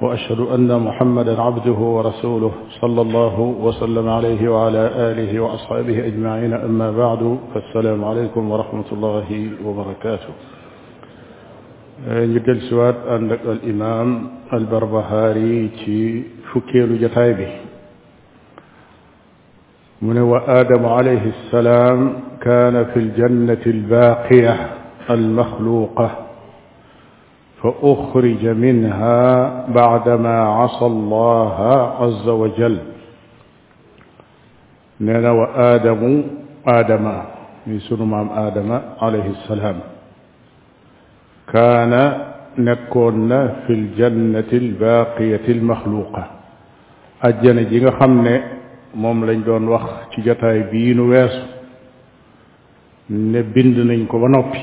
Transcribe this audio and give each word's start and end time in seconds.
وأشهد 0.00 0.40
أن 0.40 0.78
محمدا 0.80 1.40
عبده 1.42 1.72
ورسوله 1.78 2.52
صلى 2.80 3.00
الله 3.00 3.40
وسلم 3.40 4.08
عليه 4.08 4.48
وعلى 4.48 4.78
آله 4.96 5.40
وأصحابه 5.40 6.06
أجمعين 6.06 6.52
أما 6.52 6.90
بعد 6.90 7.38
فالسلام 7.54 8.04
عليكم 8.04 8.50
ورحمة 8.50 8.84
الله 8.92 9.50
وبركاته 9.64 10.28
نجل 12.10 12.60
سواد 12.60 12.94
أن 13.08 13.30
الإمام 13.32 14.28
البربهاري 14.52 15.68
في 15.68 16.22
فكير 16.54 16.86
جتايبه 16.96 17.48
من 20.02 20.18
وآدم 20.18 20.86
عليه 20.86 21.22
السلام 21.26 22.12
كان 22.42 22.84
في 22.84 22.96
الجنة 22.98 23.66
الباقية 23.66 24.70
المخلوقة 25.10 26.25
فأخرج 27.66 28.46
منها 28.46 29.24
بعدما 29.74 30.40
عصى 30.40 30.86
الله 30.86 31.60
عز 32.02 32.28
وجل 32.28 32.78
نانا 35.00 35.30
وآدم 35.30 36.22
آدم 36.66 37.12
من 37.66 37.78
سنمام 37.80 38.28
آدم 38.30 38.80
عليه 39.02 39.30
السلام 39.30 39.78
كان 41.52 42.12
نكون 42.58 43.28
في 43.48 43.70
الجنة 43.70 44.50
الباقية 44.52 45.48
المخلوقة 45.48 46.26
الجنة 47.24 47.62
جيغا 47.62 47.90
خمنا 47.90 48.42
موم 48.94 49.24
لن 49.24 49.42
دون 49.42 49.68
وخ 49.68 49.90
تجتاي 50.16 50.62
بينو 50.70 51.10
bi 53.54 53.62
nu 53.74 53.78
ننكو 53.86 54.16
ونوبي 54.22 54.60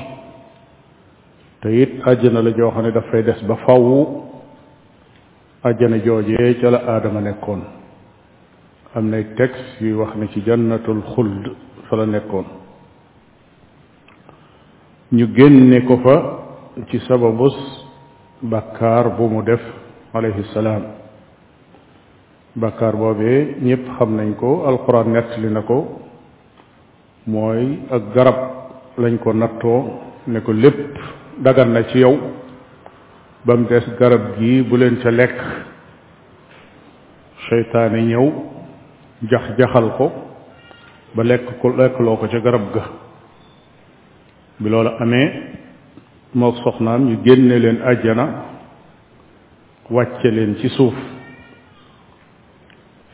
te 1.64 1.70
it 1.82 1.92
àjjana 2.10 2.40
la 2.42 2.50
joo 2.56 2.70
xam 2.72 2.82
ne 2.84 2.92
dafay 2.92 3.22
des 3.22 3.42
ba 3.48 3.56
faww 3.64 4.22
àjjana 5.64 5.96
joojee 6.04 6.54
ca 6.60 6.70
la 6.70 6.78
aadama 6.92 7.20
nekkoon 7.22 7.62
am 8.94 9.08
nay 9.10 9.24
texte 9.36 9.80
yuy 9.80 9.94
wax 9.96 10.14
ne 10.16 10.26
ci 10.32 10.40
jannatul 10.46 11.02
xuld 11.14 11.56
fa 11.88 11.96
la 11.96 12.04
nekkoon 12.06 12.44
ñu 15.16 15.26
génne 15.36 15.80
ko 15.86 15.96
fa 16.04 16.16
ci 16.90 16.98
sababus 17.08 17.56
bakkaar 18.42 19.16
bu 19.16 19.26
mu 19.28 19.42
def 19.42 19.62
alayhi 20.12 20.42
salaam 20.52 20.82
bakkaar 22.56 22.94
boobee 22.96 23.56
ñépp 23.62 23.88
xam 23.98 24.14
nañ 24.16 24.34
ko 24.36 24.64
alxuraan 24.66 25.12
nettali 25.14 25.48
na 25.50 25.62
ko 25.62 25.98
mooy 27.26 27.78
ak 27.90 28.02
garab 28.14 28.38
lañ 28.98 29.16
ko 29.18 29.32
nattoo 29.32 29.82
ne 30.26 30.40
ko 30.40 30.52
lépp 30.52 30.96
dagan 31.42 31.72
na 31.74 31.84
ci 31.90 31.98
yow 31.98 32.14
ba 33.44 33.56
mu 33.56 33.66
des 33.66 33.82
garab 33.98 34.36
gii 34.38 34.62
bu 34.62 34.76
leen 34.76 34.98
ca 35.02 35.10
lekk 35.10 35.34
seytaane 37.48 38.00
ñëw 38.08 38.26
jax-jaxal 39.30 39.88
ko 39.98 40.06
ba 41.14 41.22
lekk 41.24 41.58
ko 41.60 41.68
lekk 41.70 41.98
loo 42.00 42.16
ko 42.16 42.26
ca 42.28 42.38
garab 42.40 42.64
ga 42.74 42.84
bi 44.60 44.70
loolu 44.70 44.90
amee 45.00 45.28
mook 46.34 46.56
soxnaam 46.62 47.04
ñu 47.08 47.18
génne 47.24 47.58
leen 47.58 47.82
àjjana 47.82 48.26
wàcce 49.90 50.28
leen 50.30 50.56
ci 50.60 50.68
suuf 50.68 50.94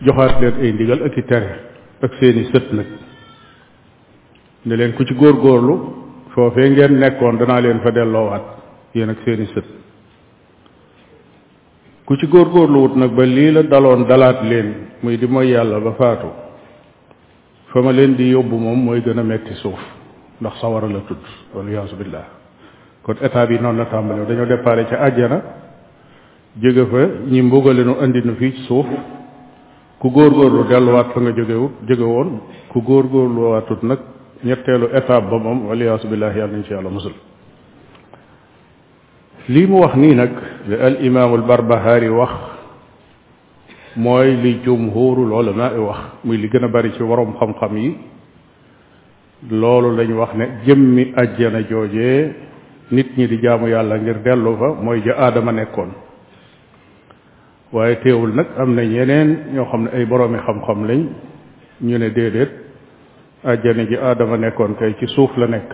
joxaat 0.04 0.40
leen 0.40 0.54
ay 0.62 0.72
ndigal 0.72 1.02
ak 1.06 1.16
i 1.16 1.22
tere 1.22 1.54
ak 2.02 2.12
seeni 2.20 2.44
sët 2.52 2.72
nag 2.72 2.86
ne 4.66 4.74
leen 4.76 4.92
ku 4.92 5.04
ci 5.04 5.14
góor 5.14 5.40
góorlu 5.40 5.99
foofee 6.34 6.70
ngeen 6.70 6.94
nekkoon 7.00 7.38
danaa 7.40 7.60
leen 7.64 7.80
fa 7.84 7.90
delloowaat 7.98 8.46
yéen 8.94 9.10
ak 9.14 9.20
seeni 9.24 9.46
sët 9.54 9.68
ku 12.06 12.16
ci 12.20 12.26
góorgóorluwut 12.26 12.94
nag 13.02 13.10
ba 13.18 13.24
lii 13.26 13.50
la 13.54 13.62
daloon 13.70 14.02
dalaat 14.08 14.42
leen 14.50 14.68
muy 15.02 15.18
di 15.18 15.26
mooy 15.26 15.48
yàlla 15.52 15.80
ba 15.86 15.92
faatu 16.00 16.28
fa 17.70 17.82
ma 17.82 17.92
leen 17.92 18.14
di 18.18 18.26
yóbbu 18.34 18.56
moom 18.66 18.78
mooy 18.86 19.00
gën 19.04 19.18
a 19.20 19.24
metti 19.32 19.54
suuf 19.62 19.80
ndax 20.40 20.54
sawara 20.60 20.88
la 20.88 21.00
tudd 21.08 21.24
wala 21.54 21.70
yaasu 21.76 21.96
billah 22.00 22.24
kon 23.02 23.16
état 23.26 23.46
bi 23.48 23.58
noonu 23.62 23.78
la 23.78 23.84
tàmbalee 23.92 24.26
dañoo 24.28 24.46
déparé 24.52 24.84
ca 24.90 24.96
àjjana 25.06 25.38
jóge 26.62 26.84
fa 26.90 27.00
ñi 27.32 27.40
mbugale 27.42 27.82
nu 27.84 27.94
andi 28.02 28.20
nu 28.24 28.34
fii 28.40 28.52
ci 28.56 28.62
suuf 28.68 28.86
ku 30.00 30.08
góorgóorlu 30.16 30.62
delluwaat 30.70 31.08
fa 31.12 31.18
nga 31.20 31.30
jógewut 31.38 31.72
jóge 31.88 32.02
woon 32.14 32.28
ku 32.72 32.78
góorgóorluwaatut 32.88 33.82
nag 33.88 33.98
ñetteelu 34.44 34.86
étape 34.96 35.28
ba 35.30 35.38
moom 35.38 35.66
waliyaasu 35.68 36.08
billahi 36.08 36.38
yàlla 36.38 36.52
nañ 36.56 36.64
ci 36.64 36.72
yàlla 36.72 36.90
musul 36.90 37.12
lii 39.48 39.66
mu 39.66 39.80
wax 39.80 39.94
nii 39.96 40.14
nag 40.14 40.30
li 40.68 40.74
al 40.76 41.04
imaamu 41.04 41.34
al 41.36 42.10
wax 42.12 42.30
mooy 43.96 44.36
li 44.36 44.60
jumhurul 44.64 45.32
ulama 45.32 45.70
wax 45.78 45.98
muy 46.24 46.36
li 46.38 46.48
gën 46.48 46.64
a 46.64 46.68
bari 46.68 46.92
ci 46.92 47.02
waroom 47.02 47.34
xam-xam 47.38 47.76
yi 47.76 47.96
loolu 49.50 49.96
lañ 49.96 50.10
wax 50.14 50.30
ne 50.34 50.46
jëmmi 50.64 51.12
ajjana 51.16 51.60
joojee 51.68 52.32
nit 52.92 53.08
ñi 53.18 53.26
di 53.28 53.36
jaamu 53.42 53.68
yàlla 53.68 53.98
ngir 53.98 54.22
dellu 54.24 54.56
fa 54.56 54.72
mooy 54.80 55.02
ja 55.04 55.16
aadama 55.18 55.52
nekkoon 55.52 55.90
waaye 57.72 57.96
teewul 58.00 58.32
nag 58.34 58.46
am 58.58 58.74
na 58.74 58.82
ñeneen 58.86 59.38
ñoo 59.52 59.64
xam 59.66 59.82
ne 59.84 59.90
ay 59.92 60.06
boroomi 60.06 60.38
xam-xam 60.46 60.86
lañ 60.86 61.06
ñu 61.82 61.98
ne 61.98 62.08
déedéet 62.10 62.59
aljana 63.44 63.82
ji 63.88 63.96
aadama 63.96 64.36
nekkoon 64.36 64.74
tey 64.78 64.92
ci 65.00 65.06
suuf 65.08 65.30
la 65.36 65.46
nekk 65.46 65.70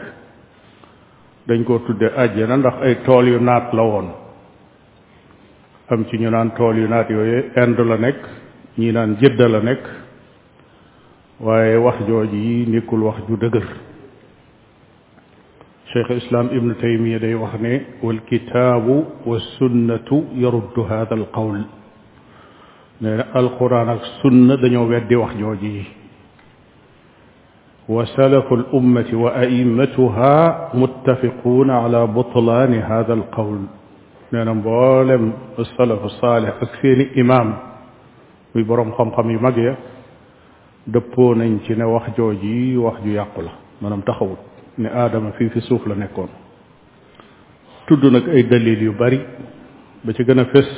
dañ 1.48 1.64
ko 1.64 1.78
tudde 1.86 2.06
aljana 2.16 2.56
ndax 2.56 2.74
ay 2.82 2.94
tool 3.04 3.28
yu 3.28 3.40
naat 3.40 3.72
la 3.74 3.82
woon 3.82 4.08
am 5.90 6.04
ci 6.06 6.16
ñu 6.18 6.30
naan 6.30 6.50
tool 6.56 6.78
yu 6.78 6.88
naat 6.88 7.10
yooyu 7.10 7.44
end 7.56 7.78
la 7.78 7.96
nekk 7.98 8.20
ñi 8.78 8.92
naan 8.92 9.16
jëdda 9.20 9.48
la 9.48 9.60
nekk 9.60 9.82
waaye 11.40 11.76
wax 11.76 11.98
jooj 12.06 12.30
yi 12.32 12.66
nekkul 12.68 13.02
wax 13.02 13.16
ju 13.28 13.36
dëgër 13.36 13.66
cheikh 15.86 16.10
islam 16.22 16.48
ibnu 16.52 16.74
taymiya 16.74 17.18
day 17.18 17.34
wax 17.34 17.60
ne 17.60 17.82
wal 18.02 18.20
kitaabu 18.28 19.04
wa 19.26 19.38
sunnatu 19.58 20.24
yaruddu 20.36 20.84
hada 20.88 21.16
alqawl 21.16 21.64
nee 23.00 23.16
na 23.16 23.26
alquran 23.34 23.88
ak 23.88 24.02
sunna 24.22 24.56
dañoo 24.56 24.86
weddi 24.86 25.14
wax 25.16 25.34
jooji 25.36 25.86
وسلف 27.88 28.52
الأمة 28.52 29.06
وأئمتها 29.12 30.68
متفقون 30.74 31.70
على 31.70 32.06
بطلان 32.06 32.74
هذا 32.74 33.14
القول 33.14 33.58
لأن 34.32 34.60
بولم 34.60 35.32
السلف 35.58 36.04
الصالح 36.04 36.52
أكثر 36.62 37.08
إمام 37.18 37.54
ويبرم 38.56 38.92
خم 38.92 39.10
خم 39.10 39.30
يمجي 39.30 39.74
دبون 40.86 41.40
انجن 41.42 41.82
وحجو 41.82 42.32
جي 42.32 42.76
وحجو 42.76 43.08
يقل 43.10 43.46
من 43.82 43.92
امتخول 43.92 44.36
آدم 44.80 45.30
في 45.38 45.48
في 45.48 45.60
سوف 45.60 45.88
لنكون 45.88 46.28
تدنك 47.88 48.28
أي 48.28 48.42
دليل 48.42 48.82
يباري 48.82 49.20
بتجنا 50.04 50.44
فس 50.44 50.70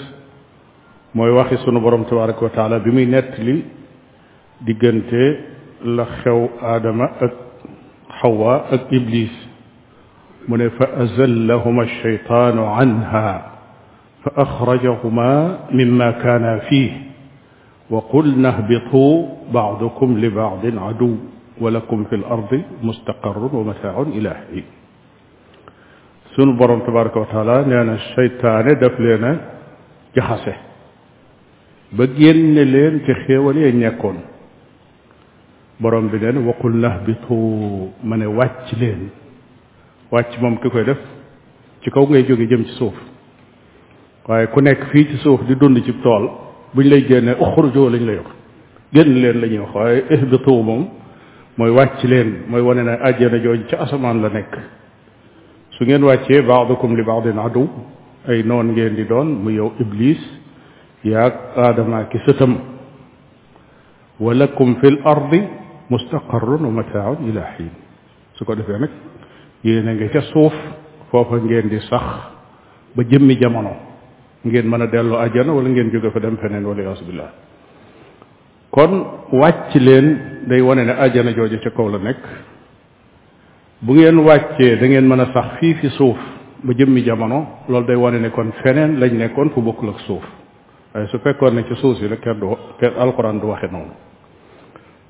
موي 1.15 1.31
واخي 1.31 1.57
سونو 1.57 1.81
بروم 1.81 2.03
تبارك 2.03 2.43
وتعالى 2.43 2.79
بيمي 2.79 3.05
نيت 3.05 3.41
لي 3.41 3.57
ديغنتي 4.61 5.57
la 5.85 6.05
xew 6.23 6.49
aadama 6.61 7.05
ak 7.23 7.33
xawa 8.21 8.57
ak 8.75 8.83
iblis 8.93 9.31
mu 10.49 10.57
ne 10.59 10.71
fa 10.71 10.85
azallahuma 11.07 11.83
alcheytaanu 11.87 12.63
anha 12.67 13.29
fa 14.27 14.31
axrajahuma 14.43 15.69
mima 15.73 16.13
kaana 16.19 16.61
fiih 16.69 16.93
wa 17.91 18.01
qulna 18.11 18.59
ihbituu 18.59 19.29
bacdukum 19.53 20.17
li 20.21 20.29
bacdin 20.31 20.77
caduw 20.79 21.17
ولكم 21.61 22.05
في 22.05 22.15
الأرض 22.23 22.55
مستقر 22.87 23.51
ومتاع 23.55 23.95
إلى 24.15 24.31
حين 24.31 24.63
سن 26.39 26.55
برم 26.57 26.87
تبارك 26.87 27.17
وتعالى 27.19 27.65
نانا 27.67 27.95
الشيطان 27.95 28.79
دف 28.79 28.95
لنا 29.01 29.31
جحسه 30.17 30.55
بجين 31.99 32.55
لين 32.63 33.03
تخيولي 33.03 33.69
أن 33.75 33.83
يكون 33.83 34.17
borom 35.83 36.07
bi 36.13 36.19
leen 36.23 36.37
waqul 36.49 36.75
lah 36.83 36.95
bitu 37.07 37.35
ma 38.09 38.15
ne 38.21 38.27
wàcc 38.39 38.69
leen 38.81 39.03
wàcc 40.15 40.33
moom 40.43 40.55
ki 40.63 40.69
koy 40.73 40.85
def 40.89 40.99
ci 41.83 41.89
kaw 41.95 42.05
ngay 42.11 42.23
jóge 42.29 42.45
jëm 42.51 42.63
ci 42.69 42.73
suuf 42.79 42.95
waaye 44.29 44.47
ku 44.53 44.59
nekk 44.67 44.83
fii 44.91 45.05
ci 45.11 45.17
suuf 45.25 45.41
di 45.49 45.55
dund 45.61 45.77
ci 45.87 45.93
tool 46.05 46.25
buñ 46.75 46.87
lay 46.91 47.03
génne 47.09 47.31
uxurjoo 47.45 47.89
lañ 47.93 48.03
lay 48.09 48.17
wax 48.25 48.31
génn 48.95 49.11
leen 49.23 49.37
la 49.43 49.47
ñuy 49.51 49.59
wax 49.63 49.73
waaye 49.79 49.99
ihbitu 50.15 50.53
moom 50.69 50.83
mooy 51.59 51.71
wàcc 51.79 52.01
leen 52.13 52.29
mooy 52.51 52.61
wane 52.67 52.83
ne 52.89 52.95
àjjana 53.09 53.39
jooju 53.45 53.65
ci 53.71 53.77
asamaan 53.85 54.17
la 54.25 54.29
nekk 54.37 54.53
su 55.75 55.81
ngeen 55.87 56.03
wàccee 56.11 56.41
baadukum 56.51 56.91
li 56.99 57.03
baadin 57.11 57.39
adu 57.47 57.63
ay 58.31 58.39
noon 58.51 58.67
ngeen 58.75 58.93
di 58.99 59.05
doon 59.13 59.29
mu 59.43 59.51
yow 59.59 59.71
iblis 59.83 60.19
yaag 61.13 61.35
aadama 61.65 61.99
ki 62.11 62.19
sëtam 62.27 62.53
walakum 64.25 64.71
fi 64.81 64.89
l 64.97 64.99
ardi 65.15 65.41
mustaqarrun 65.89 66.65
wa 66.65 66.71
mataaun 66.71 67.29
ila 67.29 67.43
xiin 67.57 67.71
su 68.35 68.45
ko 68.45 68.57
defee 68.57 68.79
nag 68.79 68.91
yéen 69.65 69.89
a 69.89 69.95
nga 69.95 70.09
ca 70.13 70.21
suuf 70.21 70.53
foofa 71.11 71.37
ngeen 71.37 71.69
di 71.69 71.79
sax 71.81 72.07
ba 72.97 73.03
jëmmi 73.05 73.37
jamono 73.41 73.73
ngeen 74.45 74.67
mën 74.69 74.83
a 74.83 74.87
delloo 74.87 75.19
wala 75.57 75.69
ngeen 75.69 75.91
jóge 75.93 76.11
fa 76.13 76.21
dem 76.21 76.37
feneen 76.37 76.65
wala 76.67 76.83
yaasu 76.83 77.05
billah 77.05 77.31
kon 78.71 78.91
wàcc 79.33 79.75
leen 79.75 80.09
day 80.47 80.61
wane 80.61 80.85
ne 80.85 80.91
ajjana 80.93 81.33
jooju 81.33 81.59
ca 81.61 81.71
kaw 81.71 81.89
la 81.89 81.99
nekk 81.99 82.23
bu 83.83 83.95
ngeen 83.95 84.19
wàccee 84.19 84.77
da 84.81 84.87
ngeen 84.89 85.07
mën 85.09 85.21
a 85.21 85.27
sax 85.33 85.47
fii 85.61 85.75
fi 85.75 85.89
suuf 85.91 86.19
ba 86.65 86.73
jëmmi 86.79 87.03
jamono 87.05 87.47
loolu 87.69 87.87
day 87.87 87.97
wane 87.97 88.19
ne 88.21 88.29
kon 88.31 88.53
feneen 88.63 88.99
lañ 89.01 89.13
nekkoon 89.19 89.51
fu 89.51 89.63
bokkul 89.63 89.89
ak 89.91 90.01
suuf 90.01 90.25
su 91.11 91.19
fekkoon 91.19 91.55
ne 91.55 91.63
ci 91.65 91.75
suuf 91.77 91.97
si 91.99 92.09
la 92.09 92.17
kenn 92.17 92.39
du 92.41 92.47
kenn 92.81 92.95
alquran 92.99 93.41
du 93.41 93.47
waxe 93.49 93.71
noonu 93.73 93.93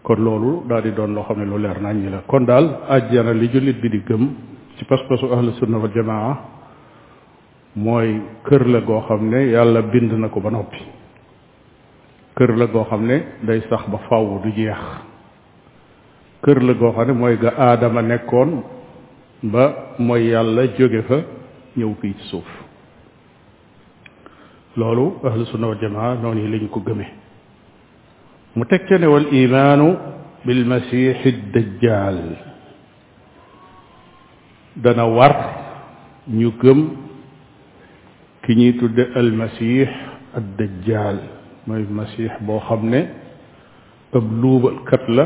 kon 0.08 0.24
loolu 0.24 0.50
daal 0.64 0.88
doon 0.96 1.12
loo 1.14 1.24
xam 1.28 1.38
ne 1.38 1.44
lu 1.44 1.58
leer 1.58 1.80
nañ 1.82 1.94
ñi 2.02 2.10
la 2.10 2.20
kon 2.30 2.40
daal 2.46 2.64
àjjana 2.88 3.32
li 3.34 3.46
jullit 3.52 3.78
bi 3.82 3.88
di 3.90 3.98
gëm 4.08 4.24
ci 4.76 4.84
pas-pasu 4.84 5.26
ahlu 5.34 5.52
sunna 5.60 5.78
jamaa 5.94 6.38
mooy 7.74 8.10
kër 8.46 8.66
la 8.66 8.80
goo 8.80 9.00
xam 9.06 9.28
ne 9.30 9.38
yàlla 9.52 9.82
bind 9.82 10.12
na 10.12 10.28
ko 10.28 10.40
ba 10.40 10.50
noppi 10.50 10.80
kër 12.36 12.56
la 12.56 12.66
goo 12.66 12.84
xam 12.88 13.02
ne 13.06 13.16
day 13.42 13.60
sax 13.68 13.84
ba 13.90 13.98
faww 14.08 14.40
du 14.42 14.50
jeex 14.56 14.80
kër 16.42 16.58
la 16.62 16.72
goo 16.72 16.92
xam 16.92 17.06
ne 17.06 17.12
mooy 17.12 17.36
ga 17.36 17.50
aadama 17.58 18.02
nekkoon 18.02 18.50
ba 19.42 19.64
mooy 19.98 20.22
yàlla 20.30 20.62
jóge 20.78 21.02
fa 21.08 21.18
ñëw 21.76 21.94
fii 22.00 22.14
ci 22.14 22.24
suuf 22.30 22.48
loolu 24.76 25.20
a 25.24 25.44
sunna 25.52 25.66
wal 25.68 25.78
jamaa 25.80 26.14
noonu 26.14 26.40
yi 26.40 26.68
ko 26.68 26.80
gëmee 26.80 27.12
mu 28.56 28.64
teg 28.66 28.84
ca 28.86 28.98
ne 28.98 29.06
wal 29.06 29.26
imaanu 29.32 29.96
bil 30.44 30.64
masiixi 30.64 31.30
dajjaal 31.52 32.18
dana 34.76 35.04
war 35.06 35.32
ñu 36.28 36.50
gëm 36.62 36.80
ki 38.42 38.54
ñuy 38.56 38.72
tudde 38.78 39.04
al 39.14 39.32
masiix 39.32 39.88
ad 40.36 40.44
dajjaal 40.58 41.18
mooy 41.66 41.84
masiix 41.90 42.32
boo 42.40 42.60
xam 42.60 42.88
ne 42.88 43.00
ab 44.12 44.24
luubalkat 44.40 45.04
la 45.16 45.24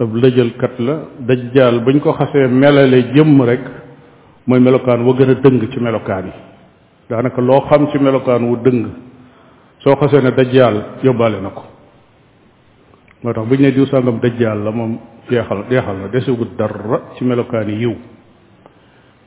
ab 0.00 0.10
lëjalkat 0.20 0.78
la 0.80 0.94
dajjaal 1.28 1.80
buñ 1.84 2.00
ko 2.00 2.12
xasee 2.12 2.46
melale 2.48 2.98
jëmm 3.14 3.38
rek 3.50 3.60
mooy 4.46 4.60
melokaan 4.60 5.04
wa 5.06 5.12
gën 5.16 5.30
a 5.34 5.34
dëng 5.34 5.60
ci 5.72 5.78
melokaan 5.80 6.26
yi 6.26 6.32
daanaka 7.08 7.40
loo 7.40 7.60
xam 7.68 7.86
ci 7.90 7.98
melokaan 7.98 8.42
wu 8.48 8.56
dëng 8.64 8.84
soo 9.82 9.96
xasee 10.00 10.22
ne 10.22 10.30
dajjaal 10.38 10.76
yóbbaale 11.04 11.38
na 11.40 11.50
ko 11.50 11.71
moo 13.22 13.32
tax 13.32 13.44
bu 13.48 13.54
ñu 13.56 13.62
ne 13.62 13.72
diw 13.72 13.84
sàngam 13.86 14.18
dajjaal 14.20 14.62
la 14.64 14.70
moom 14.70 14.98
jeexal 15.30 15.64
jeexal 15.70 15.96
na 15.98 16.08
desegut 16.08 16.56
dara 16.58 17.00
ci 17.16 17.24
melokaani 17.24 17.72
yiw 17.72 17.94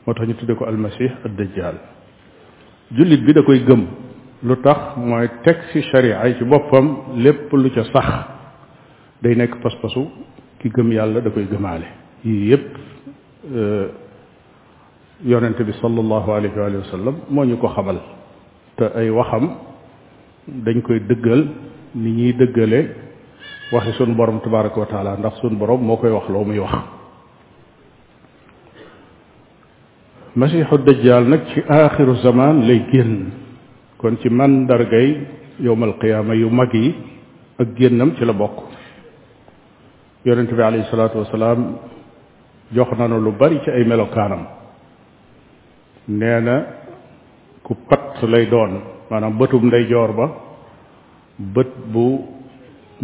moo 0.05 0.13
tax 0.13 0.27
ñu 0.27 0.33
tuddee 0.35 0.55
ko 0.55 0.65
almasih 0.65 1.11
ad 1.23 1.35
dajjaal 1.37 1.75
jullit 2.91 3.21
bi 3.25 3.33
da 3.33 3.41
koy 3.43 3.59
gëm 3.63 3.85
lu 4.43 4.55
tax 4.61 4.97
mooy 4.97 5.29
teg 5.43 5.57
ci 5.71 5.81
sharia 5.83 6.25
yi 6.27 6.35
ci 6.37 6.43
boppam 6.43 6.97
lépp 7.23 7.51
lu 7.53 7.69
ca 7.71 7.83
sax 7.85 8.05
day 9.21 9.35
nekk 9.35 9.61
pas-pasu 9.61 10.07
ki 10.59 10.69
gëm 10.69 10.91
yàlla 10.91 11.21
da 11.21 11.29
koy 11.29 11.45
gëmaale 11.47 11.85
yii 12.25 12.49
yépp 12.49 12.75
euh, 13.55 13.87
yonente 15.23 15.63
bi 15.63 15.71
sallallahu 15.81 16.31
alayhi 16.31 16.57
wa 16.59 16.83
sallam 16.91 17.15
moo 17.29 17.45
ñu 17.45 17.57
ko 17.57 17.67
xamal 17.69 17.99
te 18.75 18.83
ay 18.95 19.09
waxam 19.09 19.55
dañ 20.47 20.81
koy 20.81 20.99
dëggal 20.99 21.47
ni 21.95 22.11
ñuy 22.11 22.33
dëggale 22.33 23.04
waxi 23.71 23.91
sunu 23.97 24.13
borom 24.13 24.41
tabaraka 24.41 24.77
wa 24.79 24.85
taala 24.85 25.17
ndax 25.17 25.39
sunu 25.41 25.57
borom 25.57 25.81
moo 25.81 25.97
koy 25.97 26.11
wax 26.13 26.29
loo 26.29 26.43
muy 26.45 26.59
wax 26.59 26.73
masiixu 30.35 30.77
dajjaal 30.85 31.25
nag 31.25 31.41
ci 31.49 31.59
aaxiru 31.67 32.15
zaman 32.21 32.61
lay 32.67 32.85
génn 32.93 33.31
kon 33.97 34.17
ci 34.21 34.29
man 34.29 34.51
màndargay 34.67 35.09
yowmal 35.59 35.97
qiyaama 35.97 36.33
yu 36.35 36.49
mag 36.49 36.69
yi 36.73 36.93
ak 37.57 37.73
génnam 37.75 38.13
ci 38.17 38.25
la 38.25 38.33
bokk 38.33 38.61
yonent 40.25 40.51
bi 40.53 40.61
alayhi 40.61 40.85
salaatu 40.91 41.17
wasalaam 41.25 41.77
jox 42.73 42.89
nanu 42.97 43.17
lu 43.19 43.31
bari 43.31 43.59
ci 43.63 43.69
ay 43.71 43.83
melokaanam 43.83 44.45
nee 46.07 46.39
na 46.41 46.55
ku 47.63 47.73
pat 47.89 48.21
lay 48.29 48.45
doon 48.47 48.71
maanaam 49.09 49.33
bëtum 49.39 49.65
ndeyjoor 49.65 50.11
ba 50.13 50.25
bët 51.55 51.71
bu 51.91 52.34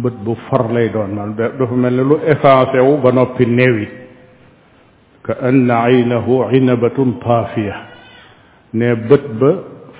bët 0.00 0.16
bu 0.26 0.34
for 0.48 0.72
lay 0.72 0.88
doon 0.92 1.08
man 1.10 1.36
dafa 1.36 1.74
mel 1.74 1.92
ni 1.92 2.02
lu 2.04 2.16
effacé 2.32 2.78
ba 3.02 3.10
noppi 3.12 3.46
néew 3.46 3.74
yi 3.82 3.88
ka 5.24 5.32
ann 5.48 5.70
aynahu 5.70 6.48
inabatun 6.56 7.20
taafiya 7.20 7.74
ne 8.72 8.94
bët 9.08 9.24
ba 9.40 9.50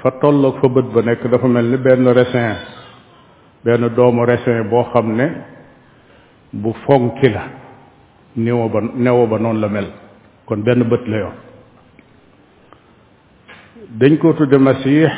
fa 0.01 0.11
tolloog 0.21 0.55
fa 0.61 0.69
bët 0.69 0.87
ba 0.95 1.03
nekk 1.03 1.31
dafa 1.31 1.49
mel 1.49 1.67
ni 1.71 1.77
benn 1.77 2.07
resin 2.09 2.55
benn 3.65 3.89
doomu 3.97 4.25
raisin 4.25 4.63
boo 4.71 4.85
xam 4.93 5.17
ne 5.19 5.27
bu 6.53 6.73
fonki 6.85 7.29
la 7.29 7.43
néew 8.37 8.69
ba 8.69 8.81
néew 8.81 9.27
noonu 9.43 9.61
la 9.61 9.69
mel 9.69 9.89
kon 10.47 10.57
benn 10.63 10.83
bët 10.91 11.05
la 11.07 11.17
yoon 11.19 11.37
dañ 14.01 14.17
ko 14.19 14.33
tudde 14.33 14.57
masiix 14.59 15.11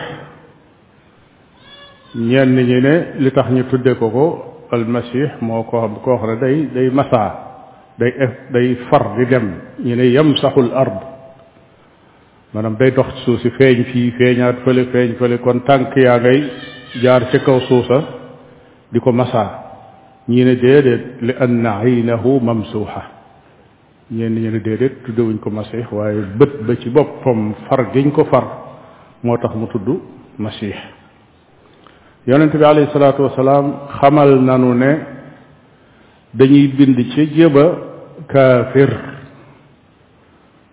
ñenn 2.28 2.56
ñi 2.56 2.80
ne 2.86 2.94
li 3.22 3.30
tax 3.30 3.48
ñu 3.50 3.62
tudde 3.70 3.94
ko 4.00 4.10
ko 4.10 4.53
almasih 4.74 5.28
moo 5.46 5.62
ko 5.70 5.76
xam 5.82 5.94
koo 6.04 6.16
xam 6.20 6.30
ne 6.30 6.36
day 6.44 6.58
day 6.76 6.88
masaa 6.98 7.28
day 8.00 8.12
day 8.54 8.68
far 8.90 9.04
di 9.18 9.24
dem 9.32 9.46
ñu 9.86 9.94
ne 10.00 10.04
yamsaxul 10.16 10.70
ard 10.82 10.98
maanaam 12.52 12.76
day 12.80 12.90
dox 12.98 13.06
ci 13.14 13.20
suuf 13.24 13.40
si 13.44 13.50
feeñ 13.58 13.78
fii 13.90 14.08
feeñaat 14.18 14.56
fële 14.64 14.84
fële 15.18 15.38
kon 15.44 15.58
tànk 15.68 15.88
yaa 16.04 16.18
ngay 16.22 16.40
jaar 17.04 17.22
ci 17.30 17.38
kaw 17.46 17.58
suusa 17.68 17.98
di 18.92 18.98
ko 19.00 19.12
masaa 19.20 19.48
ñii 20.28 20.44
ne 20.48 20.54
déedéet 20.64 21.04
li 21.26 21.32
ann 21.44 21.66
aynahu 21.66 22.32
mamsuuxa 22.48 23.02
ñeen 24.16 24.34
ñi 24.40 24.48
ne 24.54 24.60
déedéet 24.66 24.94
tuddewuñ 25.04 25.38
ko 25.42 25.50
masih 25.50 25.84
waaye 25.92 26.20
bët 26.38 26.52
ba 26.66 26.74
ci 26.82 26.88
boppam 26.90 27.54
far 27.68 27.80
giñ 27.92 28.10
ko 28.12 28.24
far 28.32 28.44
moo 29.24 29.36
tax 29.42 29.54
mu 29.54 29.66
tudd 29.66 29.88
masih 30.38 30.74
yonent 32.26 32.56
bi 32.56 32.64
alayhi 32.64 32.90
salaatu 32.92 33.22
wasalaam 33.22 33.66
xamal 34.00 34.30
nanu 34.40 34.74
ne 34.74 34.90
dañuy 36.34 36.68
bind 36.68 36.96
ci 37.12 37.26
jëba 37.36 37.64
kaafir 38.28 38.88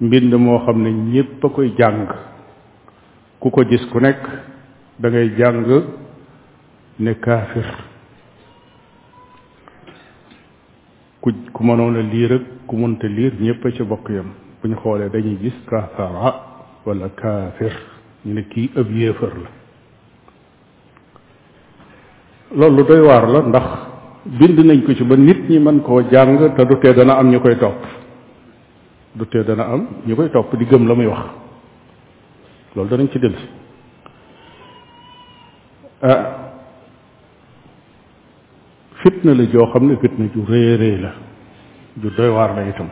mbind 0.01 0.33
moo 0.35 0.59
xam 0.65 0.81
ne 0.81 0.89
ñépp 1.11 1.43
a 1.45 1.49
koy 1.49 1.73
jàng 1.77 2.07
ku 3.39 3.49
ko 3.49 3.63
gis 3.69 3.85
ku 3.91 3.99
nekk 3.99 4.23
dangay 4.99 5.27
ngay 5.27 5.37
jàng 5.37 5.83
ne 6.99 7.13
kaafir 7.15 7.67
ku 11.21 11.31
ku 11.51 11.63
mënoon 11.63 11.97
a 11.97 12.01
liir 12.01 12.31
ak 12.33 12.41
ku 12.67 12.75
mënta 12.77 13.07
liir 13.07 13.33
ñépp 13.39 13.65
a 13.65 13.71
ci 13.71 13.83
bokk 13.83 14.09
yam 14.09 14.27
bu 14.61 14.67
ñu 14.69 14.75
xoolee 14.75 15.09
dañuy 15.09 15.37
gis 15.41 15.57
kaafara 15.69 16.33
wala 16.85 17.09
kaafir 17.09 17.73
ñu 18.25 18.33
ne 18.35 18.41
kii 18.47 18.69
ab 18.77 18.89
yéefar 18.89 19.33
la 19.43 19.59
loolu 22.55 22.75
lu 22.75 22.83
doy 22.87 23.01
waar 23.07 23.27
la 23.29 23.39
ndax 23.41 23.63
bind 24.25 24.59
nañ 24.65 24.83
ko 24.85 24.93
ci 24.93 25.03
ba 25.03 25.15
nit 25.15 25.49
ñi 25.49 25.59
mën 25.59 25.79
koo 25.81 26.01
jàng 26.11 26.53
te 26.55 26.65
du 26.65 26.75
tee 26.79 26.93
dana 26.93 27.13
am 27.17 27.29
ñu 27.31 27.39
koy 27.39 27.55
topp 27.57 27.83
du 29.13 29.25
tee 29.27 29.43
dana 29.43 29.63
am 29.65 29.87
ñu 30.05 30.15
koy 30.15 30.29
topp 30.29 30.55
di 30.55 30.65
gëm 30.65 30.87
la 30.87 30.93
muy 30.93 31.05
wax 31.05 31.19
loolu 32.75 32.89
danañ 32.89 33.07
ci 33.11 33.19
dellu 33.19 33.37
ah 36.01 36.23
fitna 39.01 39.33
la 39.33 39.43
joo 39.43 39.67
xam 39.71 39.85
ne 39.87 39.95
fitna 39.97 40.25
ju 40.33 40.43
rëy 40.47 40.75
rëy 40.77 41.01
la 41.01 41.11
ju 42.01 42.09
doy 42.17 42.29
waar 42.29 42.53
la 42.55 42.61
itam 42.67 42.89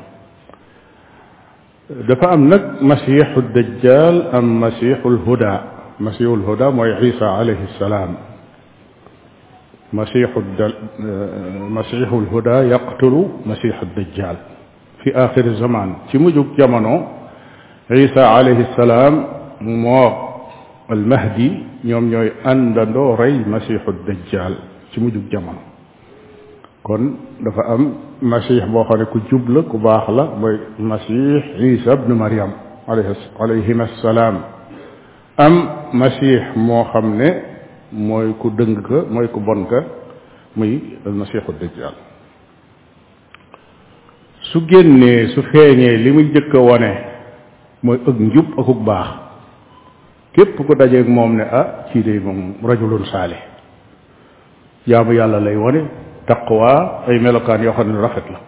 dafa 2.08 2.30
am 2.30 2.48
nag 2.48 2.82
masiixu 2.82 3.42
dajjal 3.54 4.30
am 4.32 4.46
masiixul 4.60 5.18
huda 5.25 5.54
masiixul 6.00 6.44
huda 6.48 6.72
mooy 6.72 6.92
isa 7.10 7.28
alayhi 7.39 7.68
salaam 7.78 8.18
مسيح 9.93 10.29
مسيح 11.75 12.13
الهدى 12.13 12.50
يقتل 12.69 13.27
مسيح 13.46 13.81
الدجال 13.81 14.36
في 15.03 15.15
آخر 15.15 15.46
الزمان 15.46 15.96
في 16.12 16.17
تمجب 16.17 16.46
جمانو 16.58 17.01
عيسى 17.91 18.22
عليه 18.22 18.60
السلام 18.72 19.25
مواق 19.62 20.29
المهدي 20.91 21.60
يوم 21.84 22.13
يوم 22.13 22.29
أندندو 22.48 23.13
ري 23.13 23.38
مسيح 23.48 23.81
الدجال 23.88 24.53
تمجب 24.96 25.29
جمانو 25.29 25.63
كون 26.84 27.15
دفع 27.41 27.74
أم 27.74 27.93
مسيح 28.22 28.65
بوخاني 28.65 29.05
كجب 29.05 29.50
لك 29.50 29.75
باخلا 29.75 30.25
مسيح 30.79 31.43
عيسى 31.62 31.96
بن 31.96 32.13
مريم 32.13 32.51
عليه 33.39 33.69
السلام 33.81 34.41
أم 35.39 35.69
مسيح 35.93 36.58
موخمني 36.58 37.49
mooy 37.93 38.34
ku 38.38 38.51
dëng 38.53 38.81
ka 38.86 39.05
mooy 39.10 39.25
ku 39.34 39.39
bon 39.41 39.65
ka 39.65 39.81
muy 40.55 41.00
almasiixu 41.05 41.51
dajjaal 41.60 41.96
su 44.53 44.60
génnee 44.69 45.29
su 45.34 45.41
feeñee 45.50 45.98
li 45.98 46.12
muy 46.12 46.29
jëkk 46.34 46.53
wone 46.53 46.91
mooy 47.84 47.98
ak 48.08 48.17
njub 48.19 48.48
akuk 48.60 48.79
baax 48.86 49.08
képp 50.36 50.55
ku 50.58 50.74
dajeeg 50.75 51.08
moom 51.10 51.36
ne 51.38 51.43
ah 51.43 51.86
ci 51.91 52.01
de 52.03 52.19
moom 52.19 52.55
rajulun 52.63 53.05
saalih 53.05 53.41
jaamu 54.88 55.13
yàlla 55.13 55.39
lay 55.39 55.55
wone 55.55 55.84
waa 56.50 57.03
ay 57.08 57.17
melokaan 57.19 57.63
yoo 57.63 57.74
xam 57.74 57.91
ne 57.91 58.01
rafet 58.01 58.29
la 58.29 58.39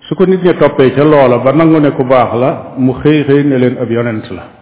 su 0.00 0.14
ko 0.14 0.24
nit 0.26 0.42
ña 0.44 0.52
toppee 0.58 0.92
ca 0.92 1.02
loola 1.04 1.38
ba 1.38 1.52
nangu 1.52 1.80
ne 1.80 1.90
ku 1.92 2.04
baax 2.04 2.34
la 2.38 2.74
mu 2.76 2.92
xëy 2.92 3.24
xëy 3.24 3.44
ne 3.44 3.56
leen 3.58 3.78
ab 3.78 3.90
yonent 3.90 4.28
la 4.30 4.57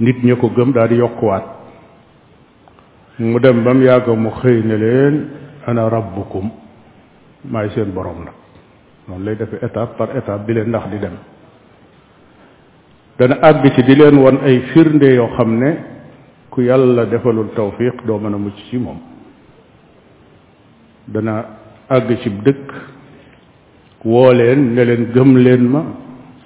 nit 0.00 0.16
ña 0.24 0.34
ko 0.36 0.48
gëm 0.54 0.72
daal 0.72 0.88
di 0.88 0.96
yokkuwaat 0.96 1.44
mu 3.18 3.38
dem 3.40 3.64
ba 3.64 3.72
mu 3.74 3.82
yàgg 3.84 4.08
mu 4.08 4.30
xëy 4.42 4.60
ne 4.64 4.76
leen 4.76 5.28
ana 5.66 5.88
rabbukum 5.88 6.50
maay 7.50 7.68
seen 7.70 7.90
boroom 7.94 8.24
nag 8.24 8.34
noonu 9.08 9.24
lay 9.24 9.36
defee 9.36 9.64
étape 9.64 9.96
par 9.96 10.14
étape 10.16 10.46
di 10.46 10.52
leen 10.52 10.68
ndax 10.68 10.88
di 10.90 10.98
dem 10.98 11.16
dana 13.18 13.36
àgg 13.42 13.72
ci 13.74 13.82
di 13.84 13.94
leen 13.96 14.18
wan 14.18 14.38
ay 14.44 14.60
firnde 14.72 15.14
yoo 15.14 15.30
xam 15.36 15.56
ne 15.58 15.70
ku 16.50 16.60
yàlla 16.60 17.04
defalul 17.06 17.48
tawfiq 17.56 18.04
doo 18.06 18.18
mën 18.18 18.34
a 18.34 18.36
mucc 18.38 18.54
ci 18.68 18.76
moom 18.76 18.98
dana 21.08 21.34
àgg 21.88 22.18
ci 22.20 22.28
dëkk 22.44 22.66
woo 24.04 24.30
leen 24.32 24.74
ne 24.74 24.82
leen 24.84 25.10
gëm 25.14 25.36
leen 25.38 25.62
ma 25.66 25.82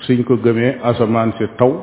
suñ 0.07 0.23
ko 0.25 0.37
gëmee 0.37 0.79
asamaan 0.83 1.33
si 1.37 1.45
taw 1.59 1.75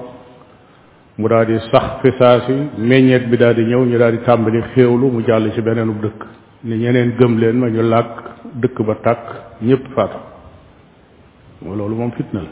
mu 1.17 1.27
daal 1.29 1.45
di 1.47 1.57
sax 1.71 1.97
fi 2.01 2.09
saa 2.19 2.39
si 2.47 2.53
meññeet 2.89 3.25
bi 3.31 3.37
daal 3.41 3.55
di 3.57 3.63
ñëw 3.69 3.83
ñu 3.89 3.97
daal 3.97 4.11
di 4.17 4.23
tàmbali 4.27 4.61
xéewlu 4.75 5.07
mu 5.13 5.21
jàll 5.27 5.51
ci 5.53 5.61
beneenub 5.61 5.99
dëkk 6.01 6.21
ni 6.63 6.75
ñeneen 6.77 7.15
gëm 7.19 7.37
leen 7.39 7.57
ma 7.59 7.69
ñu 7.69 7.81
làkk 7.91 8.13
dëkk 8.61 8.77
ba 8.87 8.95
tàkk 9.05 9.25
ñépp 9.67 9.85
faatu 9.95 10.17
moo 11.61 11.75
loolu 11.75 11.95
moom 11.95 12.11
fitna 12.11 12.41
la 12.41 12.51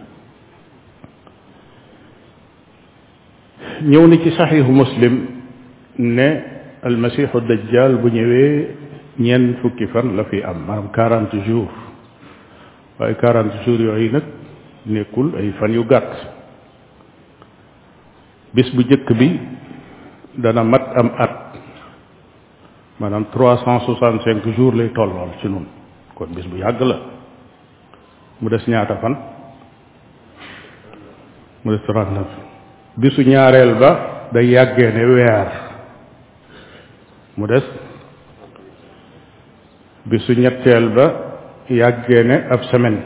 ñëw 3.87 4.07
na 4.07 4.17
ci 4.17 4.31
saxiixu 4.31 4.71
muslim 4.71 5.15
ne 5.99 6.29
almasiixu 6.83 7.39
dajjal 7.41 7.97
bu 7.97 8.07
ñëwee 8.09 8.67
ñeent 9.19 9.57
fukki 9.61 9.85
fan 9.93 10.15
la 10.15 10.23
fi 10.23 10.41
am 10.41 10.65
maanaam 10.65 10.89
quarante 10.91 11.35
jours 11.45 11.69
waaye 12.99 13.15
quarante 13.15 13.61
jours 13.63 13.79
yooyu 13.79 14.09
nag 14.11 14.23
nekkul 14.87 15.35
ay 15.37 15.51
fan 15.59 15.71
yu 15.71 15.85
gàtt 15.85 16.33
bis 18.55 18.67
bu 18.75 18.81
jëkk 18.89 19.09
bi 19.19 19.27
dana 20.43 20.63
mat 20.71 20.85
am 21.01 21.09
at 21.25 21.35
maanaam 23.01 23.25
365 23.35 24.55
jours 24.57 24.75
lay 24.79 24.89
tollool 24.97 25.31
ci 25.41 25.47
nun 25.47 25.65
kon 26.17 26.27
bis 26.35 26.47
bu 26.47 26.57
yàgg 26.57 26.81
la 26.81 26.97
mu 28.41 28.49
des 28.49 28.63
ñaata 28.67 28.95
fan 29.01 29.13
mu 31.63 31.71
des 31.73 31.83
39 31.87 32.25
bisu 32.97 33.21
ñaareel 33.29 33.73
ba 33.79 33.91
day 34.33 34.45
yàggee 34.47 34.91
ne 34.93 35.05
weer 35.13 35.47
mu 37.37 37.47
des 37.47 37.65
bisu 40.05 40.31
ñetteel 40.33 40.89
ba 40.95 41.05
yàggee 41.69 42.23
ne 42.23 42.35
ab 42.53 42.61
semaine 42.71 43.01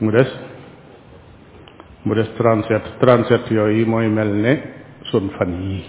mu 0.00 0.10
des 0.12 0.28
mu 2.04 2.14
des 2.14 2.28
trente-sept 2.36 2.98
trente-sept 3.00 3.50
yooyu 3.50 3.86
mooy 3.86 4.08
mel 4.08 4.28
ne 4.34 4.52
sun 5.10 5.30
fan 5.38 5.50
yii 5.62 5.84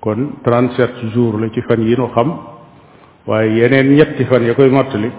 kon 0.00 0.40
trente-sept 0.42 0.98
jours 1.14 1.38
la 1.40 1.48
ci 1.48 1.62
fan 1.62 1.80
yi 1.82 1.96
nu 1.96 2.08
xam 2.14 2.28
waaye 3.26 3.50
yeneen 3.58 4.16
ci 4.16 4.24
fan 4.24 4.42
ya 4.44 4.54
koy 4.54 4.68
mottali 4.68 5.10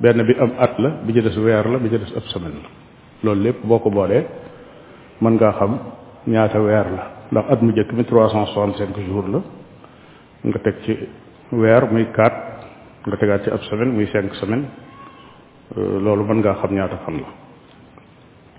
benn 0.00 0.22
bi 0.24 0.34
am 0.40 0.52
at 0.58 0.78
la 0.78 0.88
bi 1.06 1.12
ci 1.12 1.20
des 1.20 1.36
weer 1.36 1.66
la 1.68 1.78
bi 1.78 1.90
ci 1.90 1.98
des 1.98 2.16
ab 2.16 2.24
semaine 2.32 2.60
loolu 3.22 3.42
lépp 3.42 3.64
boo 3.64 3.78
ko 3.78 3.90
boolee 3.90 4.24
mën 5.20 5.32
ngaa 5.34 5.52
xam 5.52 5.78
ñaata 6.26 6.60
weer 6.62 6.86
la 6.96 7.04
ndax 7.30 7.44
at 7.50 7.62
mu 7.62 7.72
njëkk 7.72 7.92
mi 7.92 8.04
trois 8.04 8.30
cent 8.30 8.46
soixante-cinq 8.46 9.06
jours 9.06 9.28
la 9.28 9.40
nga 10.44 10.58
teg 10.60 10.74
ci 10.84 10.96
weer 11.52 11.86
muy 11.92 12.06
quatre 12.06 12.42
nga 13.06 13.16
tegaat 13.18 13.42
ci 13.44 13.50
ab 13.50 13.60
semaine 13.68 13.92
muy 13.92 14.06
cinq 14.10 14.34
semaine 14.36 14.64
euh, 15.76 16.00
loolu 16.00 16.24
mën 16.24 16.38
ngaa 16.40 16.54
xam 16.54 16.72
ñaata 16.72 16.96
fan 17.04 17.16
la 17.18 17.43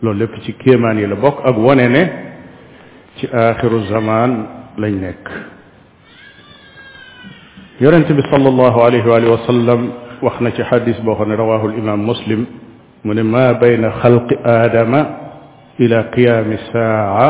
loolu 0.01 0.19
lépp 0.19 0.35
ci 0.43 0.53
kéemaan 0.57 0.97
yi 0.97 1.07
la 1.07 1.15
bokk 1.15 1.39
ak 1.45 1.57
wone 1.57 1.87
ne 1.87 2.03
ci 3.17 3.27
aaxiru 3.31 3.85
zaman 3.87 4.31
lañ 4.77 4.93
nekk 4.99 5.25
yonente 7.79 8.11
bi 8.13 8.21
salallahu 8.31 8.79
alayhi 8.81 9.07
wa 9.07 9.15
alihi 9.15 9.31
wa 9.31 9.45
sallam 9.47 9.81
wax 10.21 10.39
na 10.41 10.51
ci 10.51 10.63
xadis 10.63 10.99
boo 11.01 11.15
xam 11.15 11.29
ne 11.29 11.35
rawahu 11.35 11.67
limaam 11.69 11.99
muslim 12.03 12.45
mu 13.03 13.13
ne 13.13 13.23
ma 13.23 13.53
bayna 13.53 13.91
xalqi 14.01 14.35
aadama 14.43 15.07
ila 15.79 16.03
qiyaami 16.11 16.57
saaca 16.71 17.29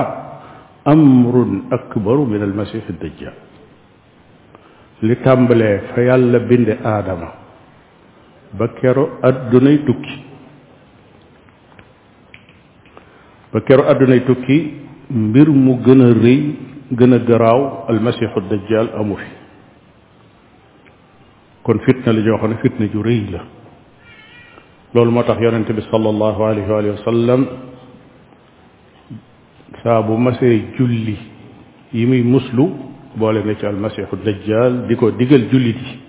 amrun 0.85 1.67
akbaru 1.71 2.25
min 2.25 2.41
almasih 2.41 2.81
addajjal 2.89 3.33
li 5.01 5.15
tàmbalee 5.23 5.81
fa 5.93 6.01
yàlla 6.01 6.39
binde 6.39 6.77
aadama 6.83 7.29
ba 8.53 8.67
kero 8.81 9.19
addunay 9.21 9.83
tukki 9.85 10.24
ba 13.53 13.59
kero 13.61 13.85
adunay 13.87 14.25
tukki 14.25 14.73
mbir 15.11 15.49
mu 15.49 15.77
gën 15.85 16.01
a 16.01 16.09
rëy 16.13 16.39
gën 16.97 17.13
a 17.13 17.19
garaaw 17.19 17.85
almasihu 17.89 18.39
dajjal 18.49 18.87
amu 18.97 19.15
fi 19.15 19.27
kon 21.63 21.79
fitna 21.85 22.13
la 22.13 22.21
joo 22.21 22.37
xam 22.37 22.49
ne 22.51 22.55
fitna 22.63 22.85
ju 22.87 23.01
rëy 23.03 23.23
la 23.31 23.41
loolu 24.93 25.11
moo 25.11 25.23
tax 25.23 25.39
yonente 25.41 25.73
bi 25.73 25.81
salallahu 25.81 26.41
alayhi 26.43 26.89
wa 26.89 26.97
sallam 27.03 27.47
saa 29.83 30.01
bu 30.01 30.17
masee 30.17 30.73
julli 30.77 31.17
yi 31.93 32.05
muy 32.05 32.23
muslu 32.23 32.69
boole 33.15 33.43
na 33.43 33.55
ci 33.55 33.65
almasihu 33.65 34.15
dajjal 34.23 34.87
di 34.87 34.95
ko 34.95 35.11
digal 35.11 35.47
jullit 35.51 35.77
yi 35.85 35.99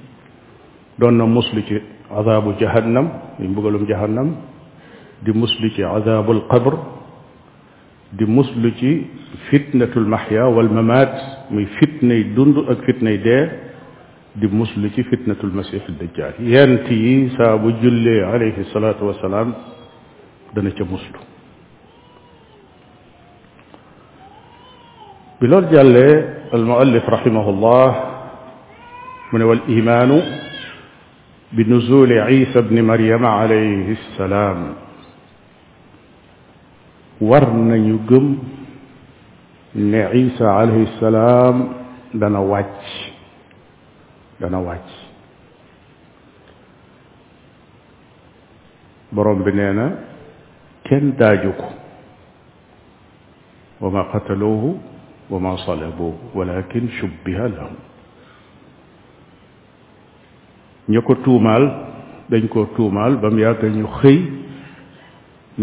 doon 0.99 1.13
na 1.17 1.27
muslu 1.27 1.63
ci 1.67 1.79
azaabu 2.11 2.55
jahannam 2.59 3.11
muy 3.39 3.49
mbugalum 3.49 3.87
jahannam 3.87 4.29
di 5.23 5.33
muslu 5.33 5.71
ci 5.75 5.83
azaabu 5.83 6.33
alqabre 6.33 6.77
di 8.15 8.25
muslu 8.27 8.71
ci 8.79 9.11
fitnatul 9.51 10.07
mahya 10.07 10.47
wal 10.47 10.69
mamat 10.71 11.51
muy 11.51 11.67
fitnay 11.83 12.23
dund 12.37 12.55
ak 12.71 12.87
fitnay 12.87 13.19
de 13.19 13.39
di 14.39 14.47
muslu 14.47 14.87
ci 14.95 15.03
fitnatul 15.03 15.51
masih 15.51 15.83
al 15.89 15.95
dajjal 15.99 16.35
yent 16.39 16.87
yi 16.91 17.31
saa 17.37 17.59
bu 17.59 17.73
julle 17.83 18.23
alayhi 18.31 18.63
salatu 18.73 19.07
wa 19.11 19.15
salam 19.21 19.55
dana 20.55 20.71
ci 20.71 20.85
muslu 20.87 21.19
bi 25.43 25.47
lor 25.51 25.67
jalle 25.75 26.09
al 26.53 26.63
muallif 26.65 27.03
rahimahullah 27.03 27.89
mu 29.35 29.37
ne 29.39 29.45
wal 29.51 29.63
imaanu 29.67 30.21
bi 31.57 31.63
nuzuli 31.67 32.15
isa 32.43 32.63
bni 32.63 32.83
maryama 32.87 33.35
alayhi 33.43 33.99
salaam 34.17 34.86
war 37.21 37.53
nañu 37.55 37.99
gëm 38.09 38.37
ne 39.75 40.01
isa 40.15 40.51
alayhi 40.61 40.87
salaam 41.01 41.63
dana 42.15 42.41
wàcc 42.41 42.85
dana 44.41 44.59
wàcc 44.59 44.89
borom 49.13 49.43
bi 49.45 49.53
nee 49.53 49.73
na 49.73 49.87
kenn 50.85 51.17
daaju 51.19 51.53
ko 51.57 51.69
wa 53.81 53.91
ma 53.91 54.03
qataluuhu 54.13 54.77
wa 55.31 55.39
ma 55.41 55.57
salabuuhu 55.67 56.37
walakin 56.39 56.89
shubbiha 57.01 57.49
lahum 57.49 57.77
ña 60.89 61.01
ko 61.01 61.15
tuumaal 61.25 61.65
dañ 62.31 62.45
koo 62.49 62.65
tuumaal 62.77 63.17
ba 63.17 63.31
mu 63.31 63.39
yàgg 63.41 63.63
ñu 63.73 63.87
xëy 64.03 64.19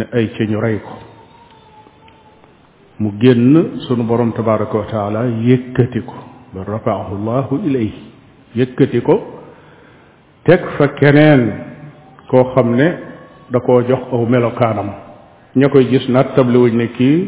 ne 0.01 0.03
ay 0.17 0.27
ca 0.33 0.43
ñu 0.49 0.59
rey 0.59 0.79
ko 0.81 1.12
mu 3.03 3.11
génn 3.19 3.81
sunu 3.87 4.03
borom 4.09 4.31
tabaraka 4.37 4.77
wa 4.77 5.21
yëkkati 5.49 5.99
ko 6.09 6.15
bal 6.53 6.65
rafaahu 6.73 7.13
llahu 7.27 7.53
ilayhi 7.67 7.99
yëkkati 8.59 8.99
ko 9.07 9.15
teg 10.47 10.61
fa 10.77 10.85
keneen 10.99 11.43
koo 12.31 12.43
xam 12.53 12.69
ne 12.79 12.87
da 13.51 13.59
koo 13.65 13.79
jox 13.89 14.03
aw 14.15 14.23
melokaanam 14.33 14.89
ña 15.59 15.67
koy 15.73 15.83
gis 15.91 16.05
naat 16.09 16.27
tabliwuñ 16.35 16.73
ne 16.81 16.87
kii 16.97 17.19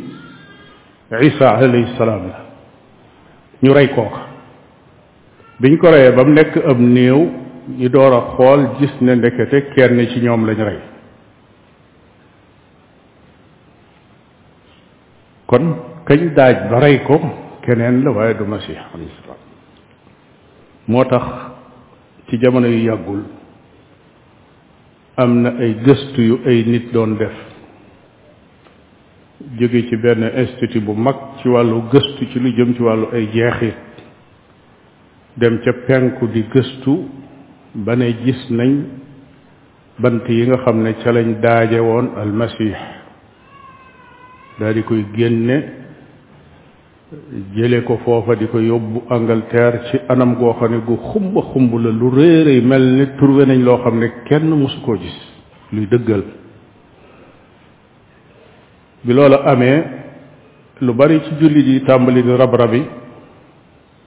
isa 1.28 1.48
alayhi 1.50 1.88
la 2.00 2.16
ñu 3.64 3.74
rey 3.74 3.90
kooka 3.96 4.22
biñ 5.62 5.78
ko 5.78 5.88
reyee 5.92 6.16
ba 6.18 6.24
mu 6.26 6.32
nekk 6.34 6.54
ab 6.72 6.80
néew 6.80 7.20
ñu 7.80 7.90
door 7.90 8.14
a 8.20 8.22
xool 8.36 8.62
gis 8.80 8.94
ne 9.02 9.16
ndekete 9.16 9.60
kenn 9.74 10.00
ci 10.12 10.20
ñoom 10.20 10.46
lañu 10.48 10.66
rey 10.66 10.82
kon 15.50 15.64
kañ 16.06 16.22
daaj 16.38 16.58
ba 16.70 16.78
rey 16.84 16.98
ko 17.08 17.16
keneen 17.64 18.04
la 18.04 18.10
waaye 18.18 18.34
du 18.40 18.46
masih 18.50 18.78
moo 20.88 21.04
tax 21.10 21.26
ci 22.28 22.38
jamono 22.42 22.68
yu 22.68 22.80
yàggul 22.90 23.22
am 25.22 25.32
na 25.42 25.50
ay 25.64 25.74
gëstu 25.86 26.22
yu 26.30 26.36
ay 26.50 26.60
nit 26.66 26.86
doon 26.94 27.18
def 27.20 27.36
jóge 29.60 29.88
ci 29.88 29.96
benn 30.04 30.24
institut 30.42 30.84
bu 30.86 30.94
mag 30.94 31.16
ci 31.40 31.48
wàllu 31.54 31.82
gëstu 31.94 32.24
ci 32.32 32.38
lu 32.40 32.50
jëm 32.58 32.74
ci 32.76 32.82
wàllu 32.82 33.08
ay 33.14 33.26
jeexit 33.34 33.78
dem 35.38 35.60
ca 35.64 35.72
penku 35.88 36.26
di 36.28 36.44
gëstu 36.54 36.94
ba 37.74 37.96
ne 37.96 38.06
gis 38.24 38.42
nañ 38.50 38.74
bant 40.02 40.24
yi 40.28 40.46
nga 40.48 40.58
xam 40.64 40.78
ne 40.84 40.92
ca 41.02 41.12
lañ 41.12 41.30
daaje 41.42 41.80
woon 41.80 42.08
almasih 42.22 42.76
daal 44.60 44.74
di 44.74 44.84
koy 44.84 45.06
génne 45.14 45.58
jële 47.56 47.82
ko 47.84 47.98
foofa 48.04 48.36
di 48.36 48.48
ko 48.48 48.60
yóbbu 48.60 49.04
Angleterre 49.10 49.90
ci 49.92 49.98
anam 50.08 50.36
goo 50.36 50.54
xam 50.54 50.72
ne 50.72 50.80
gu 50.86 50.98
xumba 51.12 51.42
xumb 51.54 51.72
la 51.80 51.92
lu 51.92 52.10
réeréy 52.10 52.62
mel 52.62 52.82
ni 52.96 53.06
trouvé 53.18 53.46
nañ 53.46 53.62
loo 53.64 53.78
xam 53.84 54.00
ne 54.00 54.08
kenn 54.28 54.50
mosu 54.54 54.82
koo 54.82 54.98
gis 54.98 55.18
luy 55.72 55.88
dëggal 55.88 56.24
bi 59.04 59.14
loolu 59.14 59.36
amee 59.46 59.84
lu 60.82 60.94
bari 60.94 61.20
ci 61.24 61.36
jullit 61.40 61.66
yi 61.68 61.84
tàmbali 61.86 62.24
di 62.24 62.36
rab-rabi 62.36 62.84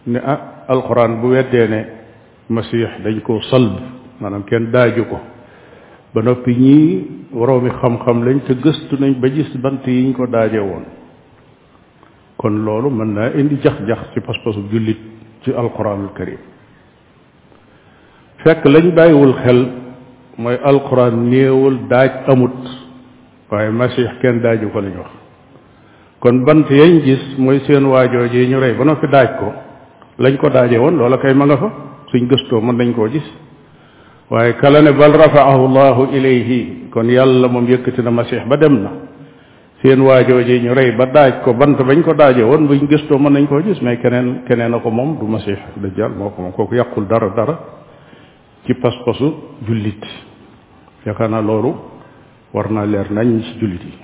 ne 0.07 0.19
ah 0.19 0.64
alxuraan 0.69 1.21
bu 1.21 1.28
weddee 1.31 1.69
ne 1.69 1.87
masiix 2.49 2.90
dañ 3.05 3.21
koo 3.23 3.40
salb 3.43 3.73
maanaam 4.21 4.45
kenn 4.45 4.71
daaju 4.71 5.05
ko 5.11 5.21
ba 6.14 6.22
noppi 6.22 6.54
ñii 6.56 7.06
waroomi 7.32 7.70
xam-xam 7.80 8.22
lañ 8.24 8.38
te 8.46 8.52
gëstu 8.62 8.96
nañ 8.98 9.12
ba 9.20 9.28
gis 9.28 9.50
bant 9.56 9.84
yiñ 9.86 10.12
ko 10.14 10.26
daajee 10.26 10.60
woon 10.60 10.84
kon 12.36 12.54
loolu 12.64 12.88
mën 12.90 13.10
naa 13.14 13.30
indi 13.36 13.56
jax-jax 13.62 14.00
ci 14.14 14.20
pas-pasu 14.20 14.60
jullit 14.72 14.98
ci 15.42 15.50
alquranul 15.52 16.08
karim 16.16 16.40
fekk 18.42 18.64
lañ 18.64 18.88
bàyyiwul 18.94 19.34
xel 19.44 19.60
mooy 20.38 20.56
alquran 20.64 21.28
néewul 21.30 21.76
daaj 21.88 22.10
amut 22.32 22.60
waaye 23.50 23.70
masih 23.70 24.06
kenn 24.22 24.40
daaju 24.40 24.68
ko 24.72 24.80
lañ 24.80 24.96
wax 25.02 25.10
kon 26.20 26.36
bant 26.46 26.66
yañ 26.70 27.02
gis 27.04 27.24
mooy 27.38 27.60
seen 27.66 27.84
waajoo 27.84 28.28
ji 28.32 28.46
ñu 28.48 28.58
rey 28.60 28.72
ba 28.78 28.84
noppi 28.84 29.06
daaj 29.08 29.28
ko 29.38 29.48
lañ 30.18 30.36
ko 30.38 30.48
daaje 30.48 30.76
woon 30.80 30.96
loola 30.96 31.18
kay 31.18 31.34
ma 31.34 31.44
nga 31.44 31.56
fa 31.56 31.68
suñ 32.10 32.24
gëstoo 32.30 32.60
mën 32.60 32.76
nañ 32.76 32.92
koo 32.94 33.06
gis 33.12 33.28
waaye 34.30 34.52
kala 34.61 34.82
ne 34.82 34.92
bal 34.92 35.12
rafaahu 35.16 35.68
llahu 35.73 36.02
ilayhi 36.16 36.88
kon 36.92 37.08
yàlla 37.08 37.49
moom 37.49 37.64
yëkkati 37.66 38.02
na 38.02 38.11
masiix 38.11 38.44
ba 38.44 38.56
dem 38.58 38.75
na 38.82 38.90
seen 39.82 40.00
waajoo 40.00 40.42
ji 40.44 40.61
ñu 40.61 40.75
rey 40.75 40.92
ba 40.97 41.06
daaj 41.06 41.40
ko 41.42 41.54
bant 41.54 41.76
bañ 41.80 42.02
ko 42.02 42.12
daaje 42.12 42.42
woon 42.44 42.66
buñ 42.66 42.85
gëstoo 42.88 43.18
mën 43.18 43.32
nañ 43.32 43.47
koo 43.49 43.62
gis 43.62 43.80
mais 43.80 43.97
keneen 43.97 44.42
keneen 44.47 44.80
ko 44.80 44.90
moom 44.90 45.16
du 45.18 45.25
masiix 45.26 45.58
dajjal 45.76 46.11
moo 46.12 46.30
ko 46.30 46.42
moom 46.42 46.52
kooku 46.52 47.00
dara 47.08 47.28
dara 47.30 47.58
ci 48.66 48.75
pas-pasu 48.75 49.32
jullit 49.66 50.04
yaakaar 51.06 51.30
naa 51.30 51.40
loolu 51.40 51.75
war 52.52 52.70
naa 52.70 52.85
leer 52.85 53.11
nañ 53.11 53.40
ci 53.40 53.58
jullit 53.61 53.82
yi 53.85 53.94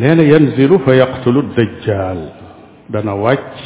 nee 0.00 0.14
na 0.16 0.22
yanzilu 0.22 0.78
fa 0.84 0.94
yaqtulu 0.94 1.44
dajjal 1.56 2.18
dana 2.90 3.14
wàcc 3.14 3.56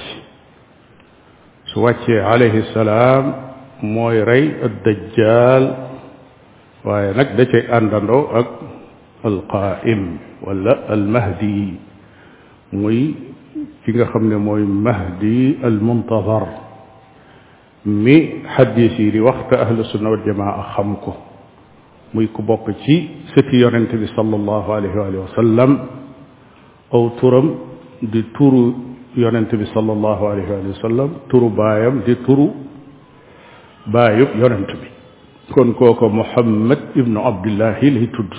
su 1.65 1.81
wàccee 1.81 2.21
alayhi 2.21 2.63
salaam 2.73 3.50
mooy 3.83 4.23
rey 4.25 4.53
ad 4.65 4.73
dajjal 4.85 5.65
waaye 6.85 7.13
nag 7.17 7.37
da 7.37 7.45
cay 7.47 7.63
àndandoo 7.77 8.25
ak 8.41 8.49
alqaim 9.25 10.03
wala 10.47 10.73
almahdi 10.89 11.79
muy 12.73 13.15
ki 13.85 13.91
nga 13.95 14.07
xam 14.13 14.29
ne 14.29 14.37
mooy 14.37 14.63
mahdi 14.65 15.59
almuntazar 15.65 16.47
mi 17.85 18.45
xadis 18.55 18.99
yi 18.99 19.11
di 19.13 19.21
waxte 19.21 19.55
ahlu 19.57 19.85
sunna 19.93 20.11
wal 20.13 20.23
jamaa 20.27 20.63
xam 20.75 20.97
ko 21.05 21.17
muy 22.13 22.27
ku 22.29 22.43
bokk 22.43 22.67
ci 22.85 23.09
sëti 23.35 23.57
yonent 23.65 23.91
bi 24.01 24.07
salallahu 24.17 24.71
alayhi 24.77 25.19
wa 25.25 25.29
sallam 25.37 25.71
aw 26.93 27.05
turam 27.21 27.47
di 28.03 28.23
turu 28.37 28.75
yonent 29.17 29.51
bi 29.61 29.65
salallahu 29.75 30.25
alayhi 30.33 30.51
wa 30.53 30.61
wa 30.69 30.81
sallam 30.87 31.09
turu 31.31 31.49
baayam 31.51 32.03
di 32.05 32.15
turu 32.27 32.69
baayub 33.89 34.37
yonent 34.37 34.69
bi 34.69 34.89
kon 35.55 35.73
kooko 35.75 36.09
muhammad 36.09 36.93
ibnu 37.01 37.17
abdillahi 37.25 37.89
lay 37.95 38.07
tudd 38.17 38.33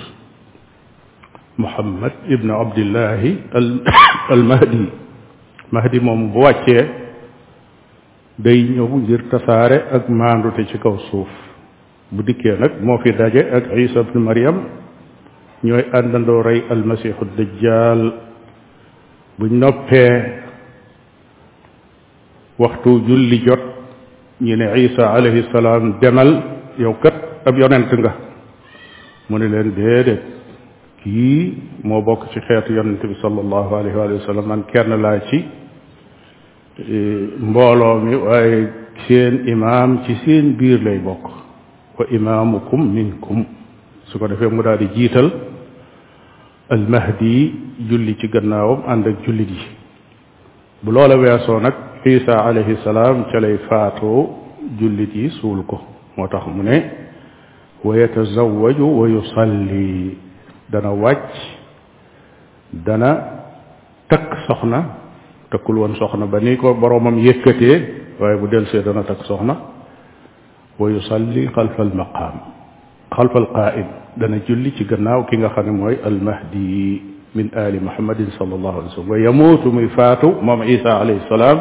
muhammad 1.58 2.14
ibnu 2.30 2.52
abdillahi 2.54 3.32
al 3.58 3.68
al 4.38 4.42
mahdi 4.52 4.84
mahdi 5.70 5.98
moom 6.00 6.30
bu 6.32 6.44
wàccee 6.46 6.84
day 8.38 8.60
ñëw 8.70 8.88
ngir 9.02 9.22
tasaare 9.30 9.78
ak 9.96 10.08
maandute 10.08 10.62
ci 10.70 10.78
kaw 10.78 10.96
suuf 11.10 11.32
bu 12.10 12.22
dikkee 12.22 12.56
nag 12.58 12.78
moo 12.82 12.98
fi 13.02 13.10
daje 13.12 13.40
ak 13.42 13.66
isa 13.78 14.00
ibnu 14.06 14.20
mariam 14.22 14.56
ñooy 15.62 15.82
àndandoo 15.92 16.42
rey 16.42 16.62
almasiixu 16.70 17.24
dajjaal 17.36 18.02
buñ 19.38 19.52
noppee 19.58 20.16
waxtu 22.58 22.90
julli 23.06 23.38
jot 23.46 23.72
ñu 24.42 24.56
ne 24.56 24.66
isa 24.80 25.06
alayhi 25.14 25.44
salaam 25.52 26.00
demal 26.00 26.30
yow 26.76 26.96
kat 27.00 27.14
ab 27.46 27.54
yonent 27.56 27.86
nga 27.94 28.12
mu 29.30 29.38
ne 29.38 29.46
leen 29.46 29.70
déedéet 29.74 30.20
kii 31.00 31.54
moo 31.84 32.02
bokk 32.02 32.26
ci 32.32 32.40
xeetu 32.40 32.72
yonent 32.74 33.00
bi 33.10 33.14
sallallahu 33.22 33.72
alayhi 33.78 33.96
wa 33.96 34.26
sallam 34.26 34.46
man 34.50 34.62
kenn 34.72 34.98
laa 35.00 35.20
ci 35.28 35.38
e, 36.90 36.94
mbooloo 37.38 38.00
mi 38.04 38.14
waaye 38.16 38.56
seen 39.06 39.34
imaam 39.54 40.00
ci 40.04 40.12
seen 40.24 40.56
biir 40.58 40.82
lay 40.82 40.98
bokk 40.98 41.24
wa 41.98 42.04
imaamukum 42.10 42.82
minkum 42.96 43.44
su 44.10 44.18
ko 44.18 44.26
defee 44.28 44.48
mu 44.50 44.62
daal 44.66 44.78
di 44.82 44.88
jiital 44.96 45.30
almahdi 46.74 47.34
julli 47.88 48.16
ci 48.18 48.26
gannaawam 48.34 48.80
ànd 48.90 49.06
ak 49.06 49.16
jullit 49.24 49.50
yi 49.54 49.62
bu 50.82 50.90
loola 50.90 51.14
weesoo 51.22 51.60
nag 51.60 51.76
عيسى 52.06 52.32
عليه 52.34 52.68
السلام 52.82 53.22
تلي 53.32 53.58
فاتو 53.70 54.14
جلتي 54.82 55.28
سولكو 55.38 55.78
متخمني 56.18 56.76
ويتزوج 57.86 58.78
ويصلي 58.98 59.96
دنا 60.74 60.90
واج 60.90 61.22
دنا 62.86 63.10
تك 64.10 64.28
سخنا 64.50 64.78
تكل 65.54 65.76
وان 65.78 65.94
سخنا 65.94 66.24
بنيكو 66.26 66.74
برومم 66.74 67.18
يكتي 67.22 67.70
ويبدل 68.20 68.36
بو 68.42 68.46
دل 68.50 68.64
سيدنا 68.66 69.02
تك 69.06 69.20
سخنا 69.30 69.54
ويصلي 70.82 71.48
خلف 71.54 71.76
المقام 71.80 72.36
خلف 73.14 73.32
القائد 73.36 73.86
دنا 74.18 74.38
جلتي 74.48 74.70
سي 74.78 74.84
غناو 74.90 75.22
كيغا 75.30 75.48
خاني 75.54 75.70
موي 75.70 75.96
المهدي 76.08 76.74
من 77.38 77.46
آل 77.54 77.74
محمد 77.86 78.20
صلى 78.38 78.54
الله 78.58 78.72
عليه 78.76 78.88
وسلم 78.90 79.08
ويموت 79.10 79.62
ميفاتو 79.66 80.30
مام 80.46 80.60
عيسى 80.66 80.90
عليه 81.00 81.18
السلام 81.24 81.58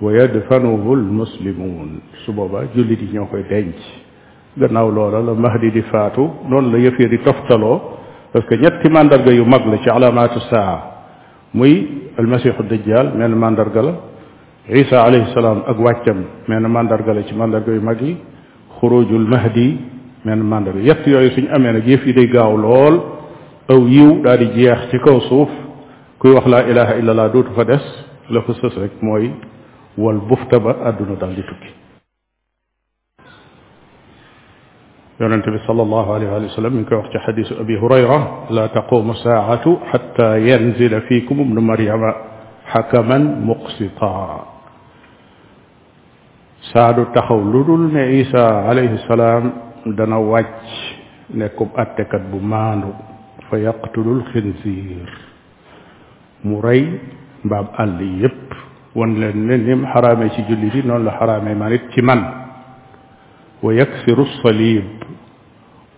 wa 0.00 0.12
yadfanuhu 0.14 0.92
almuslimuun 0.94 1.98
su 2.24 2.32
boobaa 2.32 2.64
jullit 2.74 3.00
yi 3.02 3.08
ñoo 3.18 3.26
koy 3.30 3.42
denc 3.50 3.74
gannaaw 4.60 4.88
loola 4.94 5.18
la 5.26 5.34
mahdi 5.34 5.70
di 5.74 5.82
faatu 5.90 6.30
noonu 6.48 6.70
la 6.72 6.78
yëf 6.78 6.98
yi 7.00 7.08
di 7.08 7.18
toftaloo 7.18 7.80
parce 8.32 8.46
que 8.48 8.54
ñetti 8.56 8.88
mandarga 8.90 9.32
yu 9.32 9.44
mag 9.44 9.66
la 9.66 9.78
ci 9.82 9.88
alaamaatu 9.90 10.38
saa 10.50 10.76
muy 11.52 11.88
almasiixu 12.16 12.62
dajjaal 12.62 13.12
menn 13.16 13.32
màndarga 13.34 13.82
la 13.82 13.92
isa 14.72 15.02
salaam 15.34 15.62
ak 15.66 15.78
wàccam 15.80 16.18
menn 16.46 16.68
mandarga 16.68 17.12
la 17.14 17.22
ci 17.26 17.34
mandarga 17.34 17.72
yu 17.72 17.80
mag 17.80 18.00
yi 18.00 18.16
xurujul 18.78 19.26
mahdi 19.26 19.66
menn 20.24 20.40
mandarga 20.42 20.80
yett 20.80 21.04
yooyu 21.06 21.30
suñ 21.30 21.48
amee 21.54 21.72
nag 21.72 21.84
yëf 21.86 22.06
yi 22.06 22.12
day 22.12 22.28
gaaw 22.28 22.56
lool 22.56 23.02
aw 23.68 23.80
yiw 23.88 24.22
daal 24.22 24.38
di 24.38 24.46
jeex 24.62 24.90
ci 24.90 24.98
kaw 25.00 25.20
suuf 25.28 25.48
kuy 26.20 26.30
wax 26.30 26.46
laa 26.46 26.62
ilaha 26.70 26.94
illallah 27.00 27.28
dootu 27.32 27.50
fa 27.56 27.64
des 27.64 27.82
la 28.30 28.42
fa 28.42 28.52
sës 28.52 28.76
rek 28.78 28.92
mooy 29.02 29.32
wal 29.98 30.20
bufta 30.30 30.58
ba 30.62 30.72
àdduna 30.88 31.16
daal 31.20 31.34
di 31.36 31.42
tukki 31.48 31.70
yonent 35.20 35.42
bi 35.54 35.58
salallahu 35.66 36.08
alayhi 36.16 36.30
wa 36.46 36.54
sallam 36.56 36.72
mi 36.78 36.80
ngi 36.86 36.86
koy 36.88 36.98
wax 37.02 37.10
ci 37.10 37.18
xadisu 37.24 37.54
abi 37.62 37.74
hurayra 37.82 38.18
la 38.56 38.68
taqumu 38.76 39.14
saatu 39.24 39.72
xata 39.90 40.36
yanzila 40.48 41.00
fikum 41.10 41.42
ibnu 41.44 41.58
maryama 41.70 42.12
xakaman 42.72 43.24
muqsita 43.48 44.12
saadu 46.70 47.08
taxaw 47.14 47.40
lu 47.42 47.64
dul 47.66 47.84
ne 47.96 48.04
isa 48.22 48.44
alayhi 48.70 48.98
salaam 49.10 49.50
dana 49.98 50.18
wàcc 50.18 50.66
nekkub 51.40 51.74
attekat 51.84 52.22
bu 52.30 52.38
maandu 52.38 52.94
fa 53.50 53.56
yaqtulu 53.58 54.20
lxinzir 54.22 55.10
mu 56.46 56.60
rey 56.62 56.86
mbaam 57.44 57.66
àll 57.84 57.98
yépp 58.22 58.67
won 58.94 59.18
leen 59.20 59.46
ne 59.48 59.58
nim 59.58 59.82
xaraamee 59.92 60.30
ci 60.34 60.42
julli 60.48 60.70
bi 60.70 60.86
noonu 60.86 61.04
la 61.04 61.12
xaraamee 61.18 61.54
man 61.54 61.72
it 61.72 61.82
ci 61.94 62.00
man 62.02 62.20
wa 63.62 63.72
yaksiru 63.74 64.24
salib 64.42 64.84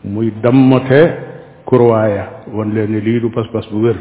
muy 0.05 0.33
dammote 0.43 1.17
kurwaaya 1.65 2.25
won 2.53 2.75
leen 2.75 2.91
ne 2.93 3.01
lii 3.01 3.21
du 3.21 3.31
pas-pas 3.31 3.63
bu 3.71 3.79
wér 3.83 3.97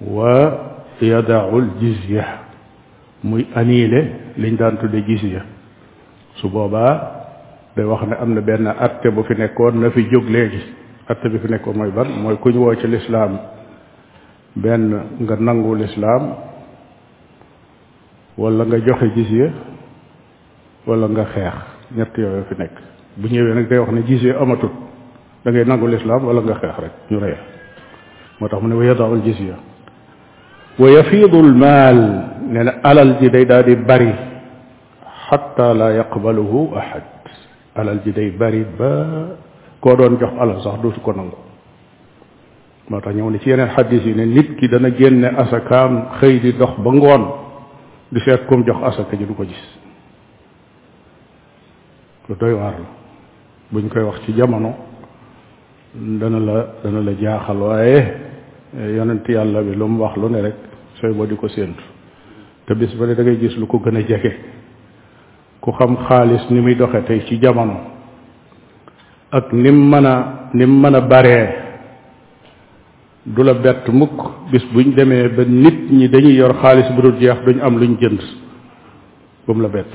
wa 0.00 0.58
yadaul 1.00 1.66
jizya 1.80 2.24
muy 3.24 3.46
annulé 3.54 4.12
liñ 4.36 4.56
daan 4.56 4.76
tudde 4.78 5.02
jizya 5.06 5.42
su 6.34 6.48
boobaa 6.48 7.12
day 7.76 7.84
wax 7.84 8.00
ne 8.08 8.14
am 8.20 8.34
na 8.34 8.40
benn 8.40 8.66
atte 8.66 9.08
bu 9.10 9.22
fi 9.24 9.34
nekkoon 9.34 9.80
na 9.80 9.90
fi 9.90 10.02
jóg 10.10 10.24
léegi 10.28 10.60
atte 11.08 11.28
bi 11.30 11.38
fi 11.38 11.48
nekkoon 11.48 11.74
mooy 11.76 11.90
ban 11.90 12.08
mooy 12.22 12.36
kuñ 12.36 12.56
woo 12.58 12.74
ci 12.74 12.86
lislaam 12.86 13.38
benn 14.56 15.02
nga 15.20 15.36
nangu 15.36 15.74
lislaam 15.74 16.36
wala 18.40 18.64
nga 18.64 18.80
joxe 18.80 19.12
gis 19.12 19.28
ya 19.36 19.48
wala 20.88 21.12
nga 21.12 21.24
xeex 21.36 21.54
ñett 21.92 22.12
yooyu 22.16 22.44
fi 22.48 22.54
nekk 22.56 22.74
bu 23.20 23.28
ñëwee 23.28 23.52
nag 23.54 23.68
day 23.68 23.78
wax 23.78 23.92
ne 23.92 24.00
ya 24.00 24.40
amatul 24.40 24.72
da 25.44 25.52
ngay 25.52 25.64
nangu 25.68 25.84
lislaam 25.86 26.24
wala 26.24 26.40
nga 26.40 26.56
xeex 26.56 26.74
rek 26.80 26.94
ñu 27.12 27.20
rey 27.20 27.36
moo 28.40 28.48
tax 28.48 28.58
mu 28.62 28.68
ne 28.72 28.76
wa 28.80 28.84
yadaw 28.84 29.12
gis 29.20 29.36
ya 29.44 29.60
wa 30.80 30.88
yafiidu 30.88 31.36
al 31.36 31.52
maal 31.52 31.98
nee 32.48 32.64
na 32.64 32.72
alal 32.80 33.20
ji 33.20 33.28
day 33.28 33.44
daal 33.44 33.62
di 33.68 33.76
bari 33.76 34.08
xatta 35.28 35.74
la 35.76 35.92
yaqbaluhu 36.00 36.72
ahad 36.80 37.04
alal 37.76 38.00
ji 38.00 38.12
day 38.16 38.30
bari 38.32 38.64
ba 38.64 38.92
koo 39.84 39.96
doon 40.00 40.16
jox 40.16 40.32
alal 40.40 40.64
sax 40.64 40.80
dootu 40.80 41.00
ko 41.04 41.12
nangu 41.12 41.36
moo 42.88 43.00
tax 43.04 43.12
ñëw 43.14 43.30
ne 43.30 43.38
ci 43.44 43.50
yeneen 43.52 43.68
xaddis 43.76 44.00
yi 44.04 44.14
ne 44.16 44.24
nit 44.24 44.56
ki 44.56 44.64
dana 44.72 44.88
génne 44.96 45.28
asakaam 45.28 46.08
xëy 46.24 46.40
di 46.40 46.56
dox 46.56 46.80
ba 46.80 46.88
ngoon 46.90 47.24
di 48.12 48.20
seet 48.20 48.40
kum 48.48 48.62
jox 48.66 48.82
asaka 48.82 49.16
ji 49.16 49.24
du 49.24 49.34
ko 49.34 49.44
gis 49.44 49.60
lu 52.28 52.34
doy 52.40 52.52
waar 52.54 52.72
la 52.78 52.86
buñ 53.70 53.88
koy 53.88 54.02
wax 54.02 54.20
ci 54.24 54.32
jamono 54.32 54.74
dana 55.94 56.40
la 56.40 56.66
dana 56.82 57.00
la 57.02 57.12
jaaxal 57.20 57.56
waaye 57.62 58.14
yonent 58.96 59.24
yàlla 59.28 59.62
bi 59.62 59.76
lu 59.76 59.84
mu 59.86 60.00
wax 60.02 60.16
lu 60.16 60.28
ne 60.28 60.40
rek 60.40 60.54
sooy 61.00 61.12
boo 61.14 61.26
di 61.26 61.36
ko 61.36 61.46
séentu 61.48 61.82
te 62.66 62.74
bis 62.74 62.92
ba 62.96 63.06
ne 63.06 63.14
da 63.14 63.22
ngay 63.22 63.38
gis 63.38 63.56
lu 63.56 63.66
ko 63.66 63.78
gën 63.78 63.96
a 63.96 64.00
jege 64.02 64.32
ku 65.60 65.70
xam 65.72 65.96
xaalis 66.08 66.50
ni 66.50 66.60
muy 66.60 66.74
doxe 66.74 67.04
tey 67.04 67.24
ci 67.26 67.38
jamono 67.40 67.76
ak 69.30 69.52
nim 69.52 69.88
mën 69.90 70.04
a 70.06 70.50
nim 70.54 70.80
mën 70.80 70.94
a 70.96 71.00
baree 71.00 71.48
du 73.24 73.42
la 73.44 73.54
bett 73.54 73.86
mukk 73.88 74.50
bis 74.50 74.64
buñ 74.72 74.96
demee 74.96 75.28
ba 75.28 75.44
nit 75.44 75.79
ñi 75.92 76.08
dañuy 76.08 76.34
yor 76.36 76.54
xaalis 76.62 76.86
bu 76.94 77.02
dul 77.02 77.18
jeex 77.18 77.44
duñ 77.44 77.60
am 77.60 77.78
luñ 77.78 77.96
jënd 78.00 78.20
bu 79.46 79.54
mu 79.54 79.62
la 79.62 79.68
bett 79.68 79.90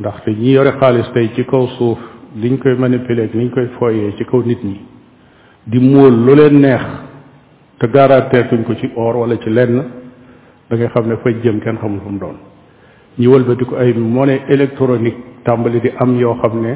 ndaxte 0.00 0.28
ñi 0.30 0.50
yore 0.52 0.72
xaalis 0.78 1.10
tey 1.14 1.30
ci 1.34 1.44
kaw 1.44 1.66
suuf 1.78 1.98
liñ 2.36 2.58
koy 2.58 2.74
manipuler 2.76 3.24
ak 3.30 3.34
liñ 3.34 3.50
koy 3.50 3.66
fooyee 3.78 4.14
ci 4.18 4.24
kaw 4.24 4.42
nit 4.44 4.62
ñi 4.62 4.78
di 5.66 5.78
móol 5.80 6.24
lu 6.24 6.34
leen 6.34 6.60
neex 6.60 6.82
te 7.78 7.86
garanteetuñ 7.88 8.62
ko 8.64 8.74
ci 8.74 8.90
or 8.94 9.16
wala 9.16 9.36
ci 9.38 9.48
lenn 9.50 9.82
da 10.68 10.76
xam 10.88 11.06
ne 11.08 11.16
fay 11.22 11.36
jëm 11.42 11.58
kenn 11.60 11.78
xamul 11.80 12.00
fu 12.00 12.10
doon 12.18 12.36
ñu 13.18 13.28
wëlbati 13.30 13.64
ko 13.64 13.76
ay 13.76 13.92
monnaie 13.94 14.42
électronique 14.48 15.16
tàmbali 15.44 15.80
di 15.80 15.90
am 15.98 16.14
yoo 16.18 16.34
xam 16.42 16.60
ne 16.60 16.74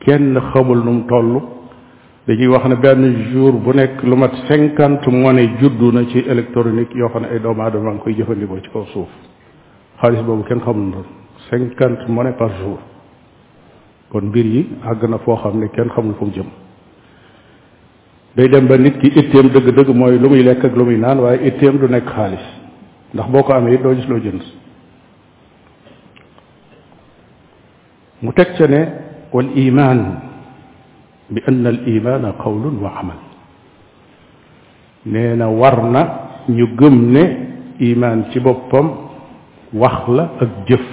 kenn 0.00 0.36
xamul 0.52 0.82
nu 0.84 0.90
mu 0.90 1.06
toll 1.06 1.40
dañuy 2.26 2.46
wax 2.48 2.68
na 2.68 2.76
benn 2.76 3.32
jour 3.32 3.52
bu 3.54 3.72
nekk 3.74 4.02
lu 4.04 4.14
mat 4.16 4.30
cinquante 4.48 5.10
monnaie 5.10 5.56
juddu 5.60 5.90
na 5.92 6.02
ci 6.06 6.18
électronique 6.18 6.94
yoo 6.94 7.08
xam 7.08 7.22
ne 7.22 7.28
ay 7.34 7.40
doomu 7.40 7.60
aadama 7.62 7.90
a 7.94 7.94
koy 7.98 8.14
jëfandikoo 8.14 8.58
ci 8.62 8.70
kaw 8.72 8.84
suuf 8.92 9.08
xaalis 10.00 10.22
boobu 10.22 10.44
kenn 10.44 10.60
xamul 10.60 10.90
noonu 10.90 11.04
cinquante 11.50 12.06
monnaie 12.08 12.36
par 12.38 12.50
jour 12.60 12.78
kon 14.12 14.22
mbir 14.28 14.46
yi 14.46 14.66
àgg 14.86 15.04
na 15.10 15.18
foo 15.18 15.34
xam 15.36 15.58
ne 15.58 15.66
kenn 15.70 15.88
xamul 15.88 16.14
fu 16.14 16.24
mu 16.26 16.30
jëm 16.32 16.46
day 18.36 18.48
dem 18.48 18.68
ba 18.68 18.76
nit 18.78 19.00
ki 19.00 19.08
itteem 19.18 19.48
dëgg-dëgg 19.50 19.90
mooy 19.92 20.16
lu 20.18 20.28
muy 20.28 20.44
lekk 20.44 20.64
ak 20.64 20.76
lu 20.76 20.84
muy 20.84 20.98
naan 20.98 21.18
waaye 21.18 21.44
itteem 21.46 21.76
du 21.78 21.88
nekk 21.88 22.06
xaalis 22.08 22.46
ndax 23.14 23.26
boo 23.32 23.42
ko 23.42 23.52
amee 23.52 23.74
it 23.74 23.82
doo 23.82 23.94
gis 23.96 24.06
loo 24.08 24.18
jënd 24.20 24.40
mu 28.22 28.30
teg 28.32 28.46
ca 28.56 28.68
ne 28.68 28.80
wal 29.32 29.48
iman 29.56 30.30
بأن 31.34 31.66
الإيمان 31.66 32.24
قول 32.44 32.64
وعمل 32.82 33.18
نينا 35.06 35.46
ورنا 35.46 36.02
نجمنا 36.48 37.22
إيمان 37.80 38.18
تبطم 38.34 38.86
وخلا 39.80 40.24
الجف 40.42 40.90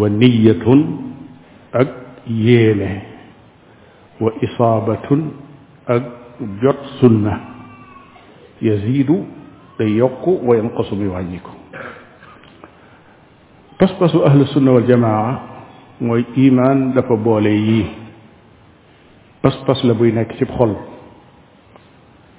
ونية 0.00 0.64
أك 1.74 1.92
يينة 2.46 2.94
وإصابة 4.20 5.08
أك 5.88 6.06
جت 6.62 6.82
سنة 7.00 7.34
يزيد 8.62 9.10
ليقو 9.80 10.32
وينقص 10.48 10.88
بوانيكو 11.00 11.52
بس 13.80 13.92
بس 14.02 14.14
أهل 14.28 14.40
السنة 14.40 14.70
والجماعة 14.72 15.34
مو 16.00 16.14
إيمان 16.38 16.76
دفع 16.94 17.14
pas-pas 19.44 19.78
la 19.84 19.92
buy 19.92 20.10
nekk 20.16 20.30
ci 20.38 20.44
xol 20.54 20.72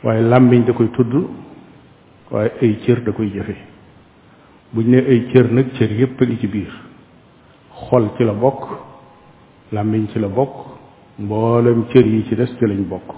waaye 0.04 0.24
làmmiñ 0.26 0.64
da 0.66 0.74
koy 0.74 0.88
tudd 0.96 1.14
waaye 2.32 2.52
ay 2.66 2.80
cër 2.84 3.04
da 3.06 3.12
koy 3.14 3.30
jëfe 3.30 3.54
buñ 4.74 4.90
ne 4.90 4.98
ay 5.06 5.20
cër 5.32 5.52
nag 5.54 5.68
cër 5.78 5.92
yépp 6.00 6.22
a 6.22 6.26
ngi 6.26 6.38
ci 6.42 6.48
biir 6.48 6.74
xol 7.86 8.10
ci 8.18 8.24
la 8.26 8.34
bokk 8.34 8.64
làmmiñ 9.72 10.08
ci 10.14 10.20
la 10.20 10.28
bokk 10.28 10.56
mboolem 11.20 11.84
cër 11.92 12.08
yi 12.10 12.24
ci 12.28 12.36
des 12.36 12.52
ci 12.58 12.66
lañ 12.66 12.82
bokk 12.90 13.10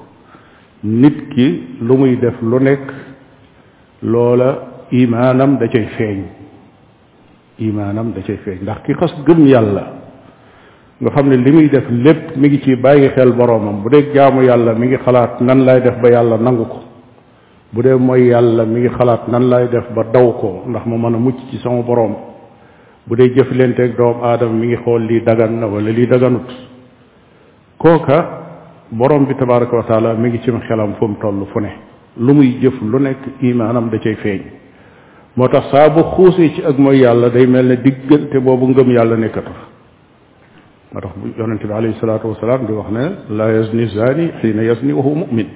nit 0.83 1.29
ki 1.33 1.47
lu 1.79 1.95
muy 1.97 2.17
def 2.19 2.41
lu 2.41 2.59
nekk 2.59 2.91
loola 4.01 4.83
imaanam 4.91 5.57
da 5.59 5.67
cay 5.69 5.87
feeñ 5.97 6.25
imaanam 7.59 8.11
da 8.13 8.21
cay 8.21 8.35
feeñ 8.43 8.61
ndax 8.65 8.83
ki 8.83 8.93
xas 8.99 9.13
gëm 9.25 9.47
yàlla 9.47 9.96
nga 11.01 11.09
xam 11.13 11.29
ne 11.29 11.37
li 11.37 11.51
muy 11.51 11.69
def 11.69 11.87
lépp 11.91 12.35
mi 12.37 12.47
ngi 12.49 12.61
ci 12.61 12.75
bàyyi 12.75 13.09
xel 13.15 13.31
boroomam 13.33 13.81
bu 13.83 13.89
dee 13.89 14.09
jaamu 14.13 14.41
yàlla 14.41 14.73
mi 14.73 14.87
ngi 14.87 14.97
xalaat 15.05 15.41
nan 15.41 15.59
lay 15.65 15.79
def 15.81 15.95
ba 16.01 16.09
yàlla 16.09 16.37
nangu 16.37 16.65
ko 16.65 16.79
bu 17.71 17.81
dee 17.83 17.93
mooy 17.93 18.25
yàlla 18.29 18.65
mi 18.65 18.79
ngi 18.79 18.89
xalaat 18.97 19.27
nan 19.27 19.43
lay 19.49 19.67
def 19.69 19.85
ba 19.95 20.03
daw 20.11 20.31
ko 20.41 20.63
ndax 20.67 20.85
ma 20.85 20.97
mën 20.97 21.13
a 21.13 21.17
mucc 21.17 21.37
ci 21.51 21.57
sama 21.59 21.81
boroom 21.83 22.15
bu 23.05 23.15
dee 23.15 23.27
jëf 23.31 23.45
jëflanteeg 23.47 23.95
doomu 23.95 24.23
aadama 24.23 24.53
mi 24.53 24.67
ngi 24.67 24.75
xool 24.77 25.03
lii 25.03 25.21
dagan 25.23 25.59
na 25.59 25.67
wala 25.67 25.91
lii 25.91 26.07
daganut 26.07 26.49
kooka 27.77 28.17
borom 28.89 29.25
bi 29.25 29.35
tabaraka 29.35 29.75
wa 29.75 29.83
taala 29.83 30.13
mi 30.15 30.29
ngi 30.29 30.41
ci 30.41 30.51
xelam 30.67 30.93
fu 30.95 31.05
mu 31.05 31.15
toll 31.21 31.45
fu 31.53 31.59
ne 31.59 31.71
lu 32.17 32.33
muy 32.33 32.57
jëf 32.59 32.81
lu 32.81 32.97
nekk 32.99 33.21
imaanam 33.41 33.89
da 33.89 33.99
cay 33.99 34.15
feeñ 34.15 34.41
moo 35.35 35.47
tax 35.47 35.69
saa 35.69 35.89
bu 35.91 36.01
xuusee 36.15 36.53
ci 36.55 36.63
ak 36.65 36.77
mooy 36.79 36.97
yàlla 37.01 37.29
day 37.29 37.45
mel 37.45 37.67
ne 37.67 37.75
diggante 37.83 38.39
boobu 38.43 38.67
ngëm 38.69 38.89
yàlla 38.91 39.15
nekkatu 39.15 39.75
moo 40.93 41.01
tax 41.01 41.11
bu 41.21 41.27
yonente 41.39 41.65
bi 41.67 41.73
alayhi 41.73 41.99
salaatu 41.99 42.27
wasalaam 42.29 42.65
di 42.67 42.73
wax 42.73 42.89
ne 42.91 43.03
la 43.35 43.45
yazni 43.51 43.85
zani 43.87 44.31
xiina 44.39 44.63
yazni 44.63 44.93
wa 44.93 45.01
huwa 45.01 45.15
mu'min 45.25 45.47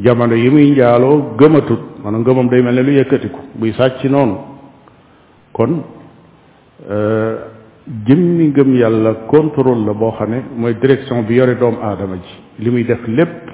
jamono 0.00 0.34
yi 0.36 0.50
muy 0.50 0.70
njaaloo 0.72 1.36
gëmatut 1.38 1.80
maanaam 2.02 2.24
gëmam 2.24 2.48
day 2.50 2.62
mel 2.62 2.74
ne 2.74 2.82
lu 2.82 2.90
yëkkatiku 2.98 3.40
buy 3.56 3.72
sàcc 3.72 4.04
noonu 4.08 4.36
kon 5.52 5.82
euh, 6.90 7.34
jëmmi 8.06 8.44
ngëm 8.48 8.74
yàlla 8.76 9.12
contrôle 9.30 9.84
la 9.86 9.92
boo 9.94 10.12
xam 10.18 10.30
ne 10.30 10.42
mooy 10.56 10.74
direction 10.80 11.22
bi 11.22 11.34
yore 11.34 11.54
doomu 11.58 11.78
aadama 11.82 12.16
ji 12.16 12.64
li 12.64 12.70
muy 12.70 12.84
def 12.84 13.06
lépp 13.06 13.50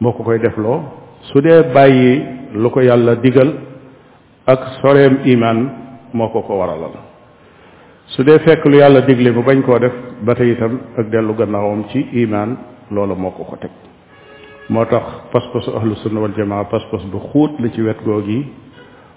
moo 0.00 0.12
ko 0.12 0.22
koy 0.24 0.38
defloo 0.40 0.80
su 1.22 1.40
dee 1.40 1.62
bàyyi 1.74 2.22
lu 2.54 2.68
ko 2.70 2.80
yàlla 2.80 3.14
digal 3.16 3.52
ak 4.46 4.60
soreem 4.80 5.20
imaan 5.24 5.70
moo 6.12 6.28
ko 6.28 6.42
ko 6.42 6.58
waralal 6.58 7.03
su 8.14 8.22
dee 8.22 8.38
fekk 8.38 8.64
lu 8.70 8.76
yàlla 8.78 9.00
digle 9.06 9.30
bu 9.36 9.42
bañ 9.48 9.58
koo 9.66 9.78
def 9.82 9.92
ba 10.26 10.34
tey 10.34 10.52
itam 10.52 10.74
ak 10.98 11.10
dellu 11.12 11.34
gannaawam 11.34 11.80
ci 11.90 12.00
imaan 12.22 12.56
loolu 12.92 13.16
moo 13.16 13.30
ko 13.32 13.42
ko 13.44 13.56
teg 13.56 13.70
moo 14.68 14.84
tax 14.84 15.04
pas-pasu 15.32 15.70
ahlu 15.76 15.96
sunna 15.96 16.20
jamaa 16.36 16.64
pas-pas 16.64 17.02
bu 17.10 17.18
xuut 17.18 17.58
la 17.58 17.68
ci 17.74 17.82
wet 17.82 17.98
googi 18.04 18.44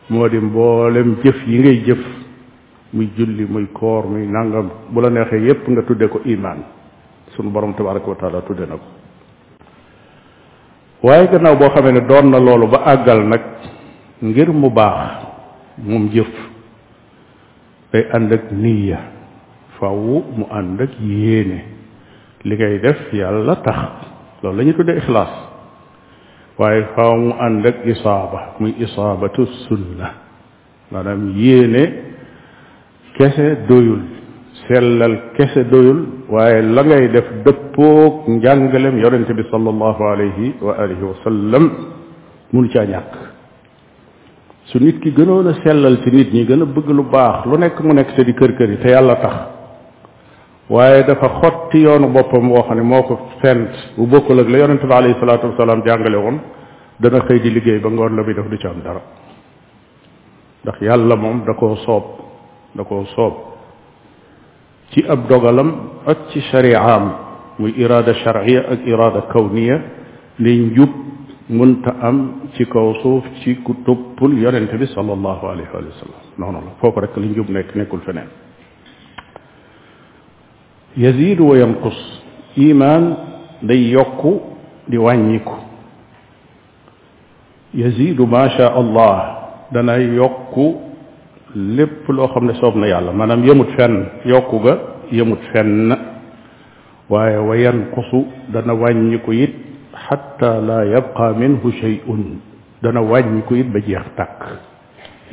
moo 0.10 0.27
di 0.27 0.38
mboolem 0.39 1.15
jëf 1.23 1.38
yi 1.47 1.60
ngay 1.60 1.83
jëf 1.86 2.01
muy 2.93 3.10
julli 3.17 3.45
muy 3.47 3.67
koor 3.73 4.05
muy 4.07 4.25
nangam 4.25 4.69
bu 4.89 5.01
la 5.01 5.10
neexee 5.10 5.45
yépp 5.45 5.67
nga 5.69 5.81
tudde 5.83 6.07
ko 6.10 6.21
imaan 6.25 6.63
sunu 7.36 7.49
borom 7.49 7.73
tabaraka 7.75 8.07
wa 8.10 8.41
tudde 8.47 8.65
na 8.67 8.75
ko 8.77 8.86
waaye 11.03 11.27
gannaaw 11.27 11.55
boo 11.55 11.69
xamee 11.69 11.91
ne 11.91 11.99
doon 12.07 12.31
na 12.31 12.39
loolu 12.39 12.67
ba 12.67 12.81
àggal 12.86 13.21
nag 13.27 13.41
ngir 14.23 14.51
mu 14.51 14.69
baax 14.71 15.23
moom 15.86 16.10
jëf 16.10 16.46
day 17.93 18.04
ànd 18.17 18.32
ak 18.36 18.47
niya 18.52 19.00
faww 19.80 20.21
mu 20.38 20.45
ànd 20.60 20.82
ak 20.86 20.91
yéene 21.00 21.60
li 22.43 22.56
ngay 22.56 22.80
def 22.86 23.04
yàlla 23.13 23.56
tax 23.63 23.89
loolu 24.43 24.58
la 24.58 24.63
ñu 24.63 24.73
tuddee 24.73 25.00
waaye 26.58 26.84
faaw 26.95 27.15
mu 27.17 27.34
ànd 27.45 27.65
ak 27.67 27.78
isaaba 27.86 28.39
muy 28.60 28.73
isaabatu 28.86 29.45
sunna 29.67 30.08
maanaam 30.91 31.32
yéene 31.38 31.84
kese 33.17 33.47
doyul 33.69 34.02
sellal 34.67 35.15
kese 35.38 35.63
doyul 35.71 36.02
waaye 36.30 36.62
la 36.62 36.82
ngay 36.84 37.08
def 37.13 37.28
dëppoog 37.45 38.28
njàngalem 38.28 38.97
yonente 39.04 39.34
bi 39.34 39.43
sallallahu 39.52 40.04
alayhi 40.13 40.54
wa 40.62 40.73
alihi 40.84 41.04
wa 41.10 41.15
sallam 41.23 41.65
mun 42.52 42.65
ñàkk 42.73 43.26
su 44.71 44.80
nit 44.80 44.99
ki 44.99 45.13
gënoon 45.15 45.47
a 45.47 45.53
sellal 45.63 46.01
ci 46.03 46.10
nit 46.12 46.32
ñi 46.34 46.43
gën 46.45 46.62
a 46.62 46.65
bëgg 46.65 46.89
lu 46.91 47.03
baax 47.08 47.45
lu 47.45 47.58
nekk 47.58 47.80
mu 47.82 47.93
nekk 47.93 48.13
te 48.15 48.23
di 48.23 48.34
kër 48.34 48.51
kër 48.58 48.77
te 48.82 48.89
yàlla 48.89 49.15
tax 49.15 49.36
waaye 50.67 51.03
dafa 51.06 51.30
xotti 51.39 51.80
yoonu 51.88 52.10
boppam 52.12 52.49
woo 52.51 52.63
xam 52.63 52.75
ne 52.75 52.82
moo 52.84 53.03
ko 53.03 53.15
fent 53.39 53.93
bu 53.95 54.06
bokkul 54.08 54.39
ak 54.39 54.49
la 54.49 54.58
yonente 54.58 54.86
bi 54.86 54.93
alayhi 54.93 55.15
salaatu 55.19 55.45
wasalaam 55.47 55.82
jàngale 55.86 56.17
woon 56.17 56.39
dana 56.99 57.23
xëy 57.25 57.39
liggéey 57.49 57.80
ba 57.80 57.89
la 57.89 58.10
muy 58.10 58.34
def 58.34 58.47
du 58.49 58.58
ci 58.58 58.67
am 58.67 58.82
dara 58.84 59.01
ndax 60.63 60.82
yàlla 60.82 61.15
moom 61.15 61.45
da 61.45 61.53
soob 61.86 62.03
da 62.73 62.84
koo 62.84 63.06
soob 63.15 63.34
ci 64.89 65.03
ab 65.08 65.27
dogalam 65.30 65.71
ak 66.06 66.27
ci 66.32 66.41
shariaam 66.41 67.13
muy 67.58 67.73
iraada 67.77 68.13
charia 68.15 68.65
ak 68.69 68.86
iraada 68.86 69.21
kawniya 69.32 69.80
ni 70.39 70.58
njub 70.71 70.91
munta 71.49 71.95
am 72.01 72.31
ci 72.53 72.65
kaw 72.67 72.93
suuf 73.01 73.25
ci 73.41 73.62
ku 73.63 73.73
toppul 73.86 74.38
yonente 74.39 74.75
bi 74.77 74.86
salallahu 74.88 75.45
alayhi 75.47 75.69
wa 75.73 75.81
sallam 75.95 76.21
noonu 76.38 76.57
la 76.60 76.71
foofu 76.81 76.99
rek 76.99 77.15
li 77.17 77.27
njub 77.29 77.49
nekk 77.49 77.75
nekkul 77.75 77.99
feneen 78.01 78.27
yazidu 80.97 81.47
wa 81.47 81.57
yanqus 81.57 81.95
iman 82.57 83.15
day 83.62 83.79
yokku 83.91 84.41
di 84.89 84.97
wàññiku 84.97 85.53
yazidu 87.75 88.25
ma 88.27 88.49
sha 88.49 88.73
allah 88.73 89.67
dana 89.71 89.95
yokku 89.99 90.75
lépp 91.55 92.10
loo 92.10 92.27
xam 92.27 92.45
ne 92.45 92.53
soob 92.55 92.75
na 92.75 92.88
yàlla 92.88 93.12
maanaam 93.13 93.43
yemut 93.45 93.69
fenn 93.77 94.05
yokku 94.25 94.60
ga 94.60 94.77
yemut 95.13 95.39
fenn 95.53 95.95
waaye 97.10 97.38
wa 97.38 97.55
yanqusu 97.57 98.25
dana 98.51 98.73
wàññiku 98.73 99.31
it 99.31 99.66
xatta 100.10 100.60
la 100.62 100.84
yabqa 100.86 101.34
minhu 101.34 101.72
shay'un 101.80 102.24
dana 102.82 103.02
wàññiku 103.02 103.54
it 103.60 103.67
ba 103.74 103.80
jeex 103.80 104.06
tàkk 104.15 104.41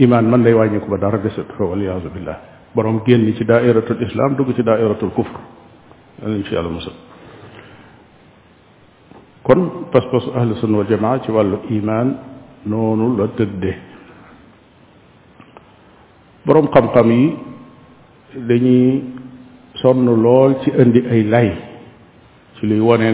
imaan 0.04 0.24
man 0.30 0.42
day 0.42 0.52
wàññiku 0.54 0.88
ba 0.90 0.96
dara 0.98 1.18
desatu 1.18 1.52
fa 1.58 1.64
waliyaasu 1.70 2.08
billah 2.14 2.36
borom 2.74 3.02
génn 3.06 3.26
ci 3.36 3.44
daairatul 3.44 4.00
islam 4.06 4.34
dugg 4.36 4.50
ci 4.56 4.62
daairatul 4.62 5.10
kufr 5.18 5.38
lañ 6.24 6.42
ci 6.46 6.54
musal 6.76 6.92
kon 9.42 9.60
pas-pasu 9.92 10.30
ahlu 10.38 10.54
sunna 10.60 10.76
wal 10.78 11.20
ci 11.24 11.30
wàllu 11.30 11.56
imaan 11.70 12.08
noonu 12.66 13.16
la 13.18 13.26
tëdde 13.36 13.72
boroom 16.46 16.66
xam-xam 16.74 17.08
yi 17.12 17.36
dañuy 18.48 19.02
sonn 19.80 20.06
lool 20.24 20.52
ci 20.62 20.70
indi 20.82 21.00
ay 21.12 21.22
lay 21.32 21.48
ci 22.56 22.62
luy 22.66 22.80
wone 22.80 23.10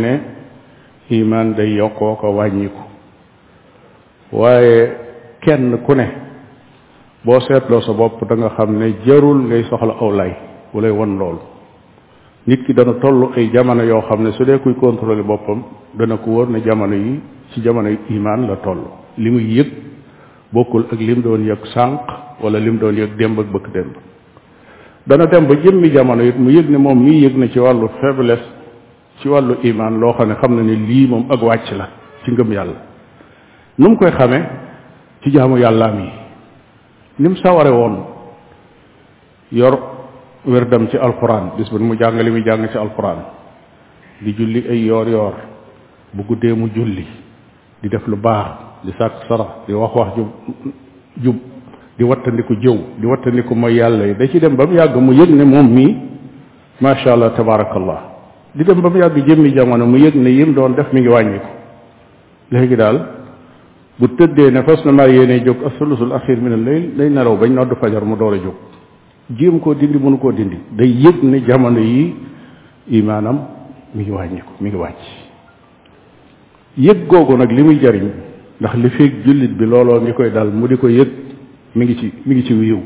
iman 1.10 1.54
day 1.56 1.74
yokkoo 1.74 2.14
ko 2.16 2.26
wàññiku 2.38 2.82
waaye 4.32 4.92
kenn 5.40 5.76
ku 5.86 5.94
ne 5.94 6.06
boo 7.24 7.40
seetloo 7.40 7.80
sa 7.82 7.92
bopp 7.92 8.22
danga 8.28 8.50
xam 8.56 8.78
ne 8.78 8.94
jarul 9.06 9.38
ngay 9.46 9.64
soxla 9.64 9.94
aw 10.00 10.10
lay 10.12 10.32
wu 10.72 10.80
lay 10.80 10.90
won 10.90 11.18
loolu 11.18 11.40
nit 12.46 12.64
ki 12.64 12.72
dana 12.74 12.94
toll 13.02 13.32
ay 13.36 13.50
jamono 13.52 13.82
yoo 13.82 14.02
xam 14.08 14.22
ne 14.22 14.32
su 14.32 14.44
dee 14.44 14.58
kuy 14.58 14.74
contrôler 14.74 15.22
boppam 15.22 15.62
dana 15.94 16.16
ko 16.16 16.30
wóor 16.30 16.48
ne 16.48 16.60
jamono 16.62 16.94
yi 16.94 17.20
ci 17.50 17.60
jamono 17.60 17.88
yi 17.88 17.98
iman 18.10 18.46
la 18.46 18.56
toll 18.56 18.80
li 19.18 19.30
muy 19.30 19.52
yëg 19.54 19.68
bokkul 20.52 20.86
ak 20.92 21.00
lim 21.00 21.20
doon 21.22 21.44
yëg 21.44 21.66
sànq 21.74 22.00
wala 22.40 22.58
lim 22.58 22.78
doon 22.78 22.94
yëg 22.96 23.16
démb 23.16 23.40
ak 23.40 23.46
bëkk 23.46 23.72
démb 23.72 23.94
dana 25.06 25.26
dem 25.26 25.46
ba 25.46 25.54
jëmmi 25.54 25.90
jamono 25.90 26.22
it 26.22 26.38
mu 26.38 26.50
yëg 26.50 26.70
ne 26.70 26.78
moom 26.78 27.02
mii 27.04 27.24
yëg 27.26 27.36
na 27.36 27.48
ci 27.48 27.58
wàllu 27.58 27.88
faiblesse 28.00 28.59
ci 29.22 29.28
wàllu 29.28 29.58
imaan 29.62 30.00
loo 30.00 30.14
xam 30.18 30.28
ne 30.28 30.34
xam 30.42 30.56
na 30.56 30.62
ni 30.62 30.76
lii 30.76 31.06
moom 31.08 31.24
ak 31.30 31.42
wàcc 31.42 31.70
la 31.76 31.88
ci 32.24 32.30
ngëm 32.32 32.52
yàlla 32.52 32.74
nu 33.78 33.88
mu 33.90 33.96
koy 33.96 34.10
xamee 34.10 34.42
ci 35.22 35.30
jaamu 35.32 35.56
yàllaam 35.58 35.98
yi 36.00 36.10
ni 37.18 37.36
saware 37.36 37.68
woon 37.70 37.96
yor 39.52 39.78
wérdam 40.46 40.88
ci 40.88 40.96
alxuraan 40.96 41.50
bis 41.58 41.70
bu 41.70 41.78
mu 41.78 41.94
jàngale 41.98 42.22
li 42.24 42.30
muy 42.30 42.42
jàng 42.44 42.68
ci 42.70 42.78
alquran 42.78 43.16
di 44.20 44.32
julli 44.34 44.64
ay 44.68 44.84
yoor 44.84 45.08
yoor 45.08 45.34
bu 46.12 46.22
guddee 46.26 46.52
mu 46.54 46.68
julli 46.70 47.04
di 47.82 47.88
def 47.88 48.06
lu 48.06 48.16
baax 48.16 48.46
di 48.84 48.92
sàkk 48.92 49.26
sarax 49.28 49.48
di 49.66 49.72
wax 49.74 49.94
wax 49.94 50.08
jub 50.16 50.28
jub 51.22 51.36
di 51.98 52.04
wattandiku 52.04 52.54
jëw 52.54 52.78
di 52.98 53.06
wattandiku 53.06 53.54
mooy 53.54 53.74
yàlla 53.74 54.06
yi 54.06 54.14
da 54.16 54.26
ci 54.28 54.38
dem 54.40 54.54
ba 54.56 54.66
mu 54.66 54.74
yàgg 54.74 54.96
mu 54.96 55.12
yëg 55.12 55.28
ne 55.30 55.44
moom 55.44 55.68
mii 55.70 55.96
macha 56.80 57.12
allah 57.12 57.34
tabarakallah 57.34 58.09
di 58.54 58.64
dem 58.64 58.80
ba 58.80 58.90
mu 58.90 58.98
yàgg 58.98 59.16
jëmmi 59.26 59.52
jamono 59.54 59.86
mu 59.86 59.96
yëg 59.96 60.14
ne 60.16 60.28
yim 60.30 60.52
doon 60.54 60.74
def 60.74 60.90
mi 60.92 61.00
ngi 61.00 61.08
wàññi 61.08 61.38
ko 61.38 61.46
léegi 62.50 62.76
daal 62.76 63.06
bu 63.98 64.06
tëddee 64.08 64.50
ne 64.50 64.62
fas 64.64 64.82
na 64.84 64.90
maa 64.92 65.06
yéene 65.06 65.40
jóg 65.44 65.56
asulusul 65.66 66.12
axir 66.12 66.36
min 66.40 66.52
al 66.54 66.64
lay 66.64 66.88
day 66.96 67.08
nelaw 67.10 67.36
bañ 67.36 67.52
nodd 67.52 67.74
fajar 67.80 68.04
mu 68.04 68.16
door 68.16 68.32
a 68.32 68.36
jóg 68.38 68.54
jéem 69.38 69.60
koo 69.60 69.74
dindi 69.74 69.98
mënu 69.98 70.18
koo 70.18 70.32
dindi 70.32 70.56
day 70.70 70.88
yëg 70.88 71.22
ne 71.22 71.44
jamono 71.46 71.78
yi 71.78 72.12
imaanam 72.90 73.38
mu 73.94 74.00
ngi 74.00 74.10
wàññiku 74.10 74.44
ko 74.56 74.62
mi 74.62 74.68
ngi 74.68 74.76
wàcc 74.76 75.00
yëg 76.76 77.06
googu 77.06 77.36
nag 77.36 77.50
li 77.52 77.62
muy 77.62 77.78
jariñ 77.80 78.08
ndax 78.60 78.74
li 78.74 78.88
feeg 78.90 79.12
jullit 79.24 79.52
bi 79.56 79.64
looloo 79.64 80.00
ngi 80.00 80.12
koy 80.12 80.30
dal 80.32 80.50
mu 80.52 80.66
di 80.66 80.76
ko 80.76 80.88
yëg 80.88 81.08
mi 81.76 81.84
ngi 81.84 81.94
ci 81.98 82.12
mi 82.26 82.34
ngi 82.34 82.44
ci 82.46 82.54
yiw 82.54 82.80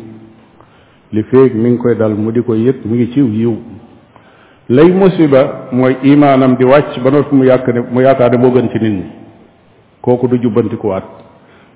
li 1.10 1.22
feeg 1.22 1.54
mi 1.54 1.68
ngi 1.70 1.78
koy 1.78 1.96
dal 1.96 2.14
mu 2.14 2.30
di 2.32 2.40
ko 2.42 2.54
yëg 2.54 2.84
mu 2.84 2.94
ngi 2.96 3.10
ci 3.12 3.20
yiw 3.20 3.56
lay 4.68 4.88
musiba 4.92 5.68
mooy 5.72 5.96
imaanam 6.02 6.56
di 6.56 6.64
wàcc 6.64 6.98
ba 7.04 7.10
noppi 7.10 7.34
mu 7.34 7.44
yàkk 7.44 7.68
ne 7.68 7.80
mu 7.90 8.00
yaakaar 8.00 8.30
ne 8.32 8.38
moo 8.38 8.50
gën 8.50 8.68
ci 8.72 8.78
nit 8.80 8.92
ñi 8.96 9.04
kooku 10.00 10.26
du 10.26 10.38
jubbantikuwaat 10.40 11.04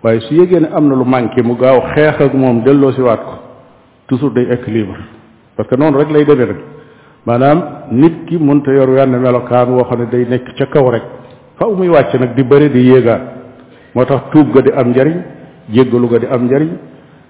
waaye 0.02 0.20
su 0.20 0.34
yégee 0.34 0.60
ne 0.60 0.68
am 0.74 0.88
na 0.88 0.94
lu 0.94 1.04
manqué 1.04 1.42
mu 1.42 1.54
gaaw 1.54 1.80
xeex 1.94 2.20
ak 2.28 2.32
moom 2.32 2.62
delloo 2.62 2.92
si 2.92 3.00
waat 3.02 3.18
ko 3.20 3.34
toujours 4.06 4.30
day 4.32 4.46
équilibre 4.52 4.96
parce 5.56 5.68
que 5.68 5.76
noonu 5.76 5.98
rek 5.98 6.10
lay 6.10 6.24
demee 6.24 6.46
rek 6.46 6.56
maanaam 7.26 7.62
nit 7.90 8.24
ki 8.26 8.38
mënta 8.38 8.72
yor 8.72 8.88
wenn 8.88 9.20
melokaan 9.20 9.68
woo 9.70 9.84
xam 9.84 9.98
ne 10.00 10.06
day 10.10 10.24
nekk 10.26 10.54
ca 10.56 10.66
kaw 10.72 10.88
rek 10.90 11.02
xaw 11.58 11.74
muy 11.74 11.88
wàcc 11.88 12.14
nag 12.18 12.34
di 12.34 12.42
bëri 12.42 12.70
di 12.70 12.88
yéegaat 12.88 13.20
moo 13.94 14.04
tax 14.06 14.30
tuub 14.32 14.50
ga 14.54 14.60
di 14.62 14.70
am 14.72 14.88
njariñ 14.88 15.20
jéggalu 15.68 16.08
ga 16.08 16.18
di 16.20 16.26
am 16.26 16.44
njariñ 16.46 16.68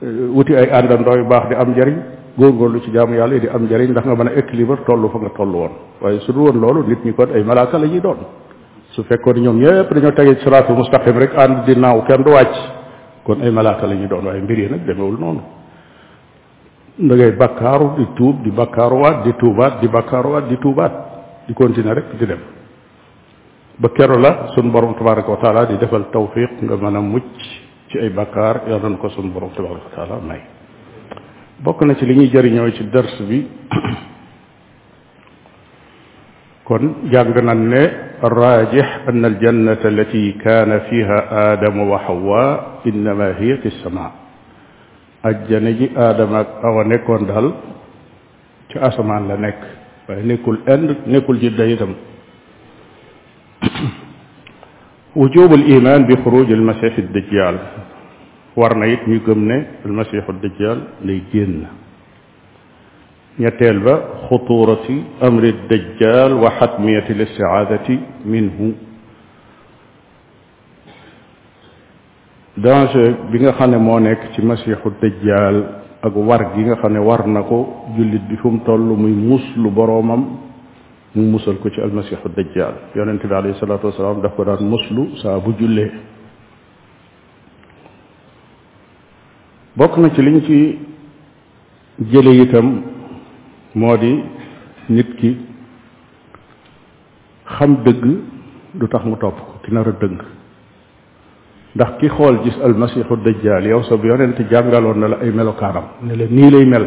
eh, 0.04 0.06
wuti 0.32 0.54
ay 0.54 0.70
àndandoo 0.70 1.16
yu 1.16 1.24
baax 1.24 1.48
di 1.48 1.54
am 1.56 1.70
njariñ 1.72 1.96
góorgóorlu 2.38 2.78
ci 2.86 2.90
jaamu 2.94 3.14
yàlla 3.18 3.36
di 3.42 3.48
am 3.50 3.62
njariñ 3.66 3.88
ndax 3.90 4.04
nga 4.06 4.14
mën 4.18 4.28
a 4.28 4.32
équilibre 4.40 4.80
toll 4.86 5.10
fa 5.12 5.18
nga 5.18 5.30
toll 5.36 5.50
woon 5.58 5.70
waaye 6.02 6.18
su 6.20 6.32
woon 6.32 6.56
loolu 6.60 6.80
nit 6.88 7.00
ñi 7.04 7.12
kon 7.14 7.30
ay 7.34 7.42
malaaka 7.42 7.78
la 7.78 7.86
ñuy 7.86 8.00
doon 8.00 8.18
su 8.94 9.02
fekkoon 9.02 9.38
ñoom 9.44 9.58
ñëpp 9.60 9.90
dañoo 9.94 10.12
tege 10.12 10.36
ci 10.36 10.42
siraatul 10.42 10.76
mustaqim 10.76 11.18
rek 11.18 11.32
ànd 11.36 11.64
di 11.66 11.74
naaw 11.76 12.04
kenn 12.06 12.22
du 12.22 12.30
wàcc 12.30 12.56
kon 13.24 13.40
ay 13.42 13.50
malaaka 13.50 13.86
la 13.86 13.94
ñuy 13.94 14.06
doon 14.06 14.24
waaye 14.26 14.40
mbir 14.40 14.58
yi 14.58 14.68
nag 14.70 14.84
demewul 14.86 15.18
noonu 15.18 15.40
da 16.96 17.14
ngay 17.14 17.32
bakkaaru 17.32 17.90
di 17.96 18.06
tuub 18.14 18.42
di 18.42 18.50
bakkaaruwaat 18.50 19.24
di 19.24 19.34
tuubaat 19.36 19.80
di 19.80 19.88
bakkaaruwaat 19.88 20.46
di 20.48 20.56
tuubaat 20.58 20.92
di 21.46 21.54
continuer 21.54 21.94
rek 21.96 22.16
di 22.18 22.26
dem 22.26 22.40
ba 23.78 23.88
kero 23.90 24.16
la 24.18 24.48
sun 24.54 24.70
borom 24.70 24.94
tabaraka 24.94 25.30
wa 25.30 25.38
taala 25.42 25.66
di 25.66 25.76
defal 25.76 26.08
tawfiq 26.10 26.50
nga 26.62 26.76
mën 26.76 26.96
a 26.96 27.00
mucc 27.00 27.34
ci 27.88 27.98
ay 27.98 28.10
bakkaar 28.10 28.62
yàlla 28.68 28.96
ko 28.96 29.08
sun 29.08 29.32
borom 29.32 29.50
tabaraka 29.54 29.82
wa 29.84 29.94
taala 30.06 30.20
may 30.24 30.40
bokk 31.58 31.82
na 31.82 31.94
ci 31.98 32.06
li 32.06 32.14
ñuy 32.14 32.30
jëriñoo 32.30 32.70
ci 32.70 32.84
dërs 32.84 33.16
bi 33.28 33.38
kon 36.64 36.94
jàng 37.12 37.34
nan 37.44 37.62
ne 37.68 37.82
الراجح 38.24 38.86
أن 39.08 39.22
الجنة 39.24 39.78
التي 39.84 40.42
كان 40.42 40.78
فيها 40.90 41.18
آدم 41.54 41.78
وحواء 41.90 42.82
إنما 42.86 43.38
هي 43.38 43.56
في 43.62 43.66
السماء 43.66 44.10
الجنة 45.26 45.70
جي 45.78 45.86
آدم 45.96 46.34
أو 46.66 46.82
نكون 46.82 47.22
دال 47.30 47.46
ci 48.74 48.76
asamaan 48.78 49.22
la 49.30 49.36
nekk 49.38 49.60
waaye 50.08 50.22
nekkul 50.28 50.58
ind 50.66 50.88
nekkul 51.06 51.38
jidda 51.38 51.62
itam 51.70 51.94
وجوب 55.16 55.54
الإيمان 55.54 56.00
بخروج 56.10 56.50
المسيح 56.52 56.98
الدجال 56.98 57.54
war 58.58 58.74
na 58.76 58.86
it 58.92 59.06
ñu 59.06 59.20
gëm 59.26 59.42
ne 59.48 59.56
almasiixu 59.84 60.32
dajjal 60.42 60.78
lay 61.06 61.18
génn 61.32 61.54
ñetteel 63.42 63.78
ba 63.86 63.94
xuturati 64.26 64.96
amri 65.26 65.52
dajjal 65.70 66.32
wa 66.42 66.50
xatmiyati 66.58 67.12
listiaadati 67.20 67.94
minhu 68.32 68.66
danger 72.64 73.10
bi 73.30 73.38
nga 73.40 73.52
xam 73.58 73.70
ne 73.70 73.78
moo 73.78 73.98
nekk 74.00 74.22
ci 74.32 74.40
masiixu 74.42 74.88
dajjal 75.00 75.56
ak 76.06 76.12
war 76.28 76.42
gi 76.54 76.62
nga 76.66 76.76
xam 76.80 76.92
ne 76.92 76.98
war 77.08 77.22
na 77.28 77.42
ko 77.42 77.58
jullit 77.96 78.24
bi 78.28 78.36
fu 78.42 78.48
mu 78.50 78.58
toll 78.66 78.80
muy 79.02 79.12
muslu 79.30 79.70
boroomam 79.70 80.22
mu 81.14 81.22
musal 81.30 81.56
ko 81.62 81.70
ci 81.70 81.80
almasiixu 81.80 82.28
dajjal 82.34 82.74
yonente 82.96 83.26
bi 83.28 83.34
alayhi 83.34 83.58
salaatu 83.60 83.86
wasalaam 83.86 84.18
daf 84.22 84.34
ko 84.34 84.42
daan 84.44 84.64
muslu 84.66 85.14
saa 85.22 85.38
bu 85.38 85.54
jullee 85.54 86.16
bokk 89.78 89.94
na 89.98 90.08
ci 90.14 90.22
liñ 90.22 90.38
ci 90.46 90.76
jële 92.10 92.32
itam 92.42 92.66
moo 93.74 93.96
di 93.96 94.10
nit 94.88 95.10
ki 95.20 95.30
xam 97.56 97.72
dëgg 97.84 98.04
du 98.78 98.88
tax 98.88 99.04
mu 99.04 99.16
topp 99.22 99.38
ko 99.46 99.52
ki 99.62 99.70
nar 99.72 99.86
a 99.88 99.92
dëng 100.00 100.18
ndax 101.74 101.90
ki 102.00 102.08
xool 102.16 102.36
gis 102.44 102.56
almasiixu 102.66 103.16
dajjaal 103.24 103.64
yow 103.72 103.82
sa 103.82 103.96
bu 103.96 104.06
yonent 104.08 104.38
jàngaloon 104.50 104.98
na 105.00 105.06
la 105.08 105.16
ay 105.22 105.30
melokaanam 105.36 105.84
ne 106.06 106.14
la 106.18 106.24
nii 106.36 106.50
lay 106.54 106.64
mel 106.72 106.86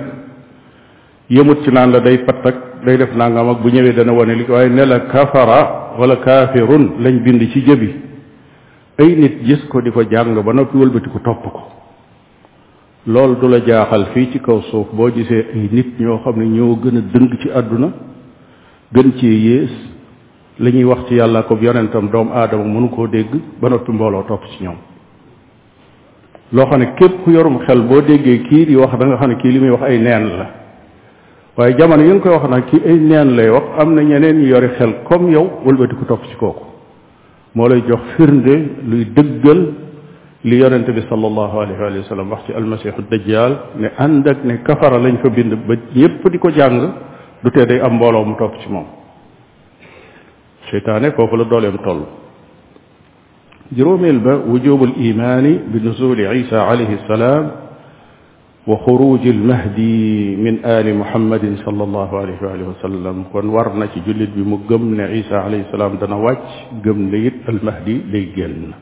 yëmut 1.36 1.60
ci 1.64 1.72
naan 1.72 1.92
la 1.92 2.00
day 2.00 2.18
patt 2.26 2.44
day 2.86 2.98
def 2.98 3.14
nangam 3.16 3.50
ak 3.52 3.60
bu 3.62 3.70
ñëwee 3.70 3.94
dana 3.96 4.12
wane 4.14 4.34
li 4.36 4.46
waaye 4.50 4.70
ne 4.70 4.86
la 4.86 5.00
kafara 5.12 5.60
wala 6.00 6.16
kaafirun 6.18 6.86
lañ 7.04 7.16
bind 7.26 7.42
ci 7.54 7.62
jëbi 7.68 7.90
ay 9.02 9.16
nit 9.22 9.36
gis 9.46 9.62
ko 9.72 9.82
di 9.82 9.92
ko 9.92 10.02
jàng 10.04 10.44
ba 10.46 10.52
noppi 10.54 10.78
wëlbatiku 10.78 11.20
topp 11.22 11.44
ko 11.56 11.64
loolu 13.08 13.36
du 13.42 13.48
la 13.48 13.60
jaaxal 13.66 14.08
fii 14.14 14.30
ci 14.32 14.40
kaw 14.40 14.62
suuf 14.70 14.88
boo 14.94 15.10
gisee 15.12 15.46
ay 15.56 15.70
nit 15.72 16.00
ñoo 16.00 16.18
xam 16.24 16.38
ne 16.38 16.46
ñoo 16.46 16.76
gën 16.84 16.98
a 16.98 17.02
dëng 17.02 17.30
ci 17.40 17.50
àdduna 17.50 17.90
gën 18.94 19.12
ci 19.18 19.26
yées 19.26 19.70
li 20.60 20.72
ñuy 20.72 20.84
wax 20.84 21.08
ci 21.08 21.16
yàllaa 21.16 21.44
ko 21.44 21.58
yonentam 21.60 22.10
doomu 22.12 22.32
aadama 22.34 22.64
mënu 22.64 22.90
koo 22.90 23.08
dégg 23.08 23.34
ba 23.60 23.70
noppi 23.70 23.92
mbooloo 23.92 24.24
topp 24.28 24.44
ci 24.52 24.64
ñoom 24.64 24.76
loo 26.52 26.66
xam 26.68 26.80
ne 26.80 26.86
képp 26.96 27.24
ku 27.24 27.32
yorum 27.32 27.60
xel 27.66 27.82
boo 27.82 28.02
déggee 28.02 28.42
kii 28.44 28.66
di 28.68 28.76
wax 28.76 28.96
da 28.98 29.06
nga 29.08 29.18
xam 29.18 29.30
ne 29.30 29.36
kii 29.38 29.52
li 29.52 29.60
muy 29.60 29.70
wax 29.70 29.82
ay 29.82 29.98
neen 29.98 30.28
la 30.38 30.48
waaye 31.58 31.76
jamono 31.76 32.04
yi 32.04 32.12
nga 32.14 32.20
koy 32.20 32.32
wax 32.34 32.50
nag 32.50 32.66
kii 32.66 32.82
ay 32.86 32.98
neen 33.00 33.36
lay 33.36 33.50
wax 33.50 33.64
am 33.80 33.96
na 33.96 34.02
ñeneen 34.04 34.38
ñu 34.38 34.46
yori 34.48 34.68
xel 34.78 34.94
comme 35.06 35.32
yow 35.32 35.50
wëlbati 35.66 35.96
ku 35.96 36.06
topp 36.06 36.24
ci 36.30 36.36
kooku 36.36 36.66
moo 37.56 37.68
lay 37.68 37.82
jox 37.88 38.00
firnde 38.16 38.56
luy 38.86 39.06
dëggal 39.12 39.90
li 40.44 40.58
yonent 40.58 40.90
bi 40.90 41.02
sallallahu 41.10 41.54
alayhi 41.60 42.02
wa 42.02 42.10
sallam 42.10 42.30
wax 42.34 42.42
ci 42.50 42.54
almasihu 42.58 43.02
dajjal 43.14 43.54
ne 43.78 43.90
ànd 44.02 44.26
ak 44.28 44.40
ne 44.44 44.56
kafara 44.66 44.98
lañ 44.98 45.18
fa 45.22 45.30
bind 45.30 45.54
ba 45.68 45.76
ñépp 45.96 46.28
di 46.32 46.38
ko 46.40 46.50
jàng 46.50 46.82
du 47.44 47.50
tee 47.52 47.66
day 47.66 47.80
am 47.80 47.94
mbooloo 47.96 48.26
mu 48.26 48.36
topp 48.38 48.58
ci 48.60 48.68
moom 48.70 48.86
seytaane 50.72 51.12
foofu 51.14 51.36
la 51.38 51.44
dooleem 51.44 51.78
toll 51.84 52.02
juróomeel 53.76 54.20
ba 54.20 54.38
wujubul 54.48 54.98
imaani 54.98 55.60
bi 55.70 55.80
nuzuli 55.80 56.26
isa 56.42 56.68
alayhi 56.68 56.98
salaam 57.08 57.52
wa 58.66 58.76
xuruj 58.86 59.22
almahdi 59.30 60.38
min 60.38 60.60
ali 60.66 60.92
muhammadin 60.94 61.58
sallallahu 61.66 62.18
alayhi 62.18 62.42
wa 62.66 62.74
sallam 62.82 63.26
kon 63.32 63.46
war 63.52 63.76
na 63.76 63.88
ci 63.94 64.02
jullit 64.06 64.34
bi 64.34 64.42
mu 64.42 64.58
gëm 64.68 64.96
ne 64.98 65.06
isa 65.22 65.46
alayhi 65.46 65.66
salaam 65.70 65.98
dana 66.02 66.18
wàcc 66.18 66.82
gëm 66.84 67.10
ne 67.12 67.18
it 67.28 67.38
almahdi 67.48 68.04
day 68.12 68.34
génn 68.36 68.74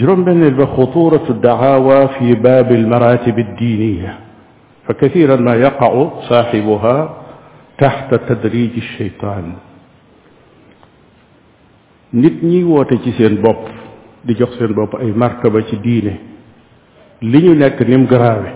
جرمبا 0.00 0.32
بخطورة 0.58 1.26
الدعاوى 1.30 2.08
في 2.08 2.34
باب 2.34 2.72
المراتب 2.72 3.38
الدينية 3.38 4.18
فكثيرا 4.88 5.36
ما 5.36 5.54
يقع 5.54 5.92
صاحبها 6.32 6.98
تحت 7.78 8.14
تدريج 8.14 8.70
الشيطان 8.76 9.52
نتني 12.14 12.64
واتجي 12.64 13.12
سين 13.20 13.34
بوب 13.44 13.60
دي 14.24 14.32
جوخ 14.34 14.50
سين 14.58 14.72
بوب 14.72 14.96
اي 14.96 15.12
مرتبه 15.22 15.60
سي 15.70 15.76
دينه 15.76 16.14
لي 17.22 17.48
نك 17.62 17.78
نيم 17.90 18.02
غراوي 18.12 18.52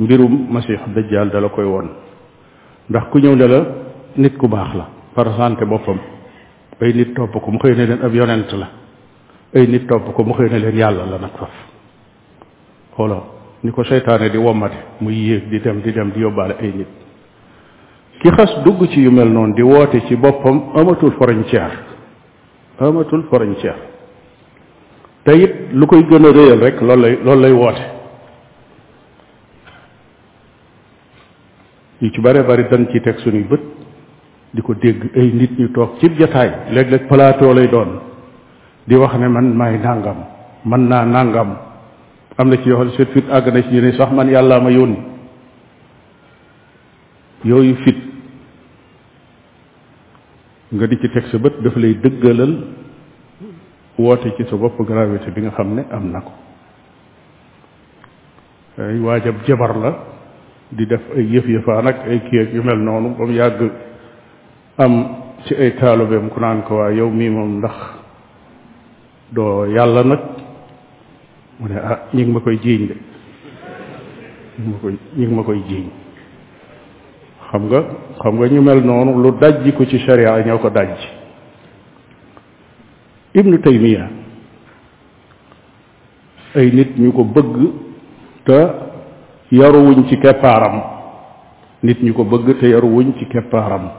ميرو 0.00 0.28
مسيح 0.56 0.80
الدجال 0.88 1.26
دالا 1.34 1.48
كوي 1.52 1.64
وون 1.72 1.88
داخ 2.92 3.04
كو 3.12 3.18
نيو 3.20 3.34
دالا 3.42 3.58
نيت 4.18 4.36
كو 4.40 4.46
باخ 4.54 4.70
لا 4.80 5.52
بوبم 5.72 5.98
باي 6.80 6.90
نيت 6.98 7.10
توب 7.16 7.36
كو 7.44 7.50
مخي 7.52 7.72
نين 7.78 7.90
اب 8.06 8.14
يونت 8.20 8.54
لا 8.62 8.68
ay 9.56 9.66
nit 9.66 9.86
topp 9.88 10.12
ko 10.12 10.22
mu 10.24 10.34
xëy 10.36 10.48
na 10.52 10.58
leen 10.60 10.76
yàlla 10.76 11.04
la 11.10 11.18
nag 11.18 11.34
faf 11.38 11.54
xoolal 12.96 13.22
ni 13.64 13.70
ko 13.72 13.82
seytaane 13.84 14.28
di 14.30 14.36
wommate 14.38 14.76
muy 15.00 15.14
yéeg 15.16 15.48
di 15.48 15.58
dem 15.60 15.80
di 15.80 15.92
dem 15.92 16.10
di 16.12 16.20
yóbbaale 16.20 16.56
ay 16.60 16.72
nit 16.76 16.88
ki 18.20 18.30
xas 18.36 18.52
dugg 18.64 18.86
ci 18.90 19.00
yu 19.00 19.10
mel 19.10 19.30
noonu 19.32 19.54
di 19.54 19.62
woote 19.62 20.04
ci 20.06 20.16
boppam 20.16 20.60
amatul 20.74 21.12
frontière 21.12 21.74
amatul 22.78 23.24
frontière 23.30 23.80
te 25.22 25.32
it 25.40 25.52
lu 25.72 25.86
koy 25.86 26.04
gën 26.04 26.26
a 26.28 26.32
réyal 26.32 26.58
rek 26.60 26.80
loolu 26.82 27.00
lay 27.02 27.18
loolu 27.24 27.40
lay 27.40 27.52
woote 27.52 27.84
yu 32.00 32.10
ci 32.10 32.20
bare 32.20 32.44
bari 32.44 32.66
dañ 32.70 32.90
ci 32.92 33.00
teg 33.00 33.18
suñuy 33.20 33.46
bët 33.48 33.60
di 34.50 34.60
ko 34.60 34.74
dégg 34.74 35.10
ay 35.14 35.30
nit 35.32 35.58
ñu 35.58 35.70
toog 35.72 35.96
ci 35.98 36.10
jataay 36.18 36.52
léeg-léeg 36.72 37.06
plateau 37.08 37.54
lay 37.54 37.68
doon 37.68 38.05
di 38.86 38.94
wax 38.94 39.18
ne 39.18 39.26
man 39.28 39.50
maay 39.54 39.78
nàngam 39.82 40.18
man 40.64 40.82
naa 40.88 41.04
nàngam 41.04 41.50
am 42.38 42.46
na 42.48 42.56
ci 42.56 42.70
yoo 42.70 42.78
xam 42.86 42.86
ne 42.86 42.96
seen 42.96 43.08
fit 43.12 43.26
àgg 43.30 43.46
na 43.54 43.62
ci 43.62 43.68
ñu 43.74 43.80
ne 43.82 43.92
sax 43.98 44.10
man 44.14 44.28
yàllaa 44.30 44.60
ma 44.60 44.70
yónni 44.70 44.96
yooyu 47.44 47.74
fit 47.84 47.96
nga 50.74 50.86
di 50.86 50.96
ci 51.00 51.08
teg 51.10 51.24
sa 51.30 51.38
bët 51.38 51.60
dafa 51.62 51.78
lay 51.80 51.94
dëggalal 51.94 52.52
woote 53.98 54.34
ci 54.36 54.44
sa 54.44 54.56
bopp 54.56 54.78
gravité 54.86 55.30
bi 55.34 55.40
nga 55.42 55.50
xam 55.50 55.74
ne 55.74 55.82
am 55.90 56.10
na 56.10 56.20
ko 56.20 56.32
ay 58.78 58.98
waajab 59.00 59.34
jabar 59.46 59.74
la 59.82 59.90
di 60.70 60.86
def 60.86 61.02
ay 61.16 61.24
yëf 61.32 61.46
yëfaan 61.48 61.84
nag 61.84 61.96
ay 62.06 62.20
kii 62.30 62.38
ak 62.40 62.50
yu 62.54 62.62
mel 62.62 62.78
noonu 62.78 63.16
ba 63.18 63.24
mu 63.26 63.32
yàgg 63.32 63.60
am 64.78 64.94
ci 65.46 65.54
ay 65.54 65.74
taalubeem 65.78 66.28
ku 66.30 66.38
naan 66.40 66.62
ko 66.62 66.76
waa 66.78 66.90
yow 66.92 67.10
mii 67.10 67.30
moom 67.30 67.58
ndax 67.58 67.95
doo 69.30 69.66
yàlla 69.66 70.02
nag 70.04 70.20
mu 71.58 71.68
ne 71.68 71.76
ah 71.78 71.98
ñi 72.14 72.24
ma 72.24 72.40
koy 72.40 72.56
jiiñ 72.62 72.86
de 72.88 72.94
ñi 74.58 74.68
ma 74.72 74.78
koy 74.82 74.94
ñi 75.16 75.26
ma 75.26 75.42
koy 75.42 75.62
jiiñ 75.68 75.88
xam 77.50 77.62
nga 77.66 77.80
xam 78.22 78.34
nga 78.36 78.48
ñu 78.48 78.62
mel 78.62 78.84
noonu 78.84 79.18
lu 79.22 79.30
dajji 79.40 79.72
ko 79.72 79.84
ci 79.86 79.98
sharia 79.98 80.44
ñoo 80.46 80.58
ko 80.58 80.68
dajj 80.70 81.00
ibnu 83.34 83.58
taymiya 83.62 84.08
ay 86.54 86.70
nit 86.72 86.96
ñu 86.96 87.12
ko 87.12 87.24
bëgg 87.24 87.56
te 88.44 88.58
yaruwuñ 89.50 90.06
ci 90.08 90.16
keppaaram 90.20 90.82
nit 91.82 92.00
ñu 92.02 92.12
ko 92.14 92.24
bëgg 92.24 92.58
te 92.60 92.68
yaruwuñ 92.68 93.12
ci 93.18 93.24
keppaaram 93.26 93.90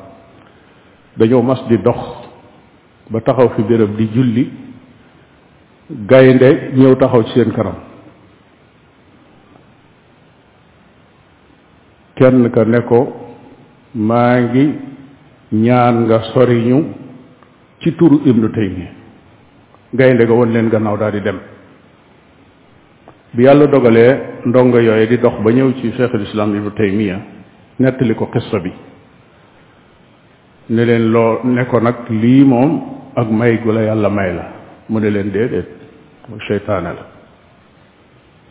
dañoo 1.17 1.41
mas 1.41 1.65
di 1.67 1.77
dox 1.81 1.99
ba 3.09 3.19
taxaw 3.21 3.49
fi 3.55 3.63
béréb 3.63 3.95
di 3.95 4.09
julli 4.13 4.66
gaynde 5.89 6.71
ñëw 6.75 6.95
taxaw 6.97 7.23
ci 7.23 7.31
seen 7.33 7.51
karam 7.51 7.75
kenn 12.15 12.49
ka 12.51 12.65
ne 12.65 12.79
ko 12.83 12.99
maa 13.93 14.35
ngi 14.41 14.65
ñaan 15.51 15.95
nga 16.05 16.19
soriñu 16.33 16.83
ci 17.79 17.95
turu 17.95 18.19
ibnu 18.25 18.49
taymi 18.51 18.85
gaynde 19.93 20.23
nga 20.25 20.33
won 20.33 20.51
leen 20.51 20.69
gannaaw 20.69 20.97
daal 20.97 21.11
di 21.11 21.21
dem 21.21 21.39
bi 23.33 23.43
yàlla 23.43 23.65
dogalee 23.67 24.13
ndonga 24.45 24.79
yooye 24.81 25.07
di 25.07 25.17
dox 25.19 25.37
ba 25.41 25.51
ñëw 25.51 25.71
ci 25.79 25.91
cheikhul 25.95 26.21
islam 26.23 26.53
ibnu 26.55 26.71
taymia 26.71 27.19
nettali 27.79 28.13
ko 28.15 28.25
xista 28.33 28.59
bi 28.59 28.71
ne 30.69 30.85
leen 30.85 31.11
loo 31.11 31.39
ne 31.45 31.63
ko 31.65 31.79
nag 31.79 31.95
lii 32.09 32.43
moom 32.43 32.71
ak 33.15 33.29
may 33.31 33.57
gu 33.63 33.71
la 33.71 33.81
yàlla 33.83 34.09
may 34.09 34.33
la 34.33 34.56
mu 34.89 34.97
ne 34.99 35.09
leen 35.13 35.31
déedéet 35.31 35.67
seytaane 36.47 36.91
la 36.95 37.03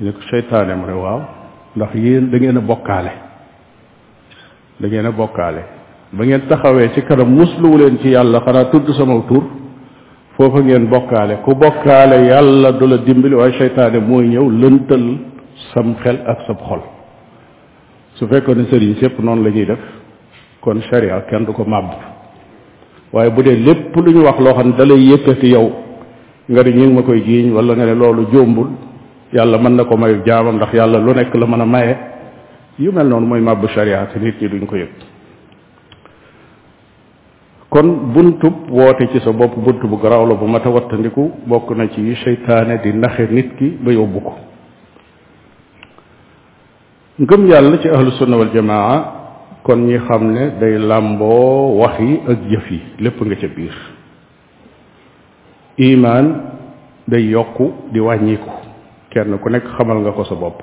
ñu 0.00 0.06
ne 0.06 0.12
ko 0.12 0.20
seytaane 0.30 0.74
mu 0.76 0.86
ne 0.86 0.92
waaw 0.92 1.20
ndax 1.76 1.92
yéen 1.94 2.28
dangeen 2.30 2.56
a 2.58 2.60
bokkaale 2.60 3.12
dangeen 4.80 5.06
a 5.06 5.10
bokkaale 5.12 5.62
ba 6.12 6.24
ngeen 6.24 6.42
taxawee 6.48 6.92
ci 6.94 7.02
kanam 7.02 7.28
musluwu 7.34 7.78
leen 7.78 7.98
ci 8.00 8.08
yàlla 8.10 8.40
xanaa 8.40 8.66
tudd 8.70 8.90
sama 8.92 9.22
tur 9.28 9.44
foofu 10.36 10.58
ngeen 10.64 10.86
bokkaale 10.88 11.36
ku 11.42 11.54
bokkaale 11.54 12.26
yàlla 12.28 12.72
du 12.72 12.86
la 12.86 12.98
dimbali 12.98 13.34
waaye 13.34 13.58
seytaane 13.58 13.98
mooy 13.98 14.28
ñëw 14.28 14.46
lëntal 14.60 15.04
sam 15.72 15.94
xel 16.02 16.20
ak 16.26 16.38
sab 16.46 16.58
xol 16.68 16.82
su 18.16 18.26
fekkoon 18.28 18.56
ne 18.58 18.64
sëriñ 18.70 18.94
sépp 19.00 19.18
noonu 19.22 19.42
la 19.44 19.50
ñuy 19.50 19.64
def 19.66 19.82
kon 20.60 20.80
sharia 20.90 21.20
kenn 21.30 21.44
du 21.46 21.52
ko 21.52 21.64
màbb 21.64 21.88
waaye 23.12 23.30
bu 23.30 23.42
dee 23.42 23.56
lépp 23.56 23.96
lu 24.04 24.12
ñu 24.12 24.22
wax 24.26 24.38
loo 24.44 24.54
xam 24.54 24.66
ne 24.70 24.76
dalay 24.76 25.00
yëkkati 25.06 25.46
yow 25.54 25.85
nga 26.50 26.62
di 26.62 26.72
ñu 26.74 26.94
ma 26.94 27.02
koy 27.02 27.22
jiiñ 27.24 27.50
walla 27.52 27.74
nga 27.74 27.86
ne 27.86 27.94
loolu 27.94 28.26
jóombul 28.32 28.68
yàlla 29.34 29.58
mën 29.58 29.74
na 29.76 29.84
ko 29.84 29.96
mayu 29.96 30.22
jaamam 30.24 30.56
ndax 30.56 30.72
yàlla 30.72 30.98
lu 31.00 31.12
nekk 31.12 31.34
la 31.34 31.46
mën 31.46 31.60
a 31.60 31.66
maye 31.66 31.96
yu 32.78 32.92
mel 32.92 33.06
noonu 33.08 33.26
mooy 33.26 33.40
màbbu 33.40 33.66
sharia 33.68 34.06
te 34.12 34.18
nit 34.20 34.40
ñi 34.40 34.48
duñ 34.48 34.66
ko 34.66 34.76
yëg 34.76 34.88
kon 37.68 38.12
buntub 38.12 38.70
woote 38.70 39.08
ci 39.10 39.18
sa 39.20 39.32
bopp 39.32 39.56
bunt 39.58 39.82
bu 39.84 39.96
garaaw 40.00 40.26
la 40.26 40.34
bu 40.34 40.46
mat 40.46 40.62
a 40.64 40.70
wattandiku 40.70 41.32
bokk 41.46 41.68
na 41.76 41.88
ci 41.88 42.14
seytaane 42.24 42.80
di 42.80 42.92
naxe 42.94 43.26
nit 43.30 43.56
ki 43.56 43.76
ba 43.80 43.90
yóbbu 43.90 44.20
ko 44.20 44.34
ngëm 47.18 47.46
yàlla 47.46 47.78
ci 47.80 47.88
ahlu 47.88 48.10
sunna 48.12 48.36
jamaa 48.54 49.12
kon 49.64 49.78
ñi 49.84 49.98
xam 49.98 50.30
ne 50.30 50.52
day 50.60 50.78
làmboo 50.78 51.74
wax 51.80 51.98
yi 51.98 52.20
ak 52.28 52.38
jëf 52.48 52.70
yi 52.70 52.80
lépp 53.00 53.20
nga 53.20 53.34
ca 53.34 53.48
biir 53.48 53.74
imaan 55.78 56.26
day 57.06 57.30
yokk 57.30 57.90
di 57.92 58.00
wàññiku 58.00 58.50
kenn 59.12 59.36
ku 59.38 59.48
nekk 59.50 59.64
xamal 59.78 59.98
nga 60.00 60.12
ko 60.12 60.24
sa 60.24 60.34
bopp 60.34 60.62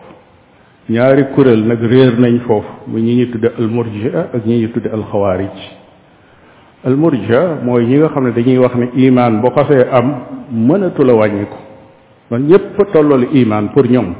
ñaari 0.89 1.23
kuréel 1.35 1.63
nag 1.67 1.81
réer 1.81 2.17
nañ 2.19 2.39
foofu 2.47 2.73
mu 2.87 2.97
ñu 2.99 3.13
ñuy 3.15 3.29
tudde 3.31 3.49
almurjia 3.57 4.19
ak 4.33 4.45
ñi 4.45 4.57
ñuy 4.57 4.71
tudde 4.73 4.89
alxawaarij 4.91 5.57
almurjia 6.85 7.57
mooy 7.63 7.85
ñi 7.85 7.97
nga 7.97 8.09
xam 8.09 8.23
ne 8.27 8.31
dañuy 8.31 8.57
wax 8.57 8.73
ne 8.75 8.89
imaan 9.05 9.41
boo 9.41 9.51
xasee 9.55 9.87
am 9.91 10.07
mënatula 10.51 11.13
la 11.13 11.19
wàññiku 11.19 11.57
man 12.31 12.47
ñépp 12.47 12.75
tolloolu 12.91 13.27
imaan 13.33 13.69
pour 13.73 13.85
ñoom 13.87 14.15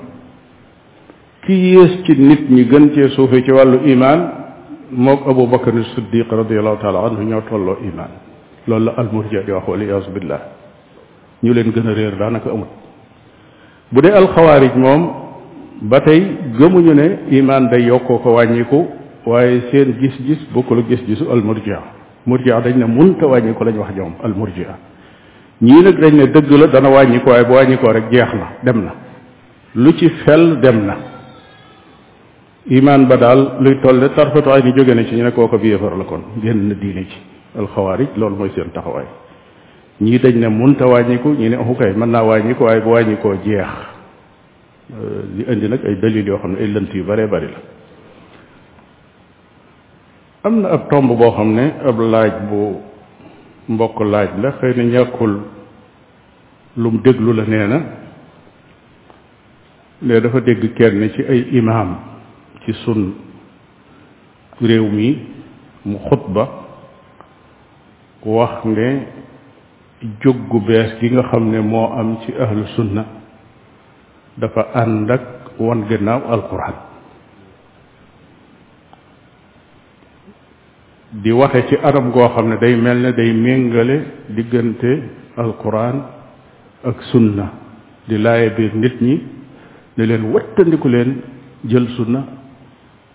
ki 1.45 1.53
yées 1.53 2.03
ci 2.05 2.15
nit 2.17 2.49
ñi 2.49 2.65
gën 2.69 2.93
cee 2.93 3.09
suufe 3.15 3.43
ci 3.43 3.51
wàllu 3.51 3.79
imaan 3.87 4.31
mook 4.91 5.27
abu 5.27 5.47
bakar 5.47 5.73
siddiq 5.95 6.29
radiallahu 6.31 6.77
taala 6.79 6.99
anhu 7.07 7.23
ñoo 7.23 7.41
tolloo 7.49 7.77
imaan 7.83 8.11
loolu 8.67 8.85
la 8.85 8.91
almurjia 8.97 9.41
di 9.43 9.51
wax 9.51 9.63
waliyasu 9.67 10.11
billah 10.11 10.39
ñu 11.43 11.53
leen 11.53 11.71
gën 11.71 11.87
a 11.87 11.93
réer 11.93 12.11
daanaka 12.17 12.49
amul 12.51 12.67
bu 13.91 14.01
dee 14.01 14.11
alxawaarij 14.11 14.75
moom 14.75 15.01
ba 15.81 15.99
tey 16.01 16.19
gëmuñu 16.57 16.93
ne 16.93 17.19
imaan 17.31 17.69
day 17.69 17.83
yokkoo 17.83 18.17
ko 18.19 18.33
wàññiku 18.35 18.87
waaye 19.25 19.61
seen 19.71 19.95
gis-gis 19.99 20.41
bokkul 20.53 20.79
ak 20.79 20.87
gis-gisu 20.87 21.25
almurjia 21.31 21.79
murjia 22.25 22.61
dañ 22.61 22.75
ne 22.77 22.85
munta 22.85 23.27
wàññiku 23.27 23.63
lañ 23.63 23.75
wax 23.77 23.89
ñoom 23.95 24.13
almurjia 24.23 24.75
ñii 25.61 25.83
nag 25.83 25.97
dañ 25.99 26.13
ne 26.15 26.27
dëgg 26.27 26.51
la 26.51 26.67
dana 26.67 26.89
wàññiku 26.89 27.29
waaye 27.29 27.43
bu 27.45 27.53
wàññikoo 27.53 27.91
rek 27.91 28.05
jeex 28.11 28.33
na 28.33 28.47
dem 28.63 28.81
na 28.85 28.93
lu 29.75 29.91
ci 29.97 30.09
fel 30.23 30.59
dem 30.61 30.85
na 30.85 30.95
imaan 32.69 33.05
ba 33.07 33.17
daal 33.17 33.57
luy 33.59 33.79
tolle 33.81 34.09
tarfataay 34.15 34.63
ni 34.63 34.71
jóge 34.77 34.95
na 34.95 35.03
ci 35.05 35.15
ñu 35.15 35.23
ne 35.23 35.31
kooko 35.31 35.57
bi 35.57 35.67
yéefar 35.67 35.95
la 35.97 36.05
kon 36.05 36.21
génn 36.41 36.71
diine 36.79 37.05
ci 37.09 37.17
alxawaarij 37.57 38.07
loolu 38.15 38.35
mooy 38.37 38.49
seen 38.55 38.71
taxawaay 38.71 39.05
ñii 40.03 40.19
dañ 40.19 40.35
ne 40.39 40.47
munta 40.49 40.85
wàññiku 40.87 41.29
ñi 41.39 41.49
ne 41.49 41.55
axu 41.55 41.73
kay 41.79 41.93
mën 41.95 42.09
naa 42.11 42.23
wàññiku 42.23 42.63
waaye 42.63 42.81
bu 42.81 42.89
wàññikoo 42.91 43.35
jeex 43.45 43.69
li 45.35 45.43
indi 45.51 45.65
nag 45.69 45.81
ay 45.87 45.95
dalil 46.01 46.27
yoo 46.27 46.39
xam 46.41 46.51
ne 46.53 46.57
ay 46.59 46.67
lënt 46.75 46.91
yu 46.93 47.03
baree 47.07 47.27
bari 47.27 47.47
la 47.53 47.59
am 50.43 50.61
na 50.61 50.67
ab 50.75 50.81
tomb 50.89 51.07
boo 51.19 51.31
xam 51.31 51.49
ne 51.55 51.65
ab 51.89 51.97
laaj 52.11 52.33
bu 52.49 52.59
mbokk 53.69 53.97
laaj 54.11 54.29
la 54.41 54.49
xëy 54.59 54.71
na 54.77 54.83
ñàkkul 54.83 55.33
lum 56.77 56.95
déglu 57.03 57.31
la 57.33 57.43
nee 57.47 57.67
na 57.67 57.77
ne 60.01 60.21
dafa 60.21 60.39
dégg 60.41 60.73
kenn 60.77 61.09
ci 61.15 61.21
ay 61.31 61.41
imaam 61.59 61.89
ci 62.65 62.71
sun 62.83 63.13
réew 64.61 64.89
mi 64.91 65.07
mu 65.85 65.97
xutba 66.09 66.43
wax 68.25 68.65
ne 68.65 68.87
jógu 70.21 70.43
gu 70.51 70.59
bees 70.67 70.91
gi 70.99 71.09
nga 71.09 71.23
xam 71.29 71.43
ne 71.51 71.59
moo 71.61 71.89
am 71.99 72.19
ci 72.21 72.31
ahlu 72.39 72.65
sunna 72.75 73.05
dafa 74.37 74.61
ànd 74.73 75.09
ak 75.11 75.23
wan 75.59 75.87
gannaaw 75.89 76.21
alquran 76.35 76.73
di 81.23 81.31
waxe 81.31 81.67
ci 81.67 81.75
anam 81.83 82.11
goo 82.11 82.27
xam 82.35 82.47
ne 82.49 82.57
day 82.57 82.75
mel 82.75 82.97
na 83.01 83.11
day 83.11 83.31
méngale 83.33 83.97
diggante 84.35 84.91
alquran 85.37 85.95
ak 86.83 86.99
sunna 87.11 87.45
di 88.07 88.17
laaye 88.17 88.49
biir 88.57 88.75
nit 88.75 88.97
ñi 89.01 89.15
ne 89.97 90.03
leen 90.05 90.23
wattandiku 90.33 90.87
leen 90.89 91.21
jël 91.65 91.87
sunna 91.95 92.21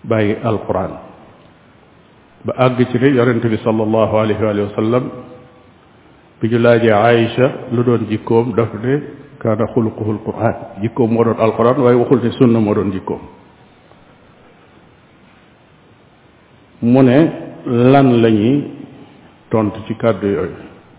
bàyyi 0.03 0.35
alquran 0.43 0.91
ba 2.45 2.51
àgg 2.65 2.77
ci 2.89 2.97
ne 2.97 3.07
yonente 3.17 3.45
bi 3.49 3.57
sallallahu 3.57 4.15
alayhi 4.17 4.41
wa 4.43 4.73
sallam 4.81 5.05
bi 6.41 6.47
ñu 6.49 6.57
laajee 6.59 6.91
Aïcha 6.91 7.51
lu 7.71 7.83
doon 7.83 8.05
jikkoom 8.09 8.53
daf 8.55 8.69
ne 8.83 8.99
kaana 9.39 9.65
xuluquhu 9.73 10.09
alquran 10.11 10.55
jikkoom 10.81 11.11
moo 11.13 11.23
doon 11.25 11.37
alquran 11.39 11.77
waaye 11.83 11.95
waxul 11.97 12.19
ne 12.23 12.31
sunna 12.31 12.59
moo 12.59 12.73
doon 12.75 12.91
jikkoom 12.91 13.19
mu 16.81 17.01
ne 17.03 17.17
lan 17.65 18.21
lañuy 18.21 18.39
ñuy 18.39 18.67
tontu 19.51 19.79
ci 19.87 19.95
kàddu 19.95 20.27
yooyu 20.27 20.55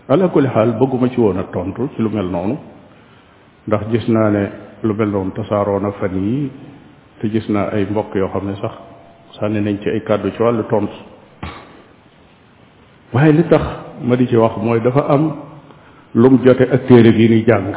ala 0.09 0.29
xaal 0.29 0.73
bëgguma 0.79 1.09
ci 1.09 1.19
woon 1.19 1.37
a 1.39 1.43
tontu 1.51 1.89
ci 1.95 2.01
lu 2.03 2.09
mel 2.09 2.27
noonu 2.29 2.57
ndax 3.67 3.81
gis 3.91 4.07
naa 4.09 4.29
ne 4.29 4.45
lu 4.83 4.93
mel 4.93 5.09
noonu 5.09 5.31
tasaaroo 5.31 5.79
na 5.79 5.91
fan 5.93 6.13
yii 6.13 6.49
te 7.19 7.27
gis 7.29 7.49
naa 7.49 7.71
ay 7.73 7.87
mbokk 7.89 8.13
yoo 8.15 8.29
xam 8.29 8.45
ne 8.47 8.55
sax 8.61 8.73
sànni 9.39 9.59
nañ 9.61 9.79
ci 9.81 9.89
ay 9.89 10.03
kàddu 10.03 10.29
ci 10.33 10.41
wàllu 10.41 10.63
tontu 10.69 10.93
waaye 13.13 13.31
li 13.33 13.43
tax 13.49 13.63
ma 14.03 14.15
di 14.15 14.27
ci 14.27 14.35
wax 14.35 14.55
mooy 14.57 14.79
dafa 14.81 15.05
am 15.07 15.23
lu 16.13 16.29
mu 16.29 16.37
jote 16.43 16.63
ak 16.65 16.85
téere 16.87 17.11
bii 17.11 17.29
ni 17.29 17.43
jàng 17.45 17.71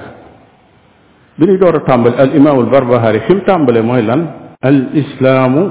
bi 1.37 1.47
ñuy 1.47 1.59
door 1.59 1.77
a 1.77 1.81
tàmbali 1.85 2.17
al 2.17 2.35
imam 2.35 2.59
al 2.59 2.67
barbahari 2.71 3.21
fi 3.27 3.35
mu 3.35 3.43
tàmbale 3.47 3.83
mooy 3.83 4.03
lan 4.03 4.55
al 4.61 4.89
islaamu 4.93 5.71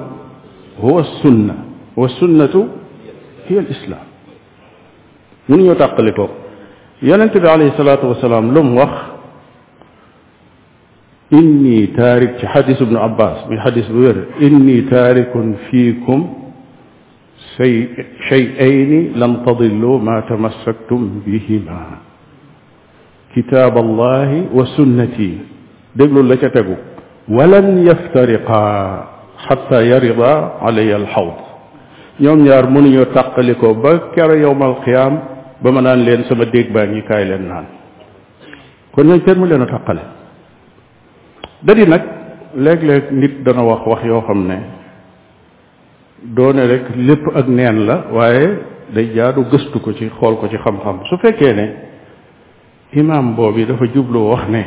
huwa 0.77 1.03
sunna 1.21 1.55
wa 1.95 2.07
sunnatu 2.19 2.67
hiya 3.49 3.59
al 3.61 3.69
islaam 3.69 4.05
mun 5.47 5.59
ñoo 5.63 5.75
tàqali 5.75 6.13
ko 6.13 6.29
yonente 7.01 7.39
bi 7.39 7.47
alayhi 7.47 7.73
salaatu 7.77 8.07
wasalaam 8.07 8.45
mu 8.51 8.77
wax 8.79 8.93
inni 11.31 11.91
taarik 11.95 12.37
ci 12.39 12.45
xadis 12.45 12.77
ibnu 12.79 12.97
abbas 12.99 13.45
muy 13.49 13.57
xadis 13.63 13.89
bu 13.89 13.99
wér 14.05 14.17
inni 14.39 14.85
taarikun 14.89 15.55
fiikum 15.69 16.42
say 17.57 17.71
shay'ayni 18.29 19.13
lan 19.13 19.45
tadillu 19.45 20.01
ma 20.01 20.25
tamassaktum 20.25 21.21
bihima 21.21 22.01
kitaab 23.37 23.77
allahi 23.77 24.49
wa 24.49 24.65
sunnati 24.73 25.37
déglul 25.93 26.25
la 26.25 26.37
ca 26.41 26.49
tegu 26.49 26.73
walan 27.29 27.85
yaftariqaa 27.85 28.81
xatta 29.45 29.85
yarida 29.85 30.33
alay 30.65 30.93
alxawd 30.97 31.37
ñoom 32.21 32.41
ñaar 32.47 32.65
mënuñoo 32.73 33.05
tàqalikoo 33.17 33.73
ba 33.83 33.93
kero 34.15 34.33
yowmal 34.35 34.81
qiyaam 34.85 35.13
ba 35.61 35.69
ma 35.71 35.81
naan 35.85 36.01
leen 36.05 36.21
sama 36.29 36.45
déeg 36.49 36.73
baa 36.73 36.85
ngi 36.89 37.01
kaay 37.09 37.23
leen 37.29 37.43
naan 37.51 37.65
kon 38.95 39.05
ñooñ 39.07 39.21
kenn 39.25 39.37
mu 39.39 39.45
leen 39.45 39.61
a 39.61 39.67
tàqale 39.69 40.01
da 41.65 41.71
di 41.77 41.85
nag 41.85 42.03
léeg-léeg 42.65 43.05
nit 43.21 43.33
dana 43.45 43.61
wax 43.63 43.83
wax 43.91 44.01
yoo 44.09 44.21
xam 44.25 44.41
ne 44.49 44.57
doone 46.31 46.63
rek 46.67 46.83
lépp 46.95 47.27
ak 47.35 47.47
neen 47.47 47.85
la 47.85 48.05
waaye 48.11 48.47
day 48.95 49.11
jaadu 49.15 49.43
gëstu 49.51 49.79
ko 49.79 49.91
ci 49.93 50.07
xool 50.09 50.37
ko 50.39 50.47
ci 50.47 50.57
xam-xam 50.57 51.01
su 51.09 51.17
fekkee 51.21 51.53
ne 51.53 51.67
imaam 52.93 53.35
yi 53.57 53.65
dafa 53.65 53.85
jubloo 53.93 54.29
wax 54.31 54.47
ne 54.49 54.63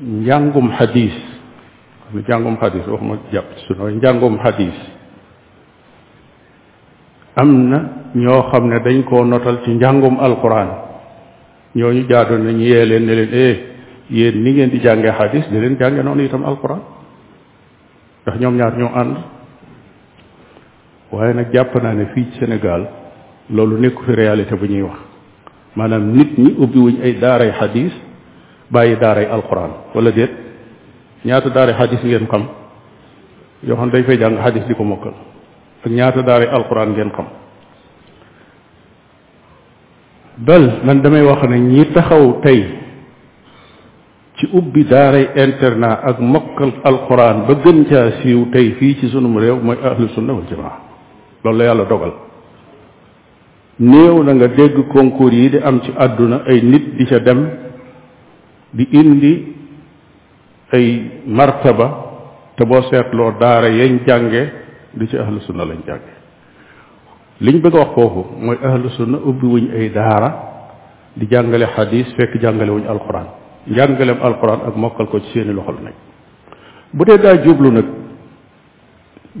njàngum 0.00 0.68
xadiis 0.78 1.12
njàngum 2.14 2.56
xadiis 2.56 2.86
waxuma 2.88 3.16
jàpp 3.32 3.46
su 3.68 3.74
nooy 3.74 3.92
njàngum 3.94 4.38
xadiis 4.44 4.74
am 7.36 7.68
na 7.68 7.78
ñoo 8.14 8.50
xam 8.52 8.68
ne 8.68 8.78
dañ 8.84 9.02
koo 9.04 9.24
notal 9.24 9.58
ci 9.64 9.70
njàngum 9.70 10.18
alquran 10.20 10.68
ñooñu 11.76 12.06
jaadu 12.08 12.36
nañ 12.38 12.60
yee 12.60 12.84
leen 12.84 13.06
ne 13.06 13.14
leen 13.14 13.30
eh 13.32 13.56
yéen 14.10 14.42
ni 14.42 14.52
ngeen 14.52 14.70
di 14.70 14.78
jàngee 14.80 15.12
xadiis 15.12 15.48
di 15.50 15.58
leen 15.60 15.76
jànge 15.78 16.02
noonu 16.02 16.22
itam 16.24 16.44
alquran 16.44 16.80
ndax 18.22 18.40
ñoom 18.40 18.56
ñaar 18.56 18.76
ñoo 18.78 18.90
ànd 18.94 19.16
waaye 21.12 21.34
nag 21.34 21.52
jàpp 21.52 21.74
naa 21.82 21.92
ne 21.94 22.06
fii 22.14 22.26
ci 22.32 22.38
Sénégal 22.40 22.86
loolu 23.50 23.78
nekku 23.80 24.02
fi 24.04 24.12
réalité 24.14 24.54
bu 24.56 24.66
ñuy 24.68 24.82
wax 24.82 24.98
maanaam 25.76 26.12
nit 26.16 26.36
ñi 26.38 26.54
ubbi 26.58 26.78
wuñ 26.78 27.00
ay 27.02 27.14
daaray 27.18 27.52
xadis 27.52 27.92
bàyyi 28.70 28.96
daaray 28.96 29.26
alxuraan 29.26 29.70
walla 29.94 30.10
déet 30.10 30.30
ñaata 31.24 31.48
daaray 31.50 31.74
xadis 31.74 32.00
ngeen 32.04 32.26
xam 32.26 32.44
yoo 33.62 33.76
xam 33.76 33.90
dañ 33.90 34.04
fay 34.04 34.18
jàng 34.18 34.36
xadis 34.44 34.66
di 34.66 34.74
ko 34.74 34.82
mokkal 34.84 35.12
ak 35.84 35.90
ñaata 35.90 36.22
daaray 36.22 36.48
alxuraan 36.48 36.90
ngeen 36.92 37.10
xam 37.10 37.26
bal 40.38 40.74
man 40.84 41.02
damay 41.02 41.22
wax 41.22 41.42
ne 41.48 41.56
ñi 41.58 41.84
taxaw 41.94 42.40
tey 42.42 42.64
ci 44.38 44.48
ubbi 44.52 44.84
daaray 44.84 45.28
internat 45.36 46.00
ak 46.04 46.18
mokkal 46.20 46.72
alquran 46.84 47.46
ba 47.46 47.54
gën 47.64 47.84
caa 47.90 48.10
siiw 48.20 48.50
tey 48.52 48.72
fii 48.78 48.96
ci 48.98 49.08
sunum 49.08 49.36
réew 49.38 49.56
mooy 49.62 49.78
ahlu 49.84 50.08
sunna 50.08 50.32
wal 50.32 50.44
loolu 51.42 51.58
la 51.58 51.64
yàlla 51.64 51.84
dogal 51.84 52.12
néew 53.78 54.22
na 54.24 54.32
nga 54.34 54.48
dégg 54.48 54.76
concours 54.92 55.34
yi 55.34 55.50
di 55.50 55.58
am 55.58 55.80
ci 55.82 55.90
àdduna 55.96 56.42
ay 56.46 56.62
nit 56.62 56.94
di 56.96 57.04
ca 57.04 57.18
dem 57.18 57.48
di 58.70 58.86
indi 58.92 59.54
ay 60.72 60.86
martaba 61.26 61.86
te 62.56 62.64
boo 62.64 62.82
seetloo 62.82 63.32
daara 63.40 63.68
yañ 63.68 64.04
jànge 64.06 64.52
di 64.94 65.06
ci 65.08 65.16
ahlu 65.16 65.40
sunna 65.40 65.64
lañ 65.64 65.78
jànge 65.86 66.14
liñ 67.40 67.60
bëgg 67.60 67.74
a 67.74 67.78
wax 67.78 67.88
kooku 67.94 68.24
mooy 68.40 68.58
ahlu 68.62 68.88
sunna 68.90 69.18
ubbi 69.24 69.46
wuñ 69.46 69.70
ay 69.74 69.90
daara 69.90 70.30
di 71.14 71.26
jàngale 71.30 71.66
xadis 71.74 72.12
fekk 72.16 72.40
jàngale 72.40 72.70
wuñ 72.70 72.86
alquran 72.88 73.26
jàngaleem 73.66 74.18
alquran 74.22 74.60
ak 74.66 74.74
mokkal 74.76 75.06
ko 75.08 75.20
ci 75.20 75.28
seeni 75.32 75.52
loxo 75.52 75.72
la 75.82 75.90
bu 76.92 77.04
dee 77.04 77.18
daa 77.18 77.36
jublu 77.42 77.70
nag 77.70 77.84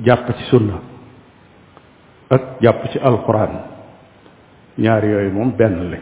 jàpp 0.04 0.26
ci 0.36 0.44
sunna 0.50 0.80
ak 2.30 2.42
jàpp 2.60 2.90
ci 2.92 2.98
alxuraan 2.98 3.50
ñaar 4.78 5.04
yooyu 5.04 5.30
moom 5.32 5.50
benn 5.58 5.90
lañ 5.90 6.00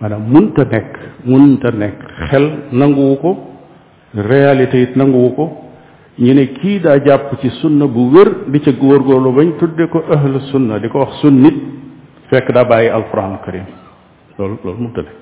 maanaam 0.00 0.22
munta 0.32 0.64
nekk 0.64 0.92
ta 1.60 1.70
nekk 1.70 1.98
xel 2.28 2.46
nanguwu 2.72 3.16
ko 3.22 3.30
réalité 4.14 4.82
it 4.82 4.96
nanguwu 4.96 5.30
ko 5.36 5.44
ñu 6.18 6.34
ne 6.34 6.46
kii 6.52 6.80
daa 6.80 6.98
jàpp 7.04 7.38
ci 7.40 7.50
sunna 7.60 7.86
bu 7.86 8.10
wér 8.14 8.28
di 8.48 8.60
ca 8.60 8.70
góorgóorlu 8.72 9.32
bañ 9.32 9.56
tudde 9.58 9.88
ko 9.88 10.02
ahlu 10.14 10.38
sunna 10.52 10.78
di 10.78 10.88
ko 10.88 10.98
wax 10.98 11.14
sunnit 11.20 11.54
fekk 12.30 12.52
daa 12.52 12.64
bàyyi 12.64 12.88
alxuraan 12.90 13.38
karim 13.44 13.64
loolu 14.38 14.56
loolu 14.64 14.78
munta 14.82 15.00
nekk 15.02 15.20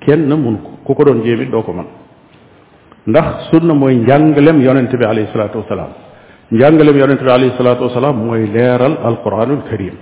kenn 0.00 0.28
mun 0.44 0.56
ko 0.64 0.70
ku 0.84 0.94
ko 0.94 1.04
doon 1.04 1.22
jéemit 1.24 1.50
doo 1.50 1.62
ko 1.62 1.72
man 1.72 1.86
ndax 3.06 3.26
sunna 3.50 3.74
mooy 3.74 3.94
njàngalem 3.96 4.58
yonente 4.66 4.96
bi 5.00 5.04
alayhi 5.04 5.28
salaatu 5.32 5.58
wasalaam 5.58 5.92
njàngaleem 6.52 6.96
yonente 6.98 7.22
bi 7.24 7.30
alayhi 7.30 7.52
salaatu 7.58 7.82
wasalaam 7.84 8.16
mooy 8.24 8.46
leeral 8.46 8.94
alquranul 9.08 9.62
karim 9.70 9.94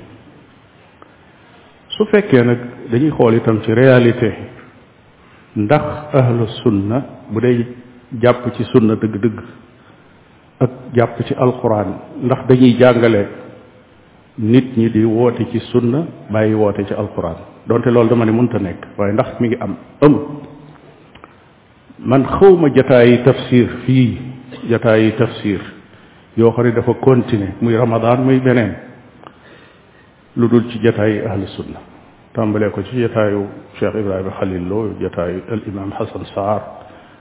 su 1.96 2.04
fekkee 2.10 2.42
nag 2.42 2.58
dañuy 2.90 3.10
xool 3.10 3.34
itam 3.34 3.58
ci 3.64 3.72
réalité 3.74 4.30
ndax 5.56 5.84
ahlu 6.14 6.46
sunna 6.62 7.02
bu 7.32 7.40
dee 7.40 7.66
jàpp 8.22 8.54
ci 8.56 8.64
sunna 8.64 8.94
dëgg-dëgg 8.94 9.38
ak 10.60 10.70
jàpp 10.94 11.26
ci 11.26 11.34
alquran 11.34 11.98
ndax 12.22 12.38
dañuy 12.48 12.76
jàngale 12.78 13.26
nit 14.38 14.76
ñi 14.76 14.88
di 14.90 15.04
woote 15.04 15.48
ci 15.50 15.58
sunna 15.72 16.06
bàyyi 16.30 16.54
woote 16.54 16.84
ci 16.86 16.94
alquran 16.94 17.36
donte 17.66 17.86
loolu 17.90 18.08
dama 18.10 18.24
ne 18.24 18.30
mënta 18.32 18.58
nekk 18.60 18.84
waaye 18.96 19.12
ndax 19.14 19.40
mi 19.40 19.48
ngi 19.48 19.56
am 19.60 19.74
amul 20.00 20.20
man 21.98 22.24
xawma 22.24 22.68
jataayi 22.72 23.24
tafsir 23.24 23.66
fii 23.84 24.18
jataayi 24.70 25.12
tafsir 25.16 25.75
yoo 26.36 26.52
xam 26.56 26.70
dafa 26.74 26.94
continuer 27.00 27.54
muy 27.62 27.74
ramadan 27.76 28.24
muy 28.26 28.38
beneen 28.40 28.74
lu 30.36 30.48
dul 30.48 30.68
ci 30.70 30.78
jataayi 30.82 31.20
ahlu 31.26 31.46
sunna 31.56 31.80
tàmbalee 32.34 32.70
ko 32.72 32.82
ci 32.82 33.00
jataayu 33.00 33.46
Cheikh 33.80 33.94
Ibrahima 34.00 34.30
Khalil 34.38 34.68
Lo 34.68 34.90
jataayu 35.00 35.40
al 35.50 35.60
imam 35.66 35.90
Hasan 35.92 36.24
Saar 36.34 36.60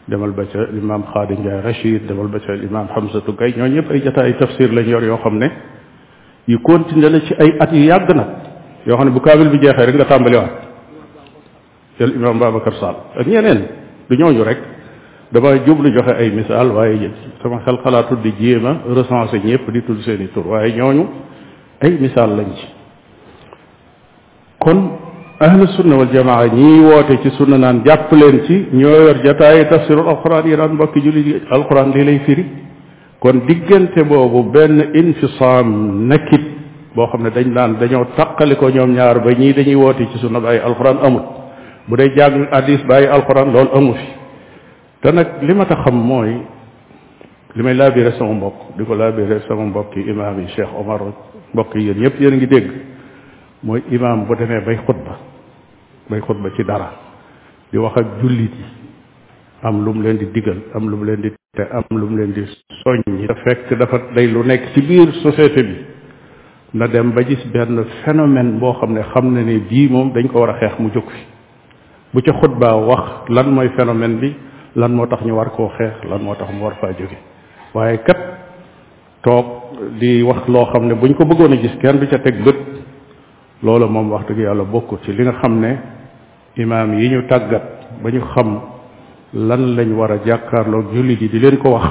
demal 0.10 0.32
ba 0.34 0.44
ca 0.52 0.60
al 0.60 0.78
imam 0.78 1.04
Xaadi 1.14 1.34
Njaay 1.38 1.62
Rachid 1.64 2.02
demal 2.08 2.28
ba 2.28 2.40
ca 2.40 2.52
al 2.54 2.64
imam 2.66 2.88
Hamsatu 2.94 3.32
Gay 3.40 3.54
ñoo 3.58 3.68
ñëpp 3.68 3.92
ay 3.92 4.02
jataayu 4.04 4.34
tafsir 4.40 4.74
lañ 4.74 4.86
yor 4.90 5.04
yoo 5.04 5.18
xam 5.24 5.38
ne 5.40 5.48
yu 6.50 6.60
continuer 6.62 7.12
la 7.12 7.20
ci 7.22 7.34
ay 7.40 7.56
at 7.60 7.72
yu 7.72 7.84
yàgg 7.88 8.14
nag 8.16 8.30
yoo 8.86 8.98
xam 8.98 9.06
ne 9.08 9.12
bu 9.14 9.22
kaabil 9.22 9.50
bi 9.50 9.60
jeexee 9.60 9.86
rek 9.86 9.96
nga 9.96 10.06
tàmbaliwaat 10.06 10.52
al 12.02 12.12
imam 12.16 12.38
Babacar 12.40 12.74
Sall 12.82 12.96
ak 13.18 13.26
ñeneen 13.28 13.62
du 14.10 14.16
ñooñu 14.18 14.44
rek 14.44 14.75
dama 15.34 15.58
jublu 15.66 15.90
joxe 15.90 16.14
ay 16.14 16.30
misaal 16.30 16.70
waaye 16.76 17.10
sama 17.42 17.62
xel 17.66 17.80
xalaatul 17.82 18.22
di 18.22 18.32
jéem 18.38 18.66
a 18.66 18.74
recenser 18.94 19.42
ñëpp 19.42 19.66
di 19.74 19.82
tudd 19.82 20.02
seen 20.06 20.22
i 20.22 20.28
tur 20.34 20.46
waaye 20.48 20.74
ñooñu 20.78 21.06
ay 21.82 21.98
misaal 22.00 22.36
lañ 22.38 22.50
ci 22.54 22.68
kon 24.60 25.02
ahlu 25.40 25.66
sunna 25.76 25.96
wal 25.98 26.10
jamaa 26.14 26.46
ñii 26.54 26.80
woote 26.86 27.18
ci 27.24 27.30
sunna 27.38 27.58
naan 27.58 27.82
jàpp 27.84 28.12
leen 28.14 28.44
ci 28.46 28.68
ñoo 28.72 28.98
yor 29.06 29.18
jataayi 29.26 29.66
tafsirul 29.68 30.08
alquran 30.08 30.46
yi 30.46 30.56
daan 30.58 30.74
mbokki 30.78 31.00
jullit 31.02 31.26
yi 31.26 31.42
alquran 31.50 31.92
lii 31.92 32.04
lay 32.06 32.20
firi 32.20 32.46
kon 33.20 33.46
diggante 33.48 34.04
boobu 34.06 34.44
benn 34.52 34.90
infisaam 34.94 36.06
nakit 36.08 36.42
boo 36.96 37.08
xam 37.08 37.24
ne 37.24 37.30
dañ 37.32 37.50
daan 37.54 37.78
dañoo 37.80 38.06
taqali 38.16 38.56
ko 38.56 38.70
ñoom 38.70 38.92
ñaar 38.94 39.20
ba 39.26 39.32
ñii 39.32 39.54
dañuy 39.54 39.74
woote 39.76 40.06
ci 40.12 40.18
sunna 40.20 40.40
bàyyi 40.40 40.62
alquran 40.62 40.98
amul 41.02 41.24
bu 41.88 41.96
dee 41.98 42.14
jàng 42.16 42.48
addis 42.52 42.84
bàyyi 42.86 43.08
alquran 43.08 43.52
loolu 43.52 43.72
amu 43.74 43.94
fi 43.94 44.15
te 45.06 45.12
nag 45.12 45.28
li 45.42 45.54
ma 45.54 45.66
ta 45.70 45.76
xam 45.76 45.94
mooy 46.10 46.34
li 47.56 47.62
may 47.64 47.74
laabiré 47.78 48.12
sama 48.18 48.34
mbokk 48.40 48.76
di 48.78 48.84
ko 48.86 48.96
laabiré 48.96 49.38
sama 49.48 49.62
mbokki 49.70 50.00
imaam 50.10 50.40
yi 50.42 50.48
cheikh 50.56 50.72
omar 50.78 51.02
mbokk 51.54 51.76
yi 51.76 51.84
yéen 51.86 52.02
ñëpp 52.02 52.20
yéen 52.22 52.34
ngi 52.38 52.48
dégg 52.48 52.72
mooy 53.64 53.84
imaam 53.92 54.26
bu 54.26 54.36
demee 54.36 54.62
bay 54.66 54.78
xutba 54.78 55.20
bay 56.10 56.22
xutba 56.22 56.50
ci 56.56 56.64
dara 56.64 56.90
di 57.72 57.78
wax 57.78 57.98
ak 58.02 58.06
jullit 58.22 58.52
yi 58.56 58.66
am 59.62 59.86
lu 59.86 59.94
mu 59.94 60.02
leen 60.02 60.18
di 60.18 60.26
digal 60.34 60.58
am 60.74 60.90
lu 60.90 60.98
mu 60.98 61.04
leen 61.06 61.22
di 61.22 61.32
te 61.56 61.64
am 61.72 61.84
lu 61.92 62.08
mu 62.10 62.18
leen 62.18 62.32
di 62.34 62.44
soññi 62.84 63.28
te 63.28 63.34
fekk 63.44 63.78
dafa 63.78 63.98
day 64.16 64.26
lu 64.28 64.44
nekk 64.44 64.74
ci 64.74 64.82
biir 64.82 65.12
société 65.22 65.64
bi 65.64 65.86
na 66.74 66.88
dem 66.88 67.12
ba 67.12 67.22
gis 67.22 67.46
benn 67.54 67.86
phénomène 68.04 68.58
boo 68.60 68.74
xam 68.80 68.94
ne 68.94 69.02
xam 69.12 69.34
na 69.34 69.42
ne 69.44 69.60
bii 69.70 69.88
moom 69.88 70.12
dañ 70.14 70.28
ko 70.32 70.40
war 70.40 70.50
a 70.56 70.60
xeex 70.60 70.80
mu 70.80 70.90
jóg 70.92 71.04
fi 71.12 71.22
bu 72.12 72.22
ca 72.22 72.32
xutba 72.42 72.74
wax 72.76 73.30
lan 73.30 73.52
mooy 73.54 73.70
phénomène 73.78 74.20
bi 74.20 74.34
lan 74.76 74.92
moo 74.96 75.06
tax 75.08 75.22
ñu 75.26 75.32
war 75.36 75.50
koo 75.52 75.70
xeex 75.78 76.04
lan 76.10 76.22
moo 76.22 76.36
tax 76.36 76.50
mu 76.52 76.64
war 76.64 76.76
faa 76.76 76.92
jóge 76.92 77.18
waaye 77.74 77.98
kat 78.04 78.18
toog 79.24 79.46
di 80.00 80.22
wax 80.24 80.48
loo 80.48 80.66
xam 80.74 80.88
ne 80.88 80.94
buñ 80.96 81.14
ko 81.16 81.26
bëggoon 81.26 81.54
a 81.54 81.58
gis 81.58 81.76
kenn 81.82 82.00
du 82.00 82.08
ca 82.08 82.18
teg 82.20 82.44
bët 82.44 82.58
loola 83.64 83.88
moom 83.88 84.12
wax 84.12 84.26
dëgg 84.28 84.40
yàlla 84.40 84.64
bokkut 84.64 85.04
ci 85.04 85.14
li 85.14 85.24
nga 85.24 85.40
xam 85.42 85.60
ne 85.60 85.78
imaam 86.56 86.94
yi 87.00 87.10
ñu 87.10 87.28
tàggat 87.28 87.64
ba 88.04 88.10
ñu 88.12 88.22
xam 88.34 88.62
lan 89.34 89.76
lañ 89.76 89.92
war 89.94 90.12
a 90.12 90.18
jàkkaarloog 90.26 90.94
julli 90.94 91.16
ji 91.18 91.30
di 91.30 91.40
leen 91.40 91.58
ko 91.58 91.70
wax 91.72 91.90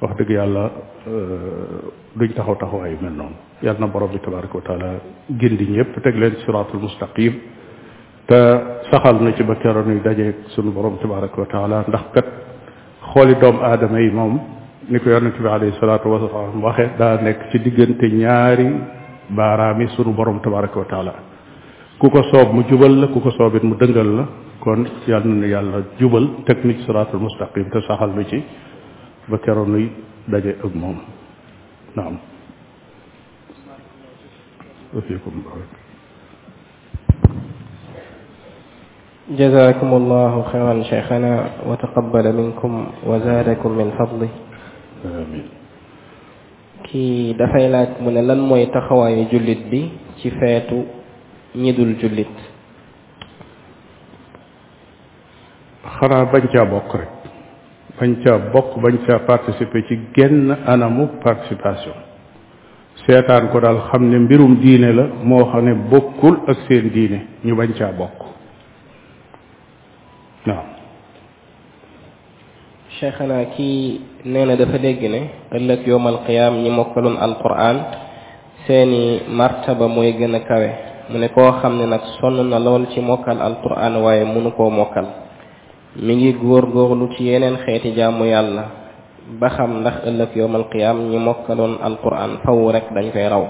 wax 0.00 0.16
dëgg 0.16 0.30
yàlla 0.30 0.70
euh, 1.06 1.82
duñ 2.14 2.32
taxaw 2.32 2.54
taxawaay 2.54 2.92
yu 2.92 2.98
mel 3.00 3.12
noonu 3.12 3.34
yàlla 3.62 3.80
na 3.80 3.86
borom 3.86 4.10
bi 4.10 4.18
tabaraka 4.20 4.54
wa 4.54 4.62
taala 4.62 4.88
gindi 5.30 5.64
ñëpp 5.66 6.00
teg 6.02 6.14
leen 6.14 6.36
siraatul 6.46 6.80
mustaqim 6.80 7.32
te 8.28 8.38
saxal 8.92 9.16
na 9.24 9.32
ci 9.32 9.42
ba 9.42 9.54
keroog 9.56 9.86
ñuy 9.88 10.00
dajeeg 10.04 10.36
sunu 10.54 10.70
borom 10.72 10.98
tabaraka 11.00 11.36
wa 11.40 11.82
ndax 11.88 12.04
kat 12.14 12.26
xooli 13.12 13.34
doomu 13.40 13.60
aadama 13.62 14.00
yi 14.02 14.10
moom 14.10 14.38
ni 14.90 14.98
ko 15.00 15.08
yonente 15.10 15.40
bi 15.40 15.48
alayhi 15.48 15.72
salaatu 15.80 16.08
wasalaam 16.10 16.60
nekk 17.24 17.38
ci 17.50 17.58
diggante 17.58 18.02
ñaari 18.12 18.66
baaraami 19.36 19.88
sunu 19.96 20.12
borom 20.12 20.40
tabaraka 20.42 20.78
wa 20.78 20.84
taala 20.84 21.12
ku 21.98 22.10
ko 22.10 22.22
soob 22.24 22.52
mu 22.52 22.62
jubal 22.68 23.00
la 23.00 23.06
ku 23.08 23.18
ko 23.20 23.30
soobit 23.30 23.62
mu 23.62 23.74
dëngal 23.76 24.08
la 24.16 24.24
kon 24.60 24.84
yàlla 25.06 25.78
jubal 25.98 26.28
teg 26.44 26.58
ni 26.64 26.74
mustaqim 27.20 27.70
te 27.70 27.80
saxal 27.80 28.10
nu 28.14 28.24
ci 28.28 28.42
ba 29.28 29.38
keroog 29.38 29.68
nuy 29.68 29.88
daje 30.28 30.52
ak 30.62 30.74
moom 30.74 30.98
naam. 31.96 32.18
جزاكم 39.36 39.90
الله 39.94 40.32
خيرا 40.52 40.82
شيخنا 40.88 41.34
وتقبل 41.68 42.32
منكم 42.36 42.72
وزادكم 43.06 43.70
من 43.70 43.88
فضله 44.00 44.28
امين 45.04 45.46
كي 46.88 47.32
دافاي 47.36 47.68
لاك 47.68 47.90
من 48.04 48.14
لان 48.16 48.40
موي 48.40 48.66
تخواي 48.72 49.24
جوليت 49.32 49.62
بي 49.70 49.80
سي 50.20 50.30
فيتو 50.38 50.78
نيدول 51.62 51.92
جوليت 52.00 52.36
خرا 56.00 56.24
بانجا 56.32 56.62
بوك 56.72 56.90
رك 57.00 57.08
بانجا 58.00 58.32
بوك 58.52 58.68
بانجا 58.84 59.14
بارتيسيبي 59.28 59.80
سي 59.88 59.94
ген 60.16 60.38
انامو 60.72 61.04
بارتيسيباسيون 61.24 61.98
سيتان 63.04 63.44
كو 63.52 63.58
دال 63.64 63.76
خامني 63.92 64.18
ميروم 64.30 64.54
دين 64.64 64.84
لا 64.98 65.04
مو 65.28 65.44
خاني 65.52 65.72
بوكول 65.92 66.34
اك 66.52 66.56
سين 66.64 66.84
دين 66.96 67.14
ني 67.44 67.52
بانجا 67.60 67.90
بوك 68.02 68.18
cheikhana 72.98 73.54
kii 73.54 73.98
nee 74.26 74.44
na 74.44 74.58
dafa 74.58 74.78
dégg 74.82 74.98
ne 75.10 75.20
ëllëg 75.56 75.86
yowmal 75.86 76.18
qiyaam 76.26 76.54
ñi 76.62 76.70
mokkaloon 76.70 77.14
alquran 77.16 77.76
seeni 78.66 79.22
martaba 79.30 79.86
mooy 79.88 80.12
gën 80.18 80.34
a 80.34 80.40
kawe 80.42 80.68
mu 81.10 81.16
ne 81.18 81.28
koo 81.30 81.46
xam 81.62 81.78
ne 81.78 81.86
nag 81.86 82.02
sonn 82.18 82.42
na 82.50 82.58
lool 82.58 82.86
ci 82.92 83.00
mokkal 83.00 83.38
alquran 83.40 83.96
waaye 84.02 84.24
mënu 84.26 84.50
koo 84.52 84.70
mokkal 84.70 85.06
mi 86.02 86.12
ngi 86.16 86.32
góorgóorlu 86.42 87.14
ci 87.14 87.24
yeneen 87.30 87.56
xeeti 87.64 87.94
jaamu 87.94 88.24
yàlla 88.26 88.64
ba 89.40 89.48
xam 89.56 89.78
ndax 89.80 89.96
ëllëg 90.08 90.30
yowmal 90.36 90.64
qiyaam 90.72 90.98
ñi 91.10 91.18
mokkaloon 91.22 91.78
alquran 91.82 92.30
faw 92.44 92.58
rek 92.72 92.84
dañ 92.94 93.06
koy 93.14 93.28
raw 93.28 93.44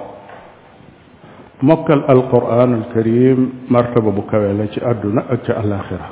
mokkal 1.62 2.05
alquran 2.09 2.70
alkarim 2.74 3.51
martaba 3.70 4.11
bu 4.12 4.22
kawe 4.30 4.53
la 4.59 4.66
ci 4.72 4.80
àdduna 4.90 5.22
ak 5.32 5.38
ci 5.44 5.53
àllaaxira 5.53 6.07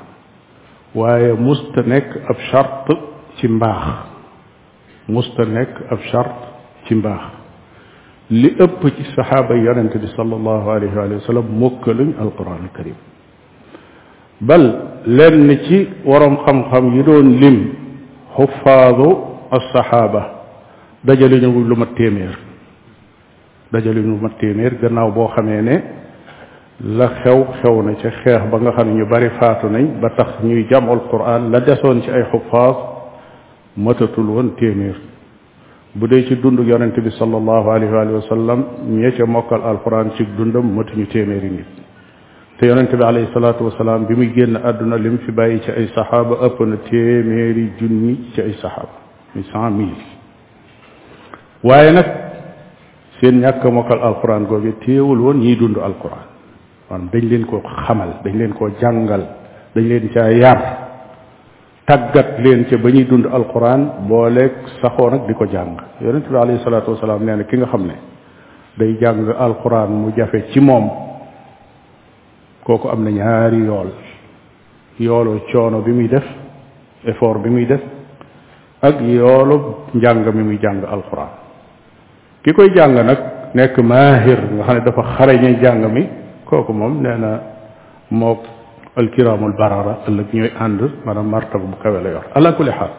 waaye 0.94 1.32
musta 1.36 1.82
nekk 1.84 2.08
ab 2.32 2.36
charte 2.50 2.96
ci 3.40 3.48
mbaax 3.48 3.84
musta 5.08 5.44
nekk 5.44 5.74
ab 5.90 6.00
chart 6.10 6.34
ci 6.86 6.94
mbaax 6.94 7.24
li 8.30 8.50
ëpp 8.64 8.82
ci 8.96 9.04
saxaaba 9.14 9.54
yonent 9.64 9.92
bi 9.98 10.06
salallahu 10.16 10.68
alayhi 10.76 10.94
wa 10.96 11.20
sallam 11.26 11.46
mokkaluñ 11.64 12.14
alquran 12.20 12.60
alkarim 12.64 12.94
bal 14.40 14.64
lenn 15.06 15.50
ci 15.66 15.88
worom 16.04 16.36
xam-xam 16.46 16.94
yi 16.96 17.02
doon 17.02 17.28
lim 17.40 17.60
xufaadu 18.36 19.08
alsaxaaba 19.50 20.22
dajaluñu 21.04 21.64
lu 21.68 21.76
ma 21.76 21.86
téeméer 21.96 22.36
dajaluñu 23.72 24.16
lu 24.16 24.20
ma 24.22 24.30
téeméer 24.40 24.78
gannaaw 24.80 25.12
boo 25.12 25.28
xamee 25.36 25.60
ne 25.62 25.76
la 26.80 27.08
xew 27.22 27.44
xew 27.60 27.82
na 27.82 27.94
ca 27.94 28.10
xeex 28.22 28.42
ba 28.50 28.58
nga 28.58 28.72
xam 28.72 28.88
ne 28.88 28.94
ñu 28.94 29.06
bari 29.08 29.28
faatu 29.38 29.66
nañ 29.68 30.00
ba 30.00 30.10
tax 30.10 30.42
ñuy 30.42 30.66
jamul 30.70 31.00
quran 31.10 31.50
la 31.52 31.60
desoon 31.60 32.02
ci 32.02 32.10
ay 32.10 32.24
xufaas 32.32 32.95
matatul 33.76 34.28
woon 34.30 34.50
téeméer 34.56 34.96
bu 35.94 36.06
dee 36.08 36.22
ci 36.26 36.36
dunduk 36.36 36.66
yonente 36.66 37.00
bi 37.00 37.10
sallallahu 37.10 37.68
alayhi 37.70 38.12
wa 38.12 38.20
sallam 38.28 38.62
ñee 38.88 39.12
mokkal 39.26 39.60
alquran 39.64 40.10
ci 40.16 40.24
dundam 40.36 40.66
ñu 40.74 41.06
téeméeri 41.06 41.50
nit 41.50 41.68
te 42.58 42.66
yonente 42.66 42.96
bi 42.96 43.04
alayhi 43.04 43.28
salaatu 43.34 43.64
wasalaam 43.64 44.06
bi 44.06 44.14
muy 44.16 44.32
génn 44.34 44.56
àdduna 44.56 44.96
li 44.96 45.10
mu 45.10 45.18
fi 45.18 45.32
bàyyi 45.32 45.60
ci 45.60 45.70
ay 45.70 45.86
saxaaba 45.94 46.36
ëpp 46.46 46.60
na 46.60 46.76
téeméeri 46.90 47.72
junni 47.78 48.30
ci 48.34 48.40
ay 48.40 48.52
saxaaba 48.54 48.88
muy 49.34 49.44
cent 49.44 49.88
waaye 51.62 51.92
nag 51.92 52.06
seen 53.20 53.40
ñàkk 53.40 53.64
mokkal 53.64 53.98
alquran 54.02 54.44
googu 54.46 54.72
téewul 54.86 55.18
woon 55.20 55.38
ñiy 55.40 55.56
dund 55.56 55.76
alquran 55.76 56.24
maanaam 56.90 57.08
dañ 57.12 57.24
leen 57.28 57.44
koo 57.44 57.60
xamal 57.84 58.08
dañ 58.24 58.36
leen 58.38 58.52
koo 58.54 58.68
jàngal 58.80 59.24
dañ 59.74 59.84
leen 59.84 60.08
caa 60.12 60.30
yar 60.30 60.85
taggat 61.86 62.42
leen 62.42 62.66
ca 62.68 62.76
ba 62.76 62.90
dund 62.90 63.24
alquran 63.24 64.06
booleeg 64.10 64.52
saxoo 64.82 65.08
nag 65.10 65.26
di 65.28 65.34
ko 65.34 65.46
jàng 65.46 65.76
yonente 66.00 66.28
bi 66.28 66.36
alayhi 66.36 66.62
salatu 66.64 66.90
wasalaam 66.92 67.24
nee 67.24 67.36
na 67.36 67.44
ki 67.44 67.56
nga 67.56 67.66
xam 67.66 67.86
ne 67.86 67.94
day 68.78 68.96
jàng 69.00 69.26
alquran 69.38 69.90
mu 69.90 70.10
jafe 70.16 70.50
ci 70.50 70.60
moom 70.60 70.90
kooku 72.64 72.88
am 72.88 73.04
na 73.04 73.10
ñaari 73.10 73.58
yool 73.64 73.90
yoolu 74.98 75.40
coono 75.52 75.80
bi 75.80 75.92
muy 75.92 76.08
def 76.08 76.24
effort 77.04 77.38
bi 77.40 77.50
muy 77.50 77.66
def 77.66 77.80
ak 78.82 79.00
yoolu 79.00 79.60
njàng 79.94 80.26
mi 80.34 80.42
muy 80.42 80.58
jàng 80.60 80.82
alquran 80.84 81.28
ki 82.42 82.52
koy 82.52 82.68
jàng 82.74 82.94
nag 82.94 83.18
nekk 83.54 83.78
maahir 83.78 84.38
nga 84.56 84.64
xam 84.64 84.74
ne 84.76 84.80
dafa 84.84 85.26
jàng 85.62 85.92
mi 85.94 86.08
kooku 86.46 86.72
moom 86.72 87.00
nee 87.02 87.16
na 87.16 87.40
الكرام 88.98 89.40
البرارة 89.46 89.94
الذين 90.08 90.44
يأندر 90.44 90.90
من 91.06 91.16
مرتب 91.34 91.60
مكاولة 91.72 92.08
يور 92.10 92.24
على 92.36 92.50
كل 92.58 92.68
حال 92.76 92.90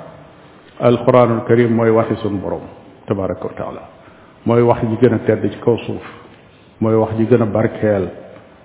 القرآن 0.91 1.29
الكريم 1.37 1.69
ما 1.77 1.85
يوحيس 1.91 2.21
المروم 2.25 2.65
تبارك 3.09 3.41
وتعالى 3.45 3.81
ما 4.47 4.55
يوحي 4.61 4.87
جنة 5.01 5.19
تردج 5.27 5.53
كوصوف 5.65 6.03
ما 6.81 6.89
يوحي 6.95 7.25
جنة 7.31 7.45
باركيل 7.55 8.05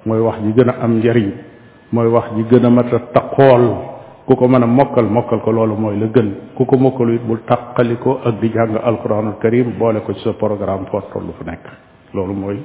ما 0.07 0.15
يوحي 0.21 0.53
جنة 0.59 0.73
أمجري 0.85 1.29
ما 1.95 2.03
يوحي 2.07 2.43
جنة 2.53 2.69
متر 2.77 2.99
تقول 3.17 3.65
كوكو 4.29 4.47
من 4.53 4.61
مكال 4.79 5.05
مكال 5.19 5.39
كلولو 5.47 5.75
موي 5.83 5.97
لغن 6.03 6.27
كوكو 6.59 6.77
مكال 6.85 7.09
يتبول 7.17 7.39
تقاليكو 7.51 8.11
أدي 8.29 8.49
جانغ 8.55 8.75
القرآن 8.89 9.27
الكريم 9.33 9.67
بوليكو 9.81 10.13
جسو 10.17 10.33
برغرام 10.41 10.85
فورتر 10.93 11.21
لفنك 11.27 11.65
لولو 12.15 12.35
موي 12.43 12.57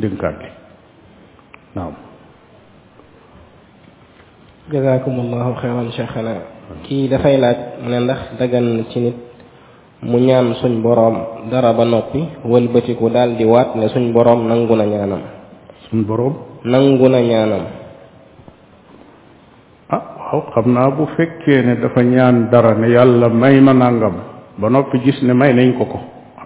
دنكالي 0.00 0.48
نعم 1.78 1.92
no. 1.94 2.09
jazakumullahu 4.70 5.58
khairan 5.58 5.90
shaykhana 5.92 6.34
da 6.86 7.16
fay 7.18 7.36
laaj 7.36 7.58
mu 7.82 7.86
ne 7.90 7.98
ndax 8.06 8.20
dagan 8.38 8.86
ci 8.94 8.98
nit 9.10 9.16
mu 10.02 10.16
ñaan 10.22 10.54
suñ 10.62 10.80
borom 10.80 11.50
dara 11.50 11.74
ba 11.74 11.84
noppi 11.84 12.22
wëlbatiku 12.46 13.10
dal 13.10 13.36
di 13.36 13.44
waat 13.44 13.74
ne 13.74 13.90
suñ 13.90 14.12
borom 14.14 14.46
nanguna 14.46 14.86
ñaanam 14.86 15.22
suñ 15.90 16.06
borom 16.06 16.34
nanguna 16.64 17.18
ñaanam 17.20 17.62
ah 19.90 20.02
waaw 20.32 20.54
xamna 20.54 20.90
bu 20.96 21.06
fekkee 21.18 21.62
ne 21.66 21.74
dafa 21.82 22.02
ñaan 22.04 22.48
dara 22.50 22.74
ne 22.74 22.88
yàlla 22.88 23.28
may 23.28 23.60
ma 23.60 23.72
nangam 23.74 24.14
ba 24.56 24.68
noppi 24.70 24.98
gis 25.02 25.18
ne 25.22 25.32
may 25.34 25.52
nañ 25.52 25.74
ko 25.76 25.84
ko 25.84 25.98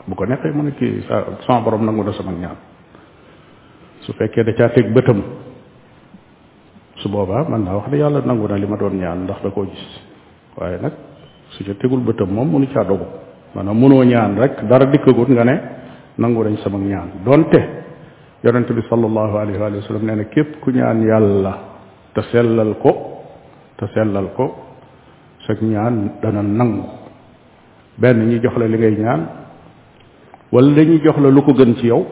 bu 0.09 0.15
ko 0.15 0.25
nexe 0.27 0.49
mu 0.55 0.63
ne 0.65 0.73
ki 0.73 1.05
sa 1.09 1.25
sama 1.47 1.61
borom 1.61 1.85
nanguna 1.85 2.13
sama 2.17 2.33
ñaan 2.33 2.57
su 4.01 4.13
fekkee 4.17 4.45
da 4.45 4.55
caa 4.57 4.73
teg 4.73 4.89
bëtam 4.93 5.44
su 7.05 7.11
boobaa 7.13 7.45
man 7.49 7.63
naa 7.65 7.77
wax 7.79 7.85
ne 7.93 7.97
yàlla 8.03 8.21
nangu 8.25 8.49
na 8.49 8.57
li 8.57 8.67
ma 8.67 8.77
doon 8.81 8.95
ñaan 9.01 9.19
ndax 9.25 9.39
da 9.45 9.51
koo 9.51 9.65
gis 9.71 9.85
waaye 10.57 10.77
nag 10.81 10.93
su 11.55 11.63
ca 11.65 11.73
tegul 11.81 12.01
bëtam 12.01 12.31
moom 12.35 12.49
mënu 12.53 12.67
caa 12.73 12.85
dogu 12.89 13.05
maanaam 13.55 13.79
mënoo 13.81 14.03
ñaan 14.05 14.33
rek 14.43 14.65
dara 14.69 14.87
dikkagut 14.87 15.29
nga 15.29 15.45
ne 15.45 15.53
eh? 15.53 15.61
nangu 16.19 16.43
nañ 16.43 16.57
sama 16.65 16.79
ñaan 16.79 17.09
donte 17.25 17.61
yonente 18.43 18.71
bi 18.73 18.83
sallallahu 18.89 19.37
alayhi 19.37 19.59
wa 19.61 19.83
sallam 19.89 20.05
nee 20.07 20.15
na 20.17 20.25
képp 20.25 20.61
ku 20.63 20.71
ñaan 20.71 21.03
yàlla 21.03 21.53
te 22.15 22.21
sellal 22.33 22.75
ko 22.83 22.91
te 23.77 23.85
sellal 23.95 24.29
ko 24.37 24.45
sa 25.47 25.53
ñaan 25.61 26.17
dana 26.23 26.41
nangu 26.43 26.83
benn 27.99 28.27
ñi 28.31 28.41
jox 28.43 28.57
la 28.57 28.67
li 28.67 28.77
ngay 28.79 28.97
ñaan 29.03 29.23
wala 30.53 30.73
dañuy 30.75 31.01
jox 31.05 31.19
la 31.23 31.29
lu 31.31 31.43
ko 31.43 31.53
gën 31.53 31.75
ci 31.77 31.87
yow 31.89 32.03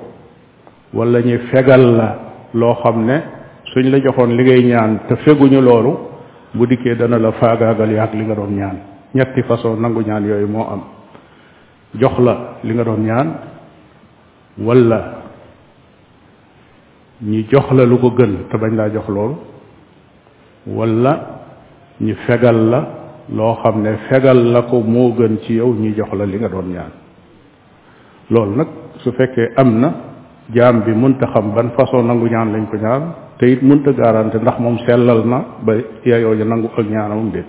wala 0.93 1.19
fegal 1.51 1.85
la 1.99 2.09
loo 2.55 2.75
xam 2.83 3.05
ne 3.07 3.41
suñ 3.73 3.91
la 3.91 4.01
joxoon 4.03 4.37
li 4.37 4.45
ngay 4.45 4.65
ñaan 4.65 5.01
te 5.09 5.17
feguñu 5.17 5.61
loolu 5.63 5.93
bu 6.55 6.67
dikkee 6.67 6.95
dana 6.95 7.19
la 7.19 7.33
faagaagal 7.33 7.91
yaag 7.91 8.13
li 8.15 8.25
nga 8.27 8.35
doon 8.35 8.53
ñaan 8.55 8.77
ñetti 9.15 9.43
façon 9.45 9.77
nangu 9.81 10.03
ñaan 10.05 10.25
yooyu 10.27 10.47
moo 10.47 10.63
am 10.71 10.83
jox 12.01 12.19
la 12.19 12.57
li 12.65 12.75
nga 12.75 12.85
doon 12.85 13.03
ñaan 13.05 13.29
walla 14.59 14.99
ñi 17.23 17.47
jox 17.51 17.67
la 17.73 17.87
laa 18.69 18.89
jox 18.91 19.09
loolu 19.09 19.37
wala 20.67 21.13
ñi 22.01 22.13
fegal 22.27 22.59
la 22.71 22.81
loo 23.33 23.55
xam 23.63 23.83
ne 23.83 23.97
fegal 24.09 24.53
la 24.53 24.63
ko 24.63 24.81
moo 24.81 25.13
gën 25.15 25.39
ci 25.47 25.55
yow 25.55 25.73
ñi 25.73 25.95
jox 25.97 26.13
la 26.13 26.25
li 26.27 26.37
nga 26.39 26.49
doon 26.51 26.69
ñaan 26.75 26.93
loolu 28.29 28.55
nag 28.55 28.69
su 28.99 29.11
fekkee 29.13 29.53
am 29.57 29.81
na 29.81 29.95
jaam 30.53 30.83
bi 30.83 30.93
te 31.19 31.25
xam 31.27 31.55
ban 31.55 31.71
façon 31.71 32.03
nangu 32.05 32.29
ñaan 32.29 32.53
lañ 32.53 32.67
ko 32.69 32.77
ñaan 32.77 33.22
te 33.43 33.49
it 33.55 33.61
mënta 33.69 33.93
garanté 34.01 34.37
ndax 34.45 34.59
moom 34.63 34.77
sellal 34.87 35.21
na 35.27 35.39
ba 35.67 35.73
yeyoo 36.07 36.35
ja 36.39 36.45
nangu 36.45 36.69
ak 36.79 36.87
ñaanamam 36.91 37.31
déet 37.35 37.47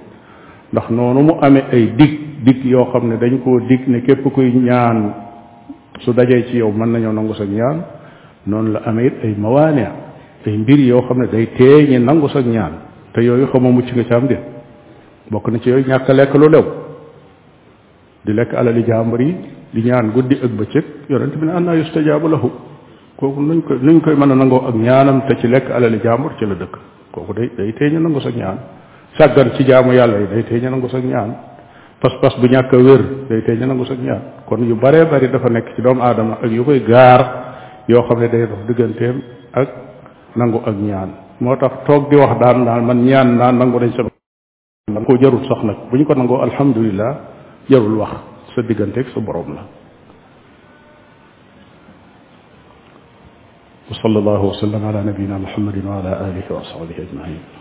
ndax 0.73 0.85
noonu 0.89 1.21
mu 1.27 1.33
amee 1.41 1.65
ay 1.71 1.85
dig 1.99 2.11
dig 2.45 2.65
yoo 2.65 2.85
xam 2.91 3.09
ne 3.09 3.17
dañ 3.17 3.37
koo 3.43 3.59
dig 3.59 3.81
ne 3.87 4.01
képp 4.01 4.23
kuy 4.33 4.51
ñaan 4.51 5.13
su 5.99 6.11
dajee 6.13 6.45
ci 6.49 6.57
yow 6.57 6.71
mën 6.71 6.91
nañoo 6.93 7.11
nangu 7.13 7.33
sa 7.35 7.45
ñaan 7.45 7.77
noonu 8.47 8.71
la 8.73 8.79
amee 8.87 9.05
it 9.05 9.13
ay 9.23 9.35
mawaane 9.37 9.85
ay 10.47 10.57
mbir 10.57 10.79
yoo 10.79 11.01
xam 11.03 11.19
ne 11.21 11.27
day 11.27 11.47
teeñe 11.57 11.99
nangu 11.99 12.27
sa 12.29 12.41
ñaan 12.41 12.73
te 13.13 13.21
yooyu 13.21 13.45
xama 13.45 13.69
mucc 13.69 13.93
nga 13.93 14.03
ci 14.03 14.13
am 14.15 14.25
déet 14.27 14.41
bokk 15.29 15.47
na 15.51 15.59
ci 15.59 15.69
yooyu 15.69 15.85
ñàkk 15.85 16.09
lekk 16.09 16.33
lu 16.33 16.49
lew 16.49 16.65
di 18.25 18.33
lekk 18.33 18.51
alali 18.55 18.83
jàmbur 18.83 19.21
yi 19.21 19.35
di 19.71 19.81
ñaan 19.83 20.09
guddi 20.11 20.35
ak 20.43 20.51
bëccëg 20.57 20.85
yonent 21.09 21.35
bi 21.37 21.45
ne 21.45 21.51
an 21.53 21.61
naa 21.63 21.75
yustajabu 21.75 22.27
lahu 22.27 22.49
kooku 23.17 23.39
nuñ 23.41 23.61
koy 23.61 23.77
nuñ 23.81 24.01
koy 24.01 24.15
mën 24.15 24.31
a 24.31 24.35
nangoo 24.35 24.65
ak 24.67 24.75
ñaanam 24.75 25.21
te 25.27 25.35
ci 25.39 25.47
lekk 25.47 25.69
alali 25.69 25.99
jaambur 26.03 26.33
ci 26.37 26.45
la 26.45 26.55
dëkk 26.55 26.73
kooku 27.11 27.33
day 27.33 27.49
day 27.57 27.73
tey 27.73 27.91
nangu 27.91 28.19
sa 28.19 28.29
ñaan 28.29 28.57
sàggan 29.17 29.51
ci 29.55 29.63
jaamu 29.65 29.93
yàlla 29.93 30.17
yi 30.19 30.27
day 30.33 30.43
tey 30.43 30.59
ñu 30.61 30.69
nangu 30.69 30.89
sa 30.89 30.97
ñaan 30.99 31.31
pas-pas 32.01 32.35
bu 32.39 32.47
ñàkk 32.47 32.73
a 32.73 32.77
wér 32.77 33.01
day 33.29 33.41
tey 33.43 33.57
ñu 33.57 33.65
nangu 33.65 33.85
sa 33.85 33.93
ñaan 33.95 34.21
kon 34.47 34.61
yu 34.63 34.75
baree 34.75 35.05
bari 35.05 35.29
dafa 35.29 35.49
nekk 35.49 35.73
ci 35.75 35.81
doomu 35.81 36.01
aadama 36.01 36.37
ak 36.43 36.49
yu 36.51 36.63
koy 36.63 36.81
gaar 36.87 37.21
yoo 37.87 38.01
xam 38.07 38.19
ne 38.19 38.27
day 38.29 38.47
dox 38.47 38.65
digganteem 38.67 39.21
ak 39.51 39.69
nangu 40.35 40.61
ak 40.65 40.75
ñaan 40.75 41.09
moo 41.39 41.55
tax 41.57 41.71
toog 41.85 42.09
di 42.09 42.15
wax 42.15 42.39
daan 42.39 42.63
naan 42.65 42.83
man 42.85 43.05
ñaan 43.05 43.37
naan 43.37 43.57
nangu 43.59 43.79
nañ 43.79 43.91
sa 43.93 44.03
ko 45.05 45.13
jarul 45.21 45.45
sax 45.47 45.63
nag 45.63 45.77
bu 45.91 45.97
ñu 45.97 46.05
ko 46.05 46.13
nangoo 46.15 46.41
alhamdulilah 46.41 47.13
jarul 47.69 47.95
wax 47.97 48.13
sa 48.55 48.61
digganteeg 48.61 49.05
sa 49.13 49.19
borom 49.19 49.53
la 49.53 49.65
وصلى 53.93 54.19
الله 54.19 54.41
وسلم 54.41 54.85
على 54.85 55.03
نبينا 55.03 55.37
محمد 55.37 55.85
وعلى 55.85 56.09
آله 56.27 56.55
وصحبه 56.57 56.95
أجمعين 57.09 57.52